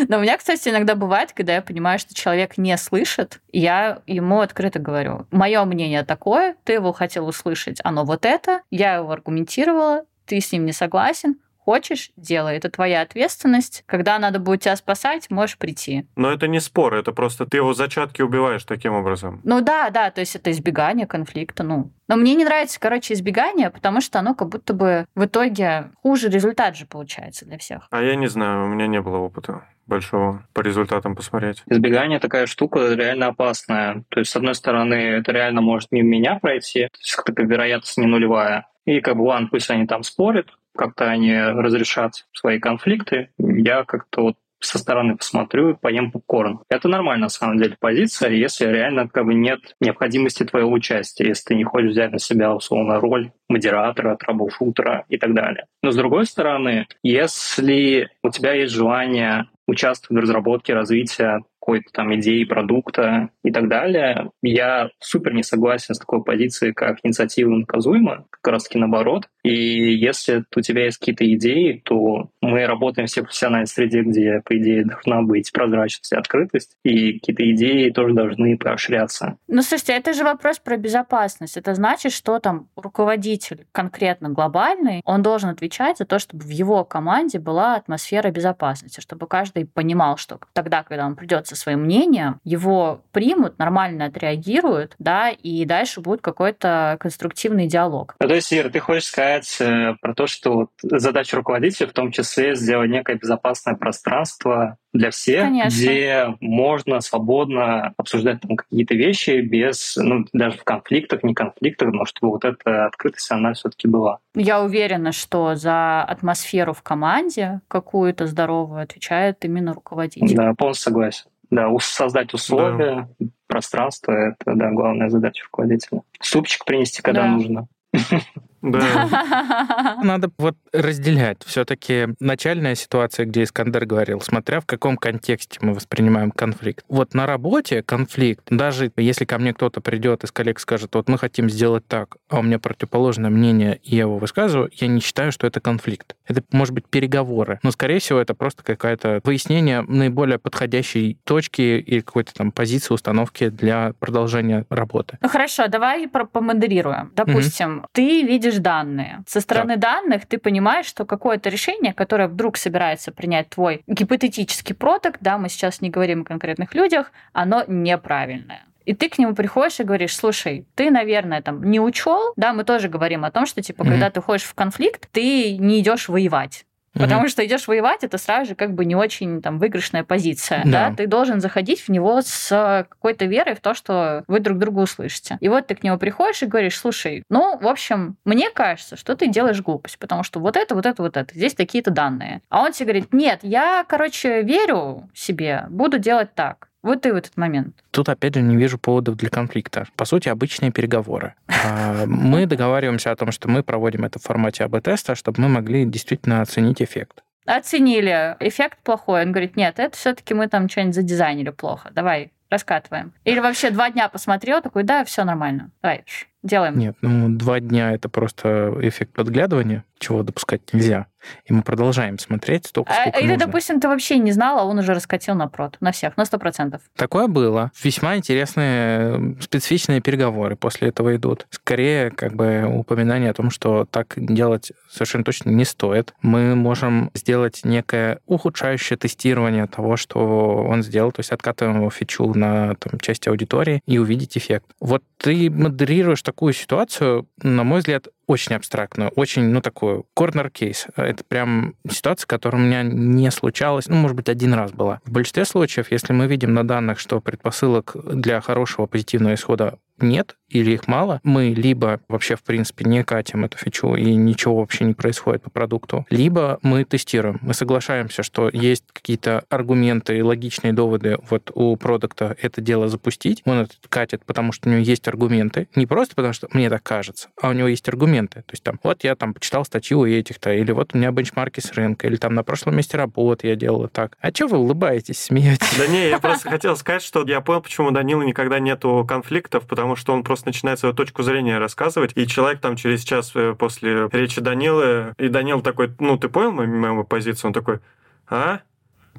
Но 0.09 0.19
у 0.19 0.21
меня, 0.21 0.37
кстати, 0.37 0.69
иногда 0.69 0.95
бывает, 0.95 1.33
когда 1.33 1.55
я 1.55 1.63
понимаю, 1.63 1.99
что 1.99 2.15
человек 2.15 2.59
не 2.59 2.77
слышит, 2.77 3.41
я 3.53 4.03
ему 4.07 4.41
открыто 4.41 4.79
говорю, 4.79 5.27
мое 5.31 5.65
мнение 5.65 6.05
такое, 6.05 6.57
ты 6.65 6.75
его 6.75 6.93
хотел 6.93 7.27
услышать, 7.27 7.81
оно 7.83 8.05
вот 8.05 8.27
это, 8.27 8.63
я 8.71 8.97
его 8.97 9.11
аргументировала, 9.11 10.05
ты 10.27 10.41
с 10.41 10.53
ним 10.53 10.67
не 10.67 10.73
согласен, 10.73 11.37
Хочешь, 11.65 12.11
делай. 12.17 12.57
Это 12.57 12.71
твоя 12.71 13.01
ответственность. 13.01 13.85
Когда 13.87 14.19
надо 14.19 14.39
будет 14.39 14.63
тебя 14.63 14.77
спасать, 14.77 15.31
можешь 15.31 15.57
прийти. 15.57 16.07
Но 16.15 16.31
это 16.31 16.47
не 16.47 16.61
спор, 16.61 16.95
это 16.95 17.13
просто 17.13 17.47
ты 17.47 17.57
его 17.57 17.73
зачатки 17.73 18.21
убиваешь 18.21 18.65
таким 18.65 18.93
образом. 18.93 19.41
Ну 19.45 19.63
да, 19.63 19.89
да, 19.89 20.11
то 20.11 20.21
есть 20.21 20.37
это 20.37 20.51
избегание 20.51 21.07
конфликта, 21.07 21.63
ну. 21.63 21.91
Но 22.07 22.17
мне 22.17 22.35
не 22.35 22.45
нравится, 22.45 22.79
короче, 22.79 23.15
избегание, 23.15 23.71
потому 23.71 24.03
что 24.03 24.19
оно 24.19 24.35
как 24.35 24.51
будто 24.51 24.75
бы 24.75 25.07
в 25.15 25.25
итоге 25.25 25.91
хуже 26.03 26.29
результат 26.29 26.77
же 26.77 26.85
получается 26.85 27.47
для 27.47 27.57
всех. 27.57 27.89
А 27.91 28.03
я 28.03 28.15
не 28.15 28.27
знаю, 28.27 28.67
у 28.67 28.69
меня 28.69 28.87
не 28.87 29.01
было 29.01 29.17
опыта 29.17 29.65
большого 29.87 30.47
по 30.53 30.61
результатам 30.61 31.17
посмотреть. 31.17 31.63
Избегание 31.67 32.19
такая 32.19 32.47
штука 32.47 32.95
реально 32.95 33.29
опасная. 33.29 34.05
То 34.11 34.21
есть, 34.21 34.33
с 34.33 34.37
одной 34.37 34.55
стороны, 34.55 34.95
это 34.95 35.33
реально 35.33 35.63
может 35.63 35.93
мимо 35.93 36.09
меня 36.09 36.39
пройти, 36.41 36.89
то 36.89 36.99
есть 36.99 37.21
такая 37.25 37.47
вероятность 37.47 37.97
не 37.97 38.07
нулевая. 38.07 38.67
И 38.85 39.01
как 39.01 39.17
бы, 39.17 39.23
ладно, 39.23 39.49
пусть 39.51 39.71
они 39.71 39.87
там 39.87 40.03
спорят, 40.03 40.49
как-то 40.77 41.11
они 41.11 41.37
разрешат 41.37 42.27
свои 42.33 42.59
конфликты. 42.59 43.31
Я 43.39 43.85
как-то 43.85 44.23
вот 44.23 44.37
со 44.65 44.79
стороны 44.79 45.17
посмотрю 45.17 45.71
и 45.71 45.75
поем 45.75 46.11
попкорн. 46.11 46.61
Это 46.69 46.89
нормальная, 46.89 47.25
на 47.25 47.29
самом 47.29 47.59
деле, 47.59 47.77
позиция, 47.79 48.31
если 48.31 48.67
реально 48.67 49.09
как 49.09 49.27
бы 49.27 49.35
нет 49.35 49.61
необходимости 49.81 50.45
твоего 50.45 50.73
участия, 50.73 51.29
если 51.29 51.45
ты 51.49 51.55
не 51.55 51.65
хочешь 51.65 51.91
взять 51.91 52.13
на 52.13 52.19
себя, 52.19 52.55
условно, 52.55 53.01
роль 53.01 53.31
модератора, 53.49 54.17
трабл-шутера 54.17 55.05
и 55.09 55.19
так 55.19 55.35
далее. 55.35 55.67
Но 55.83 55.91
с 55.91 55.97
другой 55.97 56.27
стороны, 56.27 56.87
если 57.03 58.09
у 58.23 58.31
тебя 58.31 58.53
есть 58.53 58.73
желание 58.73 59.49
участвовать 59.67 60.21
в 60.21 60.23
разработке, 60.23 60.75
развитии 60.75 61.43
какой-то 61.65 61.91
там 61.93 62.15
идеи 62.17 62.45
продукта 62.45 63.31
и 63.43 63.51
так 63.51 63.69
далее. 63.69 64.31
Я 64.43 64.91
супер 65.01 65.33
не 65.33 65.43
согласен 65.43 65.95
с 65.95 65.99
такой 65.99 66.23
позицией, 66.23 66.75
как 66.75 66.99
инициатива 67.03 67.49
наказуема, 67.49 68.27
как 68.31 68.53
раз 68.53 68.65
таки 68.65 68.79
наоборот. 68.79 69.29
И 69.43 69.95
если 69.95 70.45
у 70.55 70.61
тебя 70.61 70.85
есть 70.85 70.99
какие-то 70.99 71.25
идеи, 71.35 71.81
то 71.85 72.29
мы 72.43 72.67
работаем 72.67 73.07
все 73.07 73.23
в 73.23 73.25
профессиональной 73.25 73.67
среде, 73.67 74.03
где, 74.03 74.43
по 74.45 74.57
идее, 74.59 74.85
должна 74.85 75.23
быть 75.23 75.53
прозрачность 75.53 76.13
и 76.13 76.17
открытость, 76.17 76.77
и 76.85 77.15
какие-то 77.15 77.51
идеи 77.53 77.91
тоже 77.91 78.15
должны 78.15 78.59
поощряться. 78.59 79.39
Ну, 79.49 79.63
слушайте, 79.63 79.95
это 79.95 80.13
же 80.13 80.23
вопрос 80.23 80.59
про 80.59 80.77
безопасность. 80.77 81.57
Это 81.57 81.75
значит, 81.75 82.13
что 82.13 82.39
там 82.41 82.69
руководитель 82.77 83.67
конкретно 83.73 84.29
глобальный, 84.29 85.01
он 85.07 85.23
должен 85.23 85.49
отвечать 85.49 85.97
за 85.99 86.05
то, 86.05 86.19
чтобы 86.19 86.45
в 86.45 86.51
его 86.51 86.85
команде 86.85 87.39
была 87.39 87.77
атмосфера 87.77 88.31
безопасности, 88.31 89.01
чтобы 89.01 89.27
каждый 89.27 89.65
понимал, 89.67 90.19
что 90.19 90.39
тогда, 90.53 90.83
когда 90.83 91.07
он 91.07 91.17
придет 91.17 91.47
со 91.55 91.61
своим 91.63 91.81
мнением, 91.81 92.41
его 92.45 93.03
примут, 93.13 93.59
нормально 93.59 94.07
отреагируют, 94.07 94.95
да, 94.99 95.31
и 95.31 95.65
дальше 95.65 96.01
будет 96.01 96.21
какой-то 96.21 96.97
конструктивный 97.01 97.67
диалог. 97.67 98.15
Ну, 98.21 98.29
то 98.29 98.35
есть, 98.35 98.53
Ира, 98.53 98.69
ты 98.69 98.81
хочешь 98.81 99.07
сказать 99.07 99.57
э, 99.61 99.95
про 100.01 100.15
то, 100.15 100.27
что 100.27 100.55
вот 100.55 100.71
задача 100.83 101.37
руководителя 101.37 101.87
в 101.87 101.93
том 101.93 102.11
числе 102.11 102.55
сделать 102.55 102.91
некое 102.91 103.17
безопасное 103.17 103.75
пространство 103.75 104.77
для 104.95 105.11
всех, 105.11 105.43
Конечно. 105.43 105.77
где 105.77 106.37
можно 106.41 107.01
свободно 107.01 107.93
обсуждать 107.97 108.41
там 108.41 108.57
какие-то 108.57 108.95
вещи 108.95 109.41
без, 109.41 109.97
ну, 109.97 110.25
даже 110.33 110.57
в 110.57 110.65
конфликтах, 110.65 111.25
не 111.25 111.35
конфликтах, 111.35 111.93
но 111.93 112.07
чтобы 112.07 112.33
вот 112.33 112.45
эта 112.45 112.87
открытость, 112.87 113.31
она 113.31 113.53
все-таки 113.55 113.89
была. 113.89 114.21
Я 114.37 114.63
уверена, 114.63 115.11
что 115.11 115.57
за 115.57 116.03
атмосферу 116.03 116.73
в 116.73 116.83
команде 116.83 117.61
какую-то 117.67 118.27
здоровую 118.29 118.83
отвечает 118.83 119.45
именно 119.45 119.75
руководитель. 119.75 120.35
Да, 120.35 120.55
полностью 120.55 120.93
согласен. 120.93 121.25
Да, 121.51 121.69
создать 121.81 122.33
условия, 122.33 123.09
да. 123.19 123.27
пространство— 123.49 124.13
это, 124.13 124.55
да, 124.55 124.71
главная 124.71 125.11
задача 125.11 125.45
руководителя. 125.45 126.03
Супчик 126.21 126.65
принести, 126.65 127.03
когда 127.03 127.23
да. 127.23 127.29
нужно. 127.29 127.67
Да. 128.65 129.99
Надо 130.03 130.31
вот 130.39 130.57
разделять. 130.73 131.39
Все-таки 131.45 132.09
начальная 132.19 132.75
ситуация, 132.75 133.27
где 133.27 133.43
Искандер 133.43 133.85
говорил, 133.85 134.21
смотря 134.21 134.61
в 134.61 134.67
каком 134.67 134.97
контексте 134.97 135.59
мы 135.61 135.75
воспринимаем 135.75 136.31
конфликт. 136.31 136.85
Вот 136.89 137.15
на 137.15 137.27
работе 137.27 137.83
конфликт, 137.83 138.45
даже 138.49 138.91
если 138.97 139.25
ко 139.25 139.39
мне 139.39 139.53
кто-то 139.53 139.81
придет 139.81 140.25
из 140.25 140.33
коллег 140.33 140.59
скажет, 140.61 140.95
вот 140.95 141.09
мы 141.09 141.19
хотим 141.19 141.51
сделать 141.51 141.87
так, 141.87 142.17
а 142.29 142.39
у 142.39 142.43
меня 142.43 142.59
противоположное 142.59 143.31
мнение, 143.31 143.81
и 143.83 143.97
я 143.97 144.03
его 144.03 144.19
высказываю, 144.19 144.71
я 144.73 144.87
не 144.89 145.01
считаю, 145.01 145.31
что 145.31 145.47
это 145.47 145.61
конфликт. 145.61 146.17
Это 146.27 146.43
может 146.53 146.75
быть 146.75 146.87
переговоры, 146.87 147.59
но, 147.63 147.71
скорее 147.71 147.99
всего, 147.99 148.19
это 148.19 148.35
просто 148.35 148.63
какое-то 148.63 149.21
выяснение 149.25 149.83
наиболее 149.83 150.39
подходящей 150.39 151.19
точки 151.25 151.61
или 151.61 152.01
какой-то 152.01 152.33
там 152.33 152.51
позиции, 152.51 152.95
установки 152.95 153.49
для 153.49 153.93
продолжения 153.99 154.65
работы. 154.71 155.19
Ну 155.21 155.29
хорошо, 155.29 155.69
давай 155.69 156.09
помодерируем. 156.09 157.13
Допустим, 157.15 157.79
угу. 157.79 157.87
ты 157.93 158.23
видишь 158.23 158.54
видишь 158.55 158.63
данные. 158.63 159.25
Со 159.27 159.41
стороны 159.41 159.77
да. 159.77 160.01
данных 160.01 160.27
ты 160.27 160.39
понимаешь, 160.39 160.87
что 160.87 161.05
какое-то 161.05 161.49
решение, 161.49 161.93
которое 161.93 162.29
вдруг 162.29 162.57
собирается 162.57 163.13
принять 163.13 163.51
твой 163.51 163.83
гипотетический 163.87 164.75
продукт, 164.75 165.19
да, 165.21 165.39
мы 165.39 165.49
сейчас 165.49 165.81
не 165.81 165.91
говорим 165.91 166.23
о 166.23 166.25
конкретных 166.25 166.75
людях, 166.75 167.13
оно 167.33 167.65
неправильное. 167.67 168.65
И 168.85 168.95
ты 168.95 169.09
к 169.09 169.19
нему 169.19 169.35
приходишь 169.35 169.81
и 169.81 169.85
говоришь, 169.85 170.15
слушай, 170.15 170.67
ты, 170.75 170.91
наверное, 170.91 171.41
там 171.41 171.63
не 171.63 171.81
учел, 171.81 172.35
да, 172.37 172.53
мы 172.53 172.65
тоже 172.65 172.89
говорим 172.89 173.25
о 173.25 173.31
том, 173.31 173.47
что, 173.47 173.63
типа, 173.63 173.83
mm-hmm. 173.83 173.89
когда 173.89 174.11
ты 174.11 174.21
ходишь 174.21 174.45
в 174.45 174.55
конфликт, 174.55 175.09
ты 175.11 175.57
не 175.57 175.81
идешь 175.81 176.09
воевать. 176.09 176.67
Потому 176.95 177.25
mm-hmm. 177.25 177.29
что 177.29 177.45
идешь 177.45 177.69
воевать, 177.69 178.05
это 178.05 178.19
сразу 178.19 178.51
же 178.51 178.55
как 178.55 178.75
бы 178.75 178.85
не 178.85 178.95
очень 178.95 179.43
там 179.43 179.59
выигрышная 179.59 180.05
позиция. 180.05 180.63
Да. 180.65 180.91
да. 180.91 180.97
Ты 180.97 181.07
должен 181.07 181.41
заходить 181.41 181.81
в 181.81 181.89
него 181.89 182.21
с 182.23 182.87
какой-то 182.89 183.25
верой 183.27 183.55
в 183.55 183.61
то, 183.61 183.75
что 183.75 184.25
вы 184.29 184.41
друг 184.41 184.59
друга 184.59 184.81
услышите. 184.81 185.37
И 185.41 185.49
вот 185.49 185.67
ты 185.67 185.75
к 185.75 185.83
нему 185.83 185.99
приходишь 185.99 186.43
и 186.43 186.47
говоришь, 186.47 186.79
слушай, 186.79 187.25
ну, 187.29 187.59
в 187.59 187.67
общем, 187.67 188.17
мне 188.25 188.51
кажется, 188.51 188.97
что 188.97 189.17
ты 189.17 189.27
делаешь 189.29 189.61
глупость, 189.61 189.99
потому 189.99 190.23
что 190.23 190.41
вот 190.41 190.57
это, 190.57 190.75
вот 190.75 190.87
это, 190.87 191.03
вот 191.03 191.17
это, 191.17 191.35
здесь 191.35 191.55
такие-то 191.55 191.91
данные. 191.91 192.41
А 192.49 192.63
он 192.63 192.73
тебе 192.73 192.87
говорит, 192.87 193.13
нет, 193.13 193.41
я, 193.43 193.85
короче, 193.89 194.43
верю 194.43 195.11
себе, 195.15 195.67
буду 195.69 195.99
делать 195.99 196.35
так. 196.35 196.69
Вот 196.85 197.07
и 197.07 197.11
в 197.11 197.17
этот 197.17 197.35
момент. 197.39 197.83
Тут, 197.93 198.11
опять 198.11 198.35
же, 198.35 198.43
не 198.43 198.57
вижу 198.57 198.79
поводов 198.79 199.17
для 199.17 199.31
конфликта. 199.31 199.87
По 199.97 200.05
сути, 200.05 200.29
обычные 200.29 200.71
переговоры. 200.71 201.35
А, 201.49 202.05
мы 202.05 202.45
договариваемся 202.45 203.11
о 203.11 203.17
том, 203.17 203.33
что 203.33 203.49
мы 203.49 203.63
проводим 203.63 204.05
это 204.05 204.19
в 204.19 204.23
формате 204.23 204.65
АБ-теста, 204.65 205.15
чтобы 205.15 205.41
мы 205.41 205.49
могли 205.49 205.87
действительно 205.87 206.43
оценить 206.43 206.83
эффект. 206.83 207.23
Оценили. 207.47 208.37
Эффект 208.39 208.81
плохой. 208.85 209.23
Он 209.23 209.33
говорит, 209.33 209.57
нет, 209.57 209.79
это 209.79 209.97
все-таки 209.97 210.35
мы 210.35 210.47
там 210.47 210.69
что-нибудь 210.69 210.95
задизайнили 210.95 211.49
плохо. 211.49 211.91
Давай, 211.95 212.33
раскатываем. 212.51 213.15
Или 213.25 213.41
вообще 213.41 213.71
два 213.71 213.89
дня 213.89 214.11
посмотрел, 214.11 214.61
такой, 214.61 214.83
да, 214.83 215.07
все 215.07 215.25
нормально. 215.25 215.71
Давай, 215.81 216.05
делаем. 216.45 216.79
Нет, 216.79 216.97
ну 217.01 217.29
два 217.31 217.59
дня 217.59 217.93
это 217.93 218.09
просто 218.09 218.75
эффект 218.81 219.13
подглядывания, 219.13 219.85
чего 219.99 220.23
допускать 220.23 220.61
нельзя. 220.73 221.07
И 221.47 221.53
мы 221.53 221.63
продолжаем 221.63 222.19
смотреть 222.19 222.67
столько, 222.67 222.93
а, 222.93 223.01
сколько 223.01 223.19
Или, 223.19 223.33
нужно. 223.33 223.47
допустим, 223.47 223.81
ты 223.81 223.89
вообще 223.89 224.19
не 224.19 224.33
знал, 224.33 224.59
а 224.59 224.65
он 224.65 224.79
уже 224.79 224.93
раскатил 224.93 225.35
на 225.35 225.49
прод. 225.49 225.79
На 225.81 225.91
всех, 225.91 226.17
на 226.19 226.27
сто 226.27 226.39
процентов. 226.39 226.83
Такое 226.97 227.29
было. 227.29 227.73
Весьма 227.83 228.17
интересные 228.17 229.37
специфичные 229.41 230.01
переговоры 230.01 230.57
после 230.57 230.89
этого 230.89 231.17
идут. 231.17 231.47
Скорее, 231.51 232.11
как 232.11 232.35
бы 232.35 232.65
упоминание 232.71 233.31
о 233.31 233.35
том, 233.35 233.51
что 233.51 233.87
так 233.91 234.13
делать 234.17 234.73
совершенно 234.91 235.25
точно 235.25 235.51
не 235.51 235.65
стоит. 235.65 236.15
Мы 236.21 236.55
можем 236.55 237.11
сделать 237.15 237.63
некое 237.65 238.19
ухудшающее 238.27 238.97
тестирование 238.97 239.67
того, 239.67 239.97
что 239.97 240.67
он 240.69 240.83
сделал, 240.83 241.13
то 241.13 241.21
есть 241.21 241.31
откатываем 241.31 241.79
его 241.79 241.91
фичу 241.91 242.33
на 242.35 242.75
там, 242.75 243.01
часть 243.01 243.27
аудитории 243.29 243.81
и 243.87 243.99
увидеть 243.99 244.37
эффект. 244.37 244.67
Вот 244.81 245.03
ты 245.17 245.51
модерируешь 245.51 246.23
такую 246.35 246.53
ситуацию, 246.53 247.29
на 247.43 247.63
мой 247.63 247.79
взгляд, 247.79 248.09
очень 248.27 248.57
абстрактную, 248.57 249.11
очень, 249.11 249.45
ну, 249.45 249.61
такую 249.61 250.05
corner 250.19 250.51
кейс. 250.51 250.87
Это 250.97 251.23
прям 251.23 251.77
ситуация, 251.89 252.27
которая 252.27 252.61
у 252.61 252.65
меня 252.65 252.83
не 252.83 253.31
случалась, 253.31 253.87
ну, 253.87 253.95
может 253.95 254.17
быть, 254.17 254.29
один 254.29 254.53
раз 254.53 254.73
была. 254.73 255.01
В 255.05 255.13
большинстве 255.13 255.45
случаев, 255.45 255.93
если 255.93 256.13
мы 256.13 256.27
видим 256.27 256.53
на 256.53 256.67
данных, 256.67 256.99
что 256.99 257.21
предпосылок 257.21 257.95
для 257.95 258.41
хорошего 258.41 258.87
позитивного 258.87 259.35
исхода 259.35 259.79
нет 259.99 260.37
или 260.55 260.71
их 260.71 260.87
мало, 260.87 261.21
мы 261.25 261.49
либо 261.49 262.01
вообще, 262.09 262.37
в 262.37 262.43
принципе, 262.45 262.85
не 262.85 263.03
катим 263.03 263.45
эту 263.45 263.59
фичу 263.59 263.97
и 263.97 264.15
ничего 264.15 264.59
вообще 264.59 264.85
не 264.85 264.95
происходит 264.95 265.43
по 265.43 265.51
продукту, 265.51 266.07
либо 266.11 266.59
мы 266.63 266.85
тестируем. 266.85 267.39
Мы 267.43 267.55
соглашаемся, 267.55 268.23
что 268.23 268.49
есть 268.53 268.85
какие-то 268.93 269.45
аргументы 269.49 270.17
и 270.17 270.23
логичные 270.23 270.73
доводы 270.73 271.19
вот 271.29 271.51
у 271.55 271.77
продукта 271.77 272.37
это 272.41 272.61
дело 272.61 272.89
запустить. 272.89 273.43
Он 273.45 273.61
это 273.61 273.75
катит, 273.89 274.25
потому 274.25 274.53
что 274.53 274.69
у 274.69 274.73
него 274.73 274.83
есть 274.83 275.09
аргументы. 275.09 275.69
Не 275.75 275.87
просто 275.87 276.15
потому, 276.15 276.33
что 276.33 276.49
мне 276.53 276.71
так 276.71 276.83
кажется, 276.85 277.31
а 277.41 277.49
у 277.49 277.53
него 277.53 277.67
есть 277.67 277.89
аргументы. 277.89 278.43
То 278.43 278.53
есть 278.53 278.63
там, 278.63 278.79
вот 278.85 279.03
я 279.03 279.17
там 279.17 279.35
почитал 279.35 279.65
статью 279.65 280.01
у 280.01 280.07
этих-то, 280.07 280.53
или 280.53 280.71
вот 280.71 280.95
у 280.95 280.99
меня 280.99 281.11
бенчмарки 281.11 281.59
с 281.59 281.73
рынка, 281.73 282.07
или 282.07 282.17
там 282.17 282.35
на 282.35 282.45
прошлом 282.45 282.77
месте 282.77 282.97
работы 282.97 283.49
я 283.49 283.57
делал 283.57 283.89
так. 283.89 284.17
А 284.21 284.31
что 284.31 284.47
вы 284.47 284.59
улыбаетесь, 284.59 285.19
смеетесь? 285.19 285.77
Да 285.77 285.89
не, 285.89 286.11
я 286.11 286.21
просто 286.21 286.49
хотел 286.49 286.77
сказать, 286.77 287.03
что 287.03 287.25
я 287.27 287.41
понял, 287.41 287.61
почему 287.61 287.91
Данила 287.91 288.23
никогда 288.23 288.61
нету 288.61 289.05
конфликтов, 289.09 289.67
потому 289.67 289.84
потому 289.85 289.97
что 289.97 290.15
он 290.15 290.25
просто 290.25 290.49
начинает 290.49 290.79
свою 290.79 290.95
точку 290.95 291.23
зрения 291.23 291.59
рассказывать, 291.59 292.13
и 292.15 292.27
человек 292.27 292.61
там 292.61 292.75
через 292.75 293.05
час 293.05 293.33
э, 293.35 293.55
после 293.55 294.09
речи 294.11 294.41
Данилы, 294.41 295.13
и 295.19 295.29
Данил 295.29 295.61
такой, 295.61 295.95
ну, 295.99 296.17
ты 296.17 296.31
понял 296.31 296.53
мою, 296.53 296.75
мою 296.75 297.05
позицию? 297.05 297.51
Он 297.51 297.53
такой, 297.53 297.81
а? 298.27 298.61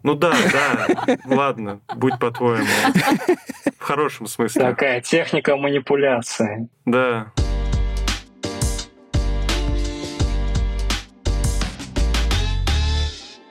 Ну 0.02 0.16
да, 0.16 0.34
да, 0.52 1.18
ладно, 1.28 1.82
будь 1.96 2.18
по-твоему. 2.18 2.66
В 3.78 3.84
хорошем 3.84 4.26
смысле. 4.26 4.64
Такая 4.64 5.02
техника 5.02 5.56
манипуляции. 5.56 6.68
Да. 6.86 7.32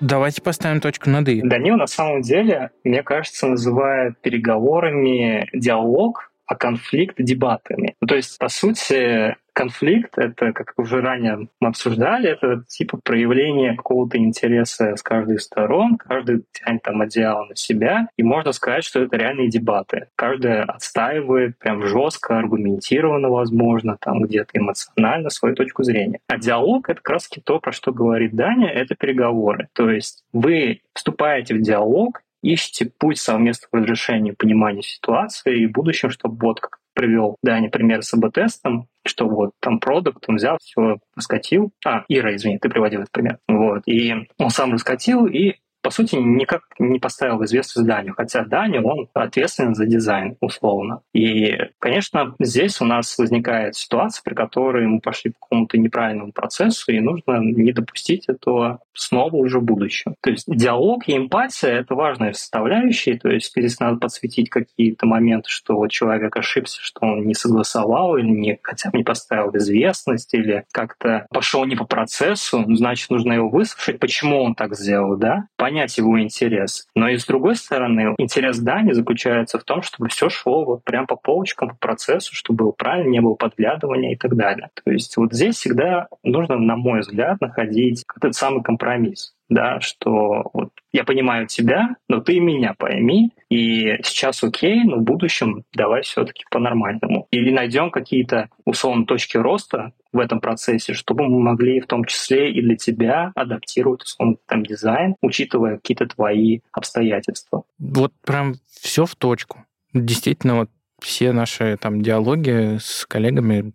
Давайте 0.01 0.43
поставим 0.43 0.81
точку 0.81 1.11
над 1.11 1.29
«и». 1.29 1.41
Данил 1.43 1.77
на 1.77 1.87
самом 1.87 2.23
деле, 2.23 2.73
мне 2.83 3.05
кажется, 3.05 3.47
называет 3.47 4.19
переговорами 4.19 5.49
диалог, 5.55 6.33
а 6.47 6.55
конфликт 6.57 7.17
дебатами. 7.19 7.95
Ну, 8.01 8.07
то 8.07 8.17
есть, 8.17 8.39
по 8.39 8.49
сути, 8.49 9.37
конфликт— 9.55 10.13
это, 10.19 10.53
как 10.53 10.75
уже 10.77 11.01
ранее 11.01 11.49
мы 11.61 11.69
обсуждали, 11.69 12.29
это 12.29 12.65
типа 12.69 12.99
проявление 13.03 13.77
какого-то 13.77 14.19
интереса 14.19 14.97
с 14.97 15.03
каждой 15.03 15.37
из 15.37 15.45
сторон, 15.45 15.97
каждый 15.97 16.45
тянет 16.53 16.83
там 16.83 17.01
одеяло 17.01 17.45
на 17.45 17.57
себя, 17.57 18.09
и 18.17 18.23
можно 18.23 18.53
сказать, 18.53 18.85
что 18.85 19.01
это 19.01 19.17
реальные 19.17 19.49
дебаты. 19.49 20.09
Каждая 20.17 20.65
отстаивает 20.65 21.59
прям 21.59 21.87
жестко, 21.87 22.39
аргументированно, 22.39 23.31
возможно, 23.31 23.97
там 23.99 24.23
где-то 24.23 24.51
эмоционально 24.59 25.31
свою 25.31 25.55
точку 25.55 25.85
зрения. 25.85 26.19
А 26.29 26.37
диалог— 26.37 26.89
это 26.91 27.01
как 27.01 27.15
раз 27.15 27.31
то, 27.45 27.59
про 27.61 27.73
что 27.73 27.93
говорит 27.93 28.35
Даня, 28.35 28.69
это 28.69 28.95
переговоры. 28.95 29.69
То 29.73 29.89
есть 29.91 30.25
вы 30.33 30.83
вступаете 30.95 31.55
в 31.55 31.63
диалог, 31.63 32.21
ищите 32.53 32.91
путь 32.99 33.19
совместного 33.19 33.83
разрешения 33.83 34.35
понимания 34.35 34.83
ситуации 34.83 35.63
и 35.63 35.67
будущем, 35.67 36.11
чтобы 36.11 36.37
вот 36.41 36.61
как 36.61 36.79
привел 36.95 37.37
Даня 37.43 37.71
пример 37.71 38.03
с 38.03 38.15
АБ-тестом, 38.15 38.89
что 39.05 39.29
вот 39.29 39.51
там 39.61 39.81
продукт, 39.81 40.25
он 40.29 40.37
взял, 40.37 40.59
все 40.61 40.99
раскатил. 41.17 41.73
А, 41.85 42.05
Ира, 42.09 42.35
извини, 42.37 42.59
ты 42.59 42.69
приводил 42.69 43.01
этот 43.01 43.13
пример. 43.13 43.39
Вот. 43.49 43.83
И 43.87 44.15
он 44.39 44.51
сам 44.51 44.73
раскатил, 44.73 45.27
и 45.27 45.55
по 45.85 45.91
сути, 45.91 46.17
никак 46.17 46.63
не 46.79 46.99
поставил 46.99 47.45
известность 47.45 47.87
Даню, 47.87 48.15
хотя 48.17 48.43
Даня, 48.43 48.81
он 48.83 49.07
ответственен 49.13 49.75
за 49.75 49.85
дизайн, 49.85 50.35
условно. 50.41 51.03
И, 51.13 51.59
конечно, 51.79 52.35
здесь 52.41 52.81
у 52.81 52.87
нас 52.87 53.19
возникает 53.19 53.77
ситуация, 53.77 54.23
при 54.25 54.35
которой 54.35 54.87
мы 54.87 55.01
пошли 55.01 55.33
по 55.33 55.41
какому-то 55.41 55.77
неправильному 55.77 56.33
процессу, 56.33 56.91
и 56.91 57.01
нужно 57.01 57.39
не 57.39 57.73
допустить 57.73 58.31
этого 58.31 58.81
снова 58.95 59.37
уже 59.37 59.59
в 59.59 59.65
будущем. 59.65 60.15
То 60.23 60.31
есть 60.31 60.45
диалог 60.49 61.07
и 61.07 61.17
эмпатия— 61.17 61.69
это 61.81 61.95
важные 61.95 62.33
составляющие, 62.33 63.19
то 63.19 63.29
есть 63.29 63.53
здесь 63.55 63.79
надо 63.79 63.99
подсветить 63.99 64.49
какие-то 64.49 65.05
моменты, 65.05 65.51
что 65.51 65.87
человек 65.89 66.35
ошибся, 66.35 66.81
что 66.81 67.01
он 67.03 67.27
не 67.27 67.35
согласовал 67.35 68.17
или 68.17 68.29
не, 68.29 68.59
хотя 68.63 68.91
бы 68.91 68.99
не 68.99 69.05
поставил 69.05 69.55
известность, 69.57 70.33
или 70.33 70.65
как-то 70.73 71.27
пошел 71.31 71.67
не 71.67 71.77
по 71.77 71.85
процессу, 71.85 72.65
значит, 72.75 73.11
нужно 73.11 73.35
его 73.35 73.51
выслушать, 73.51 73.99
почему 73.99 74.43
он 74.43 74.55
так 74.55 74.75
сделал, 74.77 75.17
да, 75.17 75.47
понять 75.75 75.99
его 75.99 76.21
интерес. 76.21 76.87
Но 76.95 77.09
и 77.09 77.19
с 77.19 77.27
другой 77.27 77.57
стороны, 77.57 78.15
интерес 78.19 78.59
Дани 78.59 78.93
заключается 78.93 79.59
в 79.59 79.65
том, 79.65 79.83
чтобы 79.83 80.09
все 80.09 80.29
шло 80.29 80.65
вот 80.65 80.85
прям 80.85 81.07
по 81.07 81.17
полочкам, 81.17 81.71
по 81.71 81.77
процессу, 81.77 82.35
чтобы 82.35 82.65
было 82.65 82.71
правильно, 82.71 83.11
не 83.11 83.21
было 83.21 83.35
подглядывания 83.35 84.13
и 84.13 84.17
так 84.17 84.37
далее. 84.37 84.71
То 84.85 84.93
есть 84.93 85.17
вот 85.17 85.33
здесь 85.33 85.57
всегда 85.57 86.07
нужно, 86.23 86.59
на 86.59 86.77
мой 86.77 87.01
взгляд, 87.01 87.41
находить 87.41 88.05
этот 88.17 88.37
самый 88.37 88.63
компромисс 88.63 89.35
да, 89.49 89.81
что 89.81 90.51
вот 90.53 90.71
я 90.95 91.03
понимаю 91.03 91.49
тебя, 91.49 91.97
но 92.09 92.21
ты 92.21 92.39
меня 92.39 92.73
пойми, 92.79 93.33
и 93.51 93.97
сейчас 94.05 94.45
окей, 94.45 94.85
но 94.85 94.99
в 94.99 95.03
будущем 95.03 95.65
давай 95.75 96.03
все-таки 96.03 96.45
по-нормальному. 96.53 97.27
Или 97.33 97.51
найдем 97.51 97.91
какие-то 97.91 98.49
условно 98.65 99.05
точки 99.05 99.37
роста 99.37 99.93
в 100.13 100.21
этом 100.21 100.41
процессе, 100.41 100.95
чтобы 100.95 101.25
мы 101.25 101.41
могли 101.41 101.81
в 101.81 101.89
том 101.89 102.05
числе 102.05 102.53
и 102.53 102.63
для 102.63 102.77
тебя 102.77 103.33
адаптировать 103.35 104.05
условно 104.05 104.37
там 104.47 104.65
дизайн, 104.65 105.17
учитывая 105.21 105.79
какие-то 105.79 106.07
твои 106.07 106.61
обстоятельства. 106.71 107.65
Вот 107.81 108.13
прям 108.25 108.55
все 108.81 109.05
в 109.05 109.17
точку. 109.17 109.65
Действительно, 109.93 110.59
вот 110.61 110.71
все 111.01 111.33
наши 111.33 111.77
там 111.77 112.03
диалоги 112.03 112.79
с 112.79 113.05
коллегами 113.05 113.73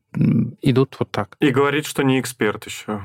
идут 0.62 0.96
вот 1.00 1.12
так. 1.12 1.36
И 1.40 1.50
говорит, 1.50 1.86
что 1.86 2.04
не 2.04 2.20
эксперт 2.20 2.66
еще. 2.66 3.02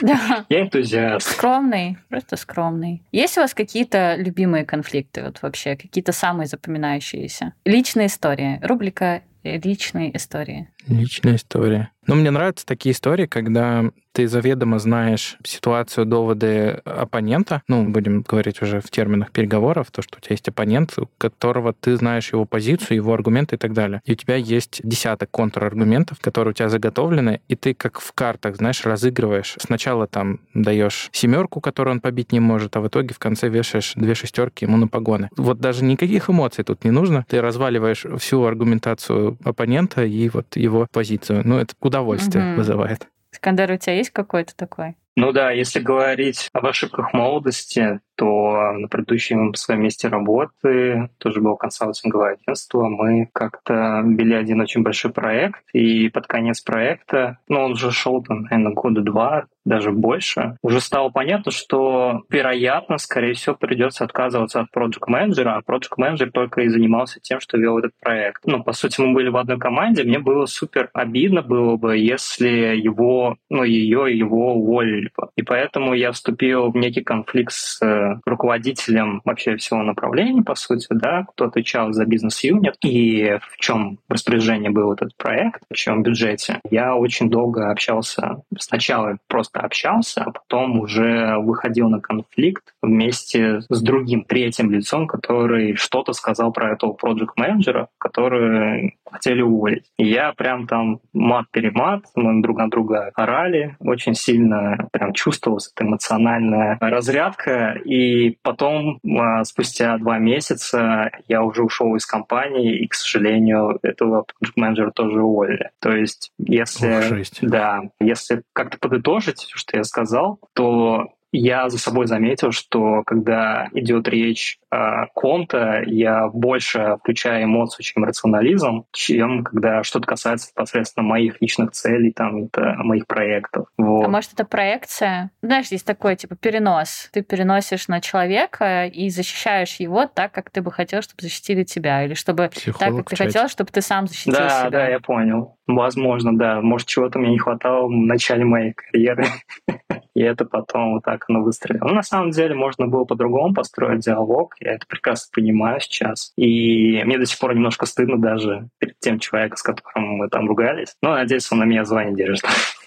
Да. 0.00 0.46
Я 0.48 0.62
энтузиаст. 0.62 1.28
Скромный, 1.30 1.98
просто 2.08 2.36
скромный. 2.36 3.02
Есть 3.12 3.36
у 3.38 3.40
вас 3.40 3.54
какие-то 3.54 4.16
любимые 4.16 4.64
конфликты 4.64 5.22
вот 5.22 5.42
вообще, 5.42 5.76
какие-то 5.76 6.12
самые 6.12 6.46
запоминающиеся? 6.46 7.54
Личная 7.64 8.06
история, 8.06 8.60
рубрика 8.62 9.22
личные 9.44 10.16
истории. 10.16 10.68
Личная 10.86 11.36
история. 11.36 11.90
Ну, 12.06 12.16
мне 12.16 12.30
нравятся 12.30 12.66
такие 12.66 12.92
истории, 12.92 13.26
когда 13.26 13.84
ты 14.12 14.28
заведомо 14.28 14.78
знаешь 14.78 15.36
ситуацию, 15.44 16.04
доводы 16.04 16.80
оппонента, 16.84 17.62
ну, 17.68 17.88
будем 17.88 18.22
говорить 18.22 18.60
уже 18.60 18.80
в 18.80 18.90
терминах 18.90 19.30
переговоров, 19.30 19.90
то, 19.90 20.02
что 20.02 20.18
у 20.18 20.20
тебя 20.20 20.34
есть 20.34 20.48
оппонент, 20.48 20.98
у 20.98 21.08
которого 21.16 21.72
ты 21.72 21.96
знаешь 21.96 22.32
его 22.32 22.44
позицию, 22.44 22.96
его 22.96 23.14
аргументы 23.14 23.54
и 23.54 23.58
так 23.58 23.72
далее. 23.72 24.02
И 24.04 24.12
у 24.12 24.14
тебя 24.14 24.36
есть 24.36 24.80
десяток 24.84 25.30
контраргументов, 25.30 26.18
которые 26.20 26.50
у 26.50 26.54
тебя 26.54 26.68
заготовлены, 26.68 27.40
и 27.48 27.56
ты 27.56 27.72
как 27.72 28.00
в 28.00 28.12
картах, 28.12 28.56
знаешь, 28.56 28.84
разыгрываешь. 28.84 29.56
Сначала 29.60 30.06
там 30.06 30.40
даешь 30.52 31.08
семерку, 31.12 31.60
которую 31.60 31.94
он 31.94 32.00
побить 32.00 32.32
не 32.32 32.40
может, 32.40 32.76
а 32.76 32.80
в 32.80 32.88
итоге 32.88 33.14
в 33.14 33.18
конце 33.18 33.48
вешаешь 33.48 33.94
две 33.94 34.14
шестерки 34.14 34.66
ему 34.66 34.76
на 34.76 34.88
погоны. 34.88 35.30
Вот 35.36 35.60
даже 35.60 35.84
никаких 35.84 36.28
эмоций 36.28 36.64
тут 36.64 36.84
не 36.84 36.90
нужно. 36.90 37.24
Ты 37.28 37.40
разваливаешь 37.40 38.04
всю 38.18 38.42
аргументацию 38.44 39.38
оппонента 39.44 40.04
и 40.04 40.28
вот 40.28 40.56
его 40.56 40.71
позицию. 40.90 41.42
Ну, 41.44 41.58
это 41.58 41.74
удовольствие 41.80 42.50
угу. 42.50 42.56
вызывает. 42.58 43.08
Скандер, 43.30 43.72
у 43.72 43.76
тебя 43.76 43.94
есть 43.94 44.10
какой-то 44.10 44.54
такой? 44.54 44.96
Ну 45.16 45.32
да, 45.32 45.50
если 45.50 45.80
говорить 45.80 46.48
об 46.52 46.66
ошибках 46.66 47.12
молодости, 47.12 48.00
то 48.22 48.72
на 48.78 48.86
предыдущем 48.86 49.52
своем 49.54 49.82
месте 49.82 50.06
работы, 50.06 51.10
тоже 51.18 51.40
было 51.40 51.56
консалтинговое 51.56 52.38
агентство, 52.40 52.86
мы 52.88 53.28
как-то 53.32 54.00
вели 54.04 54.36
один 54.36 54.60
очень 54.60 54.84
большой 54.84 55.10
проект, 55.10 55.60
и 55.72 56.08
под 56.08 56.28
конец 56.28 56.60
проекта, 56.60 57.38
ну 57.48 57.62
он 57.62 57.72
уже 57.72 57.90
шел 57.90 58.22
там, 58.22 58.42
наверное, 58.42 58.74
года 58.74 59.00
два, 59.00 59.46
даже 59.64 59.90
больше, 59.90 60.56
уже 60.62 60.80
стало 60.80 61.10
понятно, 61.10 61.50
что, 61.50 62.22
вероятно, 62.30 62.98
скорее 62.98 63.34
всего, 63.34 63.56
придется 63.56 64.04
отказываться 64.04 64.60
от 64.60 64.70
проект 64.70 65.06
менеджера 65.06 65.56
а 65.56 65.62
проект 65.62 65.96
менеджер 65.96 66.30
только 66.32 66.62
и 66.62 66.68
занимался 66.68 67.20
тем, 67.20 67.40
что 67.40 67.58
вел 67.58 67.78
этот 67.78 67.92
проект. 68.00 68.42
Ну, 68.44 68.62
по 68.62 68.72
сути, 68.72 69.00
мы 69.00 69.14
были 69.14 69.28
в 69.28 69.36
одной 69.36 69.58
команде, 69.58 70.04
мне 70.04 70.18
было 70.18 70.46
супер 70.46 70.90
обидно 70.92 71.42
было 71.42 71.76
бы, 71.76 71.96
если 71.96 72.76
его, 72.76 73.36
ну, 73.50 73.64
ее, 73.64 74.16
его 74.16 74.54
уволили 74.54 75.10
бы. 75.16 75.28
И 75.36 75.42
поэтому 75.42 75.94
я 75.94 76.12
вступил 76.12 76.70
в 76.70 76.76
некий 76.76 77.02
конфликт 77.02 77.52
с 77.52 77.80
э, 77.82 78.11
руководителем 78.24 79.22
вообще 79.24 79.56
всего 79.56 79.82
направления, 79.82 80.42
по 80.42 80.54
сути, 80.54 80.86
да, 80.90 81.24
кто 81.28 81.46
отвечал 81.46 81.92
за 81.92 82.04
бизнес-юнит 82.04 82.76
и 82.82 83.38
в 83.50 83.56
чем 83.58 83.98
распоряжение 84.08 84.70
был 84.70 84.92
этот 84.92 85.16
проект, 85.16 85.62
в 85.70 85.74
чем 85.74 86.02
бюджете. 86.02 86.60
Я 86.70 86.94
очень 86.94 87.30
долго 87.30 87.70
общался, 87.70 88.42
сначала 88.58 89.18
просто 89.28 89.60
общался, 89.60 90.22
а 90.24 90.30
потом 90.30 90.80
уже 90.80 91.36
выходил 91.38 91.88
на 91.88 92.00
конфликт 92.00 92.74
вместе 92.82 93.60
с 93.68 93.82
другим 93.82 94.24
третьим 94.24 94.70
лицом, 94.70 95.06
который 95.06 95.76
что-то 95.76 96.12
сказал 96.12 96.52
про 96.52 96.72
этого 96.72 96.92
проект 96.92 97.12
менеджера 97.36 97.88
который 97.98 98.98
хотели 99.10 99.42
уволить. 99.42 99.84
И 99.98 100.08
я 100.08 100.32
прям 100.32 100.66
там 100.66 101.00
мат-перемат, 101.12 102.04
мы 102.14 102.42
друг 102.42 102.58
на 102.58 102.68
друга 102.70 103.10
орали, 103.14 103.76
очень 103.80 104.14
сильно 104.14 104.88
прям 104.92 105.12
чувствовалась 105.12 105.70
эта 105.74 105.86
эмоциональная 105.86 106.78
разрядка, 106.80 107.78
и 107.84 108.01
потом, 108.42 109.00
а, 109.18 109.44
спустя 109.44 109.96
два 109.98 110.18
месяца, 110.18 111.10
я 111.28 111.42
уже 111.42 111.62
ушел 111.62 111.94
из 111.96 112.06
компании, 112.06 112.78
и, 112.78 112.88
к 112.88 112.94
сожалению, 112.94 113.78
этого 113.82 114.26
менеджера 114.56 114.90
тоже 114.90 115.22
уволили. 115.22 115.70
То 115.80 115.92
есть, 115.92 116.32
если... 116.38 117.20
Ох, 117.20 117.26
да, 117.42 117.80
если 118.00 118.42
как-то 118.52 118.78
подытожить 118.78 119.46
что 119.54 119.76
я 119.76 119.84
сказал, 119.84 120.38
то 120.54 121.12
я 121.32 121.68
за 121.70 121.78
собой 121.78 122.06
заметил, 122.06 122.52
что 122.52 123.02
когда 123.04 123.68
идет 123.72 124.06
речь 124.06 124.58
о 124.70 125.06
ком-то, 125.14 125.82
я 125.86 126.28
больше 126.28 126.96
включаю 127.00 127.44
эмоцию, 127.44 127.84
чем 127.84 128.04
рационализм, 128.04 128.84
чем 128.92 129.42
когда 129.42 129.82
что-то 129.82 130.06
касается 130.06 130.50
непосредственно 130.54 131.06
моих 131.06 131.40
личных 131.40 131.72
целей, 131.72 132.12
там, 132.12 132.44
это, 132.44 132.74
моих 132.78 133.06
проектов. 133.06 133.66
Вот. 133.78 134.04
А 134.04 134.08
может, 134.08 134.34
это 134.34 134.44
проекция? 134.44 135.30
Знаешь, 135.42 135.68
есть 135.68 135.86
такой, 135.86 136.16
типа, 136.16 136.36
перенос. 136.36 137.08
Ты 137.12 137.22
переносишь 137.22 137.88
на 137.88 138.00
человека 138.00 138.86
и 138.86 139.08
защищаешь 139.08 139.76
его 139.76 140.06
так, 140.06 140.32
как 140.32 140.50
ты 140.50 140.60
бы 140.60 140.70
хотел, 140.70 141.00
чтобы 141.00 141.22
защитили 141.22 141.64
тебя, 141.64 142.04
или 142.04 142.14
чтобы 142.14 142.48
Психолог 142.48 142.78
так, 142.78 142.96
как 142.96 143.10
ты 143.10 143.16
хотел, 143.16 143.48
чтобы 143.48 143.70
ты 143.70 143.80
сам 143.80 144.06
защитил 144.06 144.34
да, 144.34 144.48
себя. 144.48 144.62
Да, 144.64 144.70
да, 144.70 144.88
я 144.88 145.00
понял. 145.00 145.56
Возможно, 145.66 146.36
да. 146.36 146.60
Может, 146.60 146.88
чего-то 146.88 147.18
мне 147.18 147.30
не 147.30 147.38
хватало 147.38 147.86
в 147.86 147.90
начале 147.90 148.44
моей 148.44 148.72
карьеры. 148.72 149.24
И 150.14 150.20
это 150.20 150.44
потом 150.44 150.94
вот 150.94 151.04
так 151.04 151.21
оно 151.28 151.42
выстрелило. 151.42 151.88
Но 151.88 151.94
на 151.94 152.02
самом 152.02 152.30
деле 152.30 152.54
можно 152.54 152.86
было 152.86 153.04
по-другому 153.04 153.54
построить 153.54 154.00
диалог. 154.00 154.54
Я 154.60 154.74
это 154.74 154.86
прекрасно 154.86 155.30
понимаю 155.34 155.80
сейчас. 155.80 156.32
И 156.36 157.02
мне 157.04 157.18
до 157.18 157.26
сих 157.26 157.38
пор 157.38 157.54
немножко 157.54 157.86
стыдно 157.86 158.18
даже 158.18 158.68
перед 158.78 158.98
тем 159.00 159.18
человеком, 159.18 159.56
с 159.56 159.62
которым 159.62 160.04
мы 160.16 160.28
там 160.28 160.48
ругались. 160.48 160.94
Но 161.02 161.14
надеюсь, 161.14 161.50
он 161.52 161.58
на 161.58 161.64
меня 161.64 161.84
звание 161.84 162.14
держит. 162.14 162.44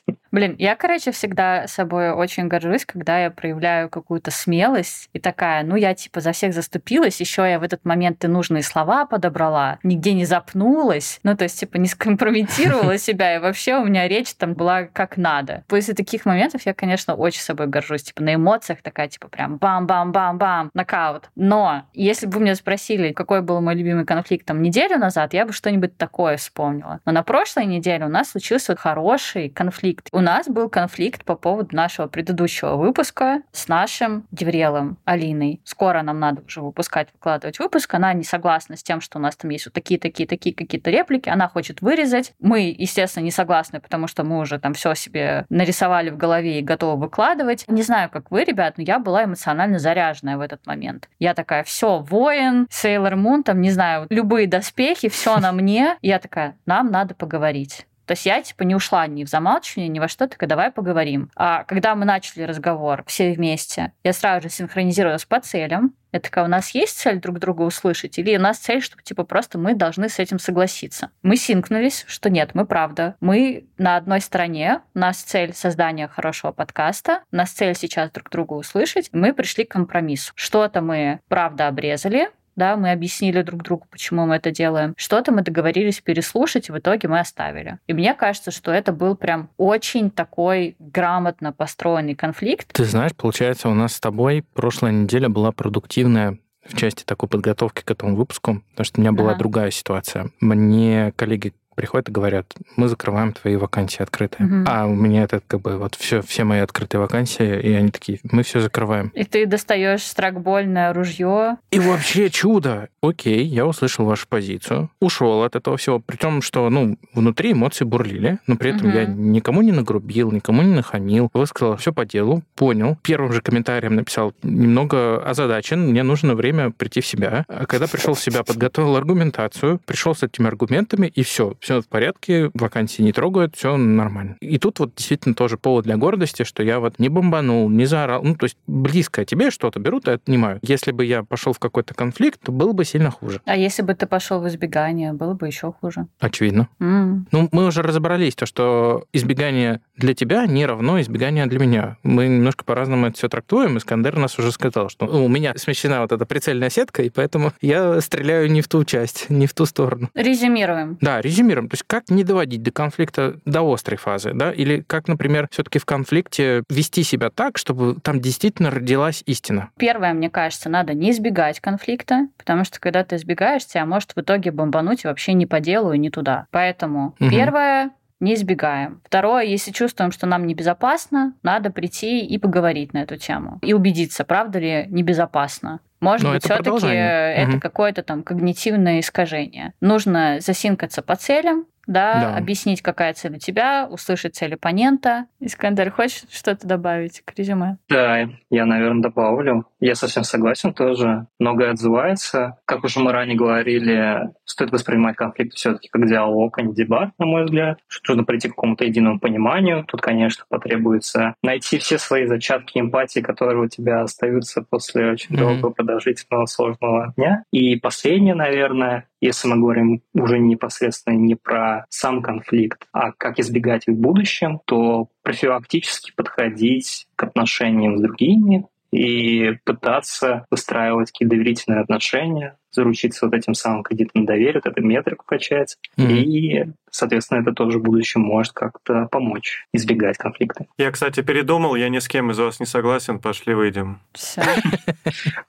Блин, 0.35 0.57
я, 0.59 0.75
короче, 0.75 1.13
всегда 1.13 1.65
собой 1.65 2.11
очень 2.11 2.49
горжусь, 2.49 2.85
когда 2.85 3.19
я 3.19 3.31
проявляю 3.31 3.89
какую-то 3.89 4.31
смелость 4.31 5.09
и 5.13 5.19
такая, 5.19 5.63
ну, 5.63 5.77
я 5.77 5.95
типа 5.95 6.19
за 6.19 6.33
всех 6.33 6.53
заступилась, 6.53 7.21
еще 7.21 7.49
я 7.49 7.57
в 7.57 7.63
этот 7.63 7.85
момент 7.85 8.21
и 8.25 8.27
нужные 8.27 8.61
слова 8.61 9.05
подобрала, 9.05 9.79
нигде 9.81 10.11
не 10.11 10.25
запнулась, 10.25 11.21
ну, 11.23 11.37
то 11.37 11.45
есть, 11.45 11.57
типа, 11.61 11.77
не 11.77 11.87
скомпрометировала 11.87 12.97
себя, 12.97 13.37
и 13.37 13.39
вообще 13.39 13.77
у 13.77 13.85
меня 13.85 14.09
речь 14.09 14.33
там 14.33 14.55
была 14.55 14.83
как 14.83 15.15
надо. 15.15 15.63
После 15.69 15.93
таких 15.93 16.25
моментов 16.25 16.65
я, 16.65 16.73
конечно, 16.73 17.15
очень 17.15 17.39
собой 17.39 17.67
горжусь, 17.67 18.03
типа, 18.03 18.21
на 18.21 18.35
эмоциях 18.35 18.81
такая, 18.81 19.07
типа, 19.07 19.29
прям 19.29 19.55
бам-бам-бам-бам, 19.55 20.69
нокаут. 20.73 21.29
Но 21.35 21.83
если 21.93 22.25
бы 22.25 22.41
меня 22.41 22.55
спросили, 22.55 23.13
какой 23.13 23.41
был 23.41 23.61
мой 23.61 23.75
любимый 23.75 24.03
конфликт 24.03 24.45
там 24.45 24.61
неделю 24.61 24.97
назад, 24.97 25.33
я 25.33 25.45
бы 25.45 25.53
что-нибудь 25.53 25.95
такое 25.95 26.35
вспомнила. 26.35 26.99
Но 27.05 27.13
на 27.13 27.23
прошлой 27.23 27.67
неделе 27.67 28.03
у 28.03 28.09
нас 28.09 28.31
случился 28.31 28.75
хороший 28.75 29.47
конфликт. 29.47 30.09
У 30.11 30.24
нас 30.25 30.47
был 30.47 30.69
конфликт 30.69 31.23
по 31.23 31.35
поводу 31.35 31.75
нашего 31.75 32.07
предыдущего 32.07 32.75
выпуска 32.75 33.43
с 33.51 33.67
нашим 33.67 34.27
Деврелом 34.31 34.97
Алиной. 35.05 35.61
Скоро 35.63 36.01
нам 36.01 36.19
надо 36.19 36.41
уже 36.41 36.61
выпускать, 36.61 37.09
выкладывать 37.13 37.59
выпуск. 37.59 37.93
Она 37.93 38.11
не 38.13 38.23
согласна 38.23 38.75
с 38.75 38.83
тем, 38.83 39.01
что 39.01 39.19
у 39.19 39.21
нас 39.21 39.35
там 39.35 39.51
есть 39.51 39.67
вот 39.67 39.73
такие, 39.73 39.99
такие, 39.99 40.27
такие 40.27 40.53
какие-то 40.55 40.89
реплики. 40.89 41.29
Она 41.29 41.47
хочет 41.47 41.81
вырезать. 41.81 42.33
Мы, 42.39 42.75
естественно, 42.75 43.23
не 43.23 43.31
согласны, 43.31 43.79
потому 43.79 44.07
что 44.07 44.23
мы 44.23 44.39
уже 44.39 44.59
там 44.59 44.73
все 44.73 44.95
себе 44.95 45.45
нарисовали 45.49 46.09
в 46.09 46.17
голове 46.17 46.59
и 46.59 46.63
готовы 46.63 46.99
выкладывать. 46.99 47.63
Не 47.67 47.83
знаю, 47.83 48.09
как 48.09 48.31
вы, 48.31 48.43
ребят, 48.43 48.77
но 48.77 48.83
я 48.83 48.97
была 48.97 49.25
эмоционально 49.25 49.77
заряженная 49.77 50.37
в 50.37 50.41
этот 50.41 50.65
момент. 50.65 51.07
Я 51.19 51.35
такая, 51.35 51.63
все, 51.63 51.99
воин, 51.99 52.65
Сейлор 52.71 53.15
Мун, 53.15 53.43
там, 53.43 53.61
не 53.61 53.69
знаю, 53.69 54.07
любые 54.09 54.47
доспехи, 54.47 55.07
все 55.07 55.37
на 55.37 55.51
мне. 55.51 55.97
Я 56.01 56.17
такая, 56.17 56.57
нам 56.65 56.89
надо 56.89 57.13
поговорить. 57.13 57.85
То 58.05 58.13
есть 58.13 58.25
я, 58.25 58.41
типа, 58.41 58.63
не 58.63 58.75
ушла 58.75 59.07
ни 59.07 59.23
в 59.23 59.29
замалчивание, 59.29 59.89
ни 59.89 59.99
во 59.99 60.07
что, 60.07 60.27
такая, 60.27 60.49
давай 60.49 60.71
поговорим. 60.71 61.29
А 61.35 61.63
когда 61.63 61.95
мы 61.95 62.05
начали 62.05 62.43
разговор 62.43 63.03
все 63.07 63.33
вместе, 63.33 63.93
я 64.03 64.13
сразу 64.13 64.43
же 64.43 64.53
синхронизировалась 64.53 65.25
по 65.25 65.39
целям. 65.39 65.93
Я 66.11 66.21
такая, 66.21 66.45
у 66.45 66.47
нас 66.47 66.69
есть 66.69 66.97
цель 66.97 67.19
друг 67.19 67.39
друга 67.39 67.63
услышать? 67.63 68.17
Или 68.17 68.37
у 68.37 68.39
нас 68.39 68.57
цель, 68.59 68.81
чтобы, 68.81 69.03
типа, 69.03 69.25
просто 69.25 69.57
мы 69.57 69.75
должны 69.75 70.07
с 70.07 70.17
этим 70.17 70.39
согласиться? 70.39 71.09
Мы 71.23 71.35
синкнулись, 71.35 72.05
что 72.07 72.29
нет, 72.29 72.51
мы 72.53 72.65
правда. 72.65 73.17
Мы 73.19 73.67
на 73.77 73.97
одной 73.97 74.21
стороне, 74.21 74.79
у 74.93 74.99
нас 74.99 75.17
цель 75.17 75.53
создания 75.53 76.07
хорошего 76.07 76.53
подкаста, 76.53 77.23
у 77.33 77.35
нас 77.35 77.51
цель 77.51 77.75
сейчас 77.75 78.11
друг 78.11 78.29
друга 78.29 78.53
услышать, 78.53 79.09
мы 79.11 79.33
пришли 79.33 79.65
к 79.65 79.71
компромиссу. 79.71 80.31
Что-то 80.35 80.79
мы, 80.79 81.19
правда, 81.27 81.67
обрезали, 81.67 82.29
да, 82.55 82.77
мы 82.77 82.91
объяснили 82.91 83.41
друг 83.41 83.63
другу, 83.63 83.85
почему 83.89 84.25
мы 84.25 84.35
это 84.35 84.51
делаем. 84.51 84.93
Что-то 84.97 85.31
мы 85.31 85.41
договорились 85.41 86.01
переслушать, 86.01 86.69
и 86.69 86.71
в 86.71 86.77
итоге 86.77 87.07
мы 87.07 87.19
оставили. 87.19 87.79
И 87.87 87.93
мне 87.93 88.13
кажется, 88.13 88.51
что 88.51 88.71
это 88.71 88.91
был 88.91 89.15
прям 89.15 89.49
очень 89.57 90.09
такой 90.09 90.75
грамотно 90.79 91.51
построенный 91.51 92.15
конфликт. 92.15 92.71
Ты 92.73 92.85
знаешь, 92.85 93.15
получается, 93.15 93.69
у 93.69 93.73
нас 93.73 93.93
с 93.93 93.99
тобой 93.99 94.43
прошлая 94.53 94.91
неделя 94.91 95.29
была 95.29 95.51
продуктивная 95.51 96.37
в 96.65 96.75
части 96.75 97.03
такой 97.03 97.29
подготовки 97.29 97.81
к 97.83 97.91
этому 97.91 98.15
выпуску, 98.15 98.63
потому 98.71 98.85
что 98.85 98.99
у 98.99 99.01
меня 99.01 99.11
была 99.11 99.31
ага. 99.31 99.39
другая 99.39 99.71
ситуация. 99.71 100.31
Мне 100.39 101.13
коллеги 101.15 101.53
приходят 101.75 102.09
и 102.09 102.11
говорят, 102.11 102.53
мы 102.75 102.87
закрываем 102.87 103.33
твои 103.33 103.55
вакансии 103.55 104.01
открытые. 104.01 104.47
Угу. 104.47 104.65
А 104.67 104.85
у 104.85 104.95
меня 104.95 105.23
это 105.23 105.41
как 105.45 105.61
бы 105.61 105.77
вот 105.77 105.95
все, 105.95 106.21
все 106.21 106.43
мои 106.43 106.59
открытые 106.59 107.01
вакансии, 107.01 107.59
и 107.59 107.73
они 107.73 107.89
такие, 107.89 108.19
мы 108.23 108.43
все 108.43 108.59
закрываем. 108.59 109.11
И 109.13 109.23
ты 109.23 109.45
достаешь 109.45 110.03
стракбольное 110.03 110.93
ружье. 110.93 111.57
И 111.71 111.79
вообще 111.79 112.29
чудо. 112.29 112.89
Окей, 113.01 113.43
я 113.45 113.65
услышал 113.65 114.05
вашу 114.05 114.27
позицию, 114.27 114.89
ушел 114.99 115.43
от 115.43 115.55
этого 115.55 115.77
всего, 115.77 115.99
при 115.99 116.15
том, 116.15 116.41
что, 116.41 116.69
ну, 116.69 116.97
внутри 117.13 117.51
эмоции 117.51 117.85
бурлили, 117.85 118.39
но 118.47 118.55
при 118.55 118.71
этом 118.71 118.87
угу. 118.87 118.97
я 118.97 119.05
никому 119.05 119.61
не 119.61 119.71
нагрубил, 119.71 120.31
никому 120.31 120.61
не 120.61 120.73
нахамил, 120.73 121.29
высказал 121.33 121.77
все 121.77 121.93
по 121.93 122.05
делу, 122.05 122.43
понял. 122.55 122.97
Первым 123.03 123.33
же 123.33 123.41
комментарием 123.41 123.95
написал, 123.95 124.33
немного 124.41 125.23
озадачен, 125.23 125.81
мне 125.81 126.03
нужно 126.03 126.35
время 126.35 126.71
прийти 126.71 127.01
в 127.01 127.05
себя. 127.05 127.45
А 127.47 127.65
когда 127.65 127.87
пришел 127.87 128.13
в 128.13 128.19
себя, 128.19 128.43
подготовил 128.43 128.95
аргументацию, 128.95 129.79
пришел 129.85 130.15
с 130.15 130.23
этими 130.23 130.47
аргументами, 130.47 131.07
и 131.07 131.23
все, 131.23 131.53
все 131.65 131.81
в 131.81 131.87
порядке, 131.87 132.51
вакансии 132.53 133.01
не 133.01 133.11
трогают, 133.11 133.55
все 133.55 133.75
нормально. 133.75 134.37
И 134.39 134.59
тут 134.59 134.79
вот 134.79 134.93
действительно 134.95 135.33
тоже 135.33 135.57
повод 135.57 135.85
для 135.85 135.97
гордости, 135.97 136.43
что 136.43 136.61
я 136.61 136.79
вот 136.79 136.99
не 136.99 137.09
бомбанул, 137.09 137.67
не 137.69 137.85
заорал. 137.85 138.21
Ну, 138.23 138.35
то 138.35 138.43
есть 138.43 138.57
близко 138.67 139.25
тебе 139.25 139.49
что-то 139.49 139.79
берут 139.79 140.07
и 140.07 140.11
отнимают. 140.11 140.59
Если 140.61 140.91
бы 140.91 141.03
я 141.03 141.23
пошел 141.23 141.53
в 141.53 141.59
какой-то 141.59 141.95
конфликт, 141.95 142.39
то 142.41 142.51
было 142.51 142.71
бы 142.73 142.85
сильно 142.85 143.09
хуже. 143.09 143.41
А 143.45 143.57
если 143.57 143.81
бы 143.81 143.95
ты 143.95 144.05
пошел 144.05 144.41
в 144.41 144.47
избегание, 144.47 145.11
было 145.13 145.33
бы 145.33 145.47
еще 145.47 145.71
хуже. 145.71 146.05
Очевидно. 146.19 146.69
Mm. 146.79 147.21
Ну, 147.31 147.49
мы 147.51 147.65
уже 147.65 147.81
разобрались, 147.81 148.35
то, 148.35 148.45
что 148.45 149.05
избегание 149.11 149.81
для 149.97 150.13
тебя 150.13 150.45
не 150.45 150.67
равно 150.67 151.01
избегание 151.01 151.47
для 151.47 151.57
меня. 151.57 151.97
Мы 152.03 152.27
немножко 152.27 152.63
по-разному 152.63 153.07
это 153.07 153.17
все 153.17 153.27
трактуем. 153.27 153.79
Искандер 153.79 154.17
нас 154.17 154.37
уже 154.37 154.51
сказал, 154.51 154.89
что 154.89 155.07
у 155.07 155.27
меня 155.27 155.53
смещена 155.55 156.01
вот 156.01 156.11
эта 156.11 156.27
прицельная 156.27 156.69
сетка, 156.69 157.01
и 157.01 157.09
поэтому 157.09 157.53
я 157.59 157.99
стреляю 158.01 158.51
не 158.51 158.61
в 158.61 158.67
ту 158.67 158.83
часть, 158.83 159.31
не 159.31 159.47
в 159.47 159.55
ту 159.55 159.65
сторону. 159.65 160.11
Резюмируем. 160.13 160.99
Да, 161.01 161.21
резюмируем 161.21 161.54
миром. 161.55 161.69
То 161.69 161.75
есть 161.75 161.83
как 161.87 162.09
не 162.09 162.23
доводить 162.23 162.61
до 162.61 162.71
конфликта 162.71 163.39
до 163.45 163.61
острой 163.61 163.97
фазы, 163.97 164.33
да, 164.33 164.51
или 164.51 164.81
как, 164.81 165.07
например, 165.07 165.47
все-таки 165.51 165.79
в 165.79 165.85
конфликте 165.85 166.63
вести 166.69 167.03
себя 167.03 167.29
так, 167.29 167.57
чтобы 167.57 167.95
там 168.01 168.19
действительно 168.19 168.69
родилась 168.69 169.23
истина? 169.25 169.69
Первое, 169.77 170.13
мне 170.13 170.29
кажется, 170.29 170.69
надо 170.69 170.93
не 170.93 171.11
избегать 171.11 171.59
конфликта, 171.59 172.27
потому 172.37 172.63
что 172.63 172.79
когда 172.79 173.03
ты 173.03 173.15
избегаешь, 173.15 173.65
тебя 173.65 173.85
может 173.85 174.11
в 174.15 174.21
итоге 174.21 174.51
бомбануть 174.51 175.03
вообще 175.05 175.33
не 175.33 175.45
по 175.45 175.59
делу 175.59 175.93
и 175.93 175.97
не 175.97 176.09
туда. 176.09 176.47
Поэтому 176.51 177.15
угу. 177.19 177.29
первое 177.29 177.91
не 178.19 178.33
избегаем. 178.33 179.01
Второе, 179.05 179.43
если 179.43 179.71
чувствуем, 179.71 180.11
что 180.11 180.25
нам 180.25 180.47
небезопасно, 180.47 181.33
надо 181.43 181.69
прийти 181.69 182.25
и 182.25 182.37
поговорить 182.37 182.93
на 182.93 182.99
эту 182.99 183.17
тему. 183.17 183.59
И 183.61 183.73
убедиться, 183.73 184.23
правда 184.23 184.59
ли 184.59 184.85
небезопасно. 184.89 185.81
Может 186.05 186.23
Но 186.23 186.33
быть, 186.33 186.43
все-таки 186.43 186.87
это 186.87 187.53
угу. 187.53 187.59
какое-то 187.59 188.03
там 188.03 188.21
когнитивное 188.21 188.99
искажение. 188.99 189.73
Нужно 189.81 190.37
засинкаться 190.39 191.01
по 191.01 191.15
целям, 191.15 191.65
да, 191.87 192.13
да, 192.21 192.37
объяснить, 192.37 192.81
какая 192.81 193.13
цель 193.13 193.35
у 193.35 193.39
тебя, 193.39 193.87
услышать 193.89 194.35
цель 194.35 194.55
оппонента. 194.55 195.25
Искандер, 195.39 195.91
хочешь 195.91 196.23
что-то 196.29 196.67
добавить 196.67 197.21
к 197.23 197.37
резюме? 197.37 197.77
Да, 197.89 198.27
я, 198.49 198.65
наверное, 198.65 199.03
добавлю. 199.03 199.67
Я 199.79 199.95
совсем 199.95 200.23
согласен 200.23 200.73
тоже. 200.73 201.27
Многое 201.39 201.71
отзывается. 201.71 202.57
Как 202.65 202.83
уже 202.83 202.99
мы 202.99 203.11
ранее 203.11 203.37
говорили, 203.37 204.31
стоит 204.45 204.71
воспринимать 204.71 205.15
конфликт 205.15 205.55
все-таки 205.55 205.89
как 205.89 206.07
диалог, 206.07 206.57
а 206.57 206.63
не 206.63 206.73
дебат, 206.73 207.11
на 207.19 207.25
мой 207.25 207.45
взгляд. 207.45 207.79
Что 207.87 208.13
нужно 208.13 208.25
прийти 208.25 208.47
к 208.47 208.55
какому-то 208.55 208.85
единому 208.85 209.19
пониманию. 209.19 209.83
Тут, 209.85 210.01
конечно, 210.01 210.45
потребуется 210.49 211.35
найти 211.43 211.77
все 211.77 211.97
свои 211.99 212.25
зачатки 212.25 212.79
эмпатии, 212.79 213.19
которые 213.19 213.63
у 213.63 213.67
тебя 213.67 214.01
остаются 214.01 214.63
после 214.63 215.11
очень 215.11 215.35
mm-hmm. 215.35 215.39
долгого, 215.39 215.71
продолжительного, 215.95 216.45
сложного 216.45 217.13
дня. 217.15 217.43
И 217.51 217.75
последнее, 217.77 218.35
наверное, 218.35 219.07
если 219.21 219.47
мы 219.47 219.57
говорим 219.57 220.01
уже 220.13 220.39
непосредственно 220.39 221.15
не 221.15 221.35
про 221.35 221.85
сам 221.89 222.21
конфликт, 222.21 222.87
а 222.91 223.11
как 223.11 223.39
избегать 223.39 223.87
в 223.87 223.93
будущем, 223.93 224.59
то 224.65 225.07
профилактически 225.23 226.11
подходить 226.15 227.07
к 227.15 227.23
отношениям 227.23 227.97
с 227.97 228.01
другими 228.01 228.65
и 228.91 229.57
пытаться 229.63 230.45
выстраивать 230.49 231.11
какие-то 231.11 231.35
доверительные 231.35 231.81
отношения, 231.81 232.57
заручиться 232.71 233.25
вот 233.25 233.35
этим 233.35 233.53
самым 233.53 233.83
кредитом 233.83 234.25
доверия, 234.25 234.61
вот 234.63 234.65
эта 234.65 234.81
метрику 234.81 235.25
качать. 235.25 235.77
Mm-hmm. 235.97 236.13
И, 236.13 236.65
соответственно, 236.91 237.39
это 237.39 237.53
тоже 237.53 237.79
в 237.79 237.83
будущем 237.83 238.21
может 238.21 238.53
как-то 238.53 239.07
помочь 239.11 239.65
избегать 239.73 240.17
конфликта. 240.17 240.65
Я, 240.77 240.91
кстати, 240.91 241.21
передумал, 241.21 241.75
я 241.75 241.89
ни 241.89 241.99
с 241.99 242.07
кем 242.07 242.31
из 242.31 242.39
вас 242.39 242.59
не 242.59 242.65
согласен, 242.65 243.19
пошли 243.19 243.53
выйдем. 243.53 243.99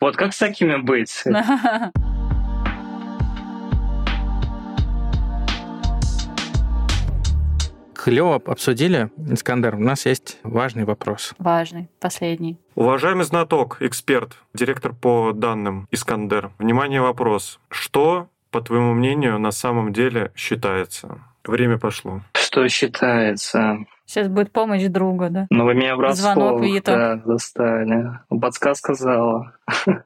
Вот 0.01 0.17
как 0.17 0.35
с 0.35 0.39
такими 0.39 0.77
быть? 0.77 1.25
клево 8.07 8.37
обсудили. 8.37 9.11
Искандер, 9.33 9.75
у 9.75 9.81
нас 9.81 10.07
есть 10.07 10.39
важный 10.45 10.85
вопрос. 10.85 11.35
Важный, 11.39 11.89
последний. 11.99 12.57
Уважаемый 12.77 13.25
знаток, 13.25 13.79
эксперт, 13.81 14.37
директор 14.55 14.93
по 14.93 15.33
данным 15.33 15.89
Искандер, 15.91 16.53
внимание, 16.61 17.01
вопрос. 17.01 17.59
Что, 17.69 18.29
по 18.53 18.61
твоему 18.61 18.95
мнению, 18.95 19.41
на 19.41 19.51
самом 19.51 19.93
деле 19.93 20.31
считается? 20.37 21.19
Время 21.45 21.79
пошло. 21.79 22.21
Что 22.35 22.69
считается? 22.69 23.79
Сейчас 24.05 24.29
будет 24.29 24.53
помощь 24.53 24.85
друга, 24.85 25.29
да? 25.29 25.47
Ну, 25.51 25.65
вы 25.65 25.75
меня 25.75 25.97
Звонок 26.13 26.61
в 26.61 26.83
да, 26.85 27.21
заставили. 27.25 28.21
Подсказка 28.29 28.95
сказала. 28.95 29.53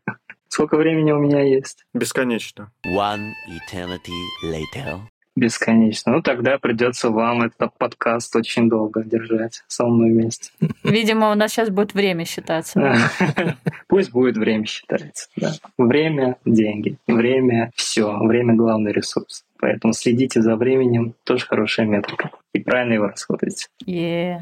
Сколько 0.48 0.78
времени 0.78 1.12
у 1.12 1.18
меня 1.18 1.42
есть? 1.42 1.84
Бесконечно. 1.92 2.72
One 2.86 3.28
eternity 3.70 4.16
later 4.42 5.01
бесконечно. 5.37 6.12
Ну, 6.12 6.22
тогда 6.22 6.59
придется 6.59 7.11
вам 7.11 7.43
этот 7.43 7.72
подкаст 7.78 8.35
очень 8.37 8.68
долго 8.68 9.03
держать 9.05 9.62
со 9.68 9.87
мной 9.87 10.11
вместе. 10.11 10.51
Видимо, 10.85 11.31
у 11.31 11.35
нас 11.35 11.53
сейчас 11.53 11.70
будет 11.70 11.95
время 11.95 12.24
считаться. 12.24 12.97
Пусть 13.89 14.12
будет 14.12 14.37
время 14.37 14.66
считаться. 14.66 15.28
Да. 15.37 15.53
Время— 15.78 16.37
деньги. 16.45 16.97
Время— 17.07 17.70
все. 17.74 18.16
Время— 18.18 18.55
главный 18.57 18.93
ресурс. 18.93 19.45
Поэтому 19.59 19.93
следите 19.93 20.43
за 20.43 20.57
временем. 20.57 21.14
Тоже 21.24 21.47
хорошая 21.47 21.87
метрика. 21.87 22.31
И 22.53 22.61
правильно 22.61 22.95
его 22.95 23.07
расходуйте. 23.09 23.66
Yeah. 23.87 24.41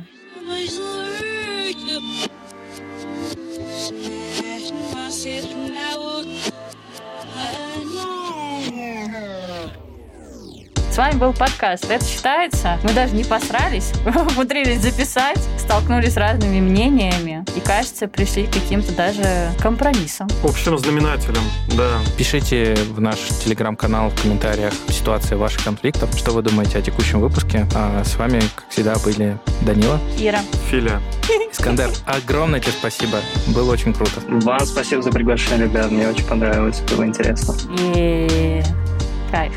Вами 10.98 11.14
был 11.14 11.32
подкаст 11.32 11.88
«Это 11.88 12.04
считается». 12.04 12.76
Мы 12.82 12.92
даже 12.92 13.14
не 13.14 13.22
посрались, 13.22 13.92
умудрились 14.04 14.82
записать, 14.82 15.38
столкнулись 15.56 16.14
с 16.14 16.16
разными 16.16 16.58
мнениями 16.60 17.44
и, 17.56 17.60
кажется, 17.60 18.08
пришли 18.08 18.46
к 18.46 18.52
каким-то 18.52 18.92
даже 18.92 19.52
компромиссам. 19.60 20.28
Общим 20.42 20.76
знаменателем, 20.76 21.42
да. 21.76 22.00
Пишите 22.16 22.74
в 22.90 23.00
наш 23.00 23.18
телеграм-канал 23.44 24.10
в 24.10 24.20
комментариях 24.20 24.74
ситуации 24.88 25.36
ваших 25.36 25.62
конфликтов, 25.62 26.12
что 26.18 26.32
вы 26.32 26.42
думаете 26.42 26.78
о 26.78 26.82
текущем 26.82 27.20
выпуске. 27.20 27.64
А 27.76 28.02
с 28.04 28.16
вами, 28.16 28.40
как 28.56 28.68
всегда, 28.68 28.96
были 28.98 29.38
Данила, 29.62 30.00
Ира. 30.18 30.40
Филя. 30.68 31.00
Искандер. 31.52 31.90
Огромное 32.06 32.58
тебе 32.58 32.72
спасибо. 32.72 33.18
Было 33.46 33.72
очень 33.72 33.94
круто. 33.94 34.20
Вам 34.26 34.66
спасибо 34.66 35.00
за 35.02 35.12
приглашение, 35.12 35.68
ребят. 35.68 35.92
Мне 35.92 36.08
очень 36.08 36.26
понравилось, 36.26 36.80
было 36.90 37.06
интересно. 37.06 37.54
И 37.94 38.62
кайф. 39.30 39.54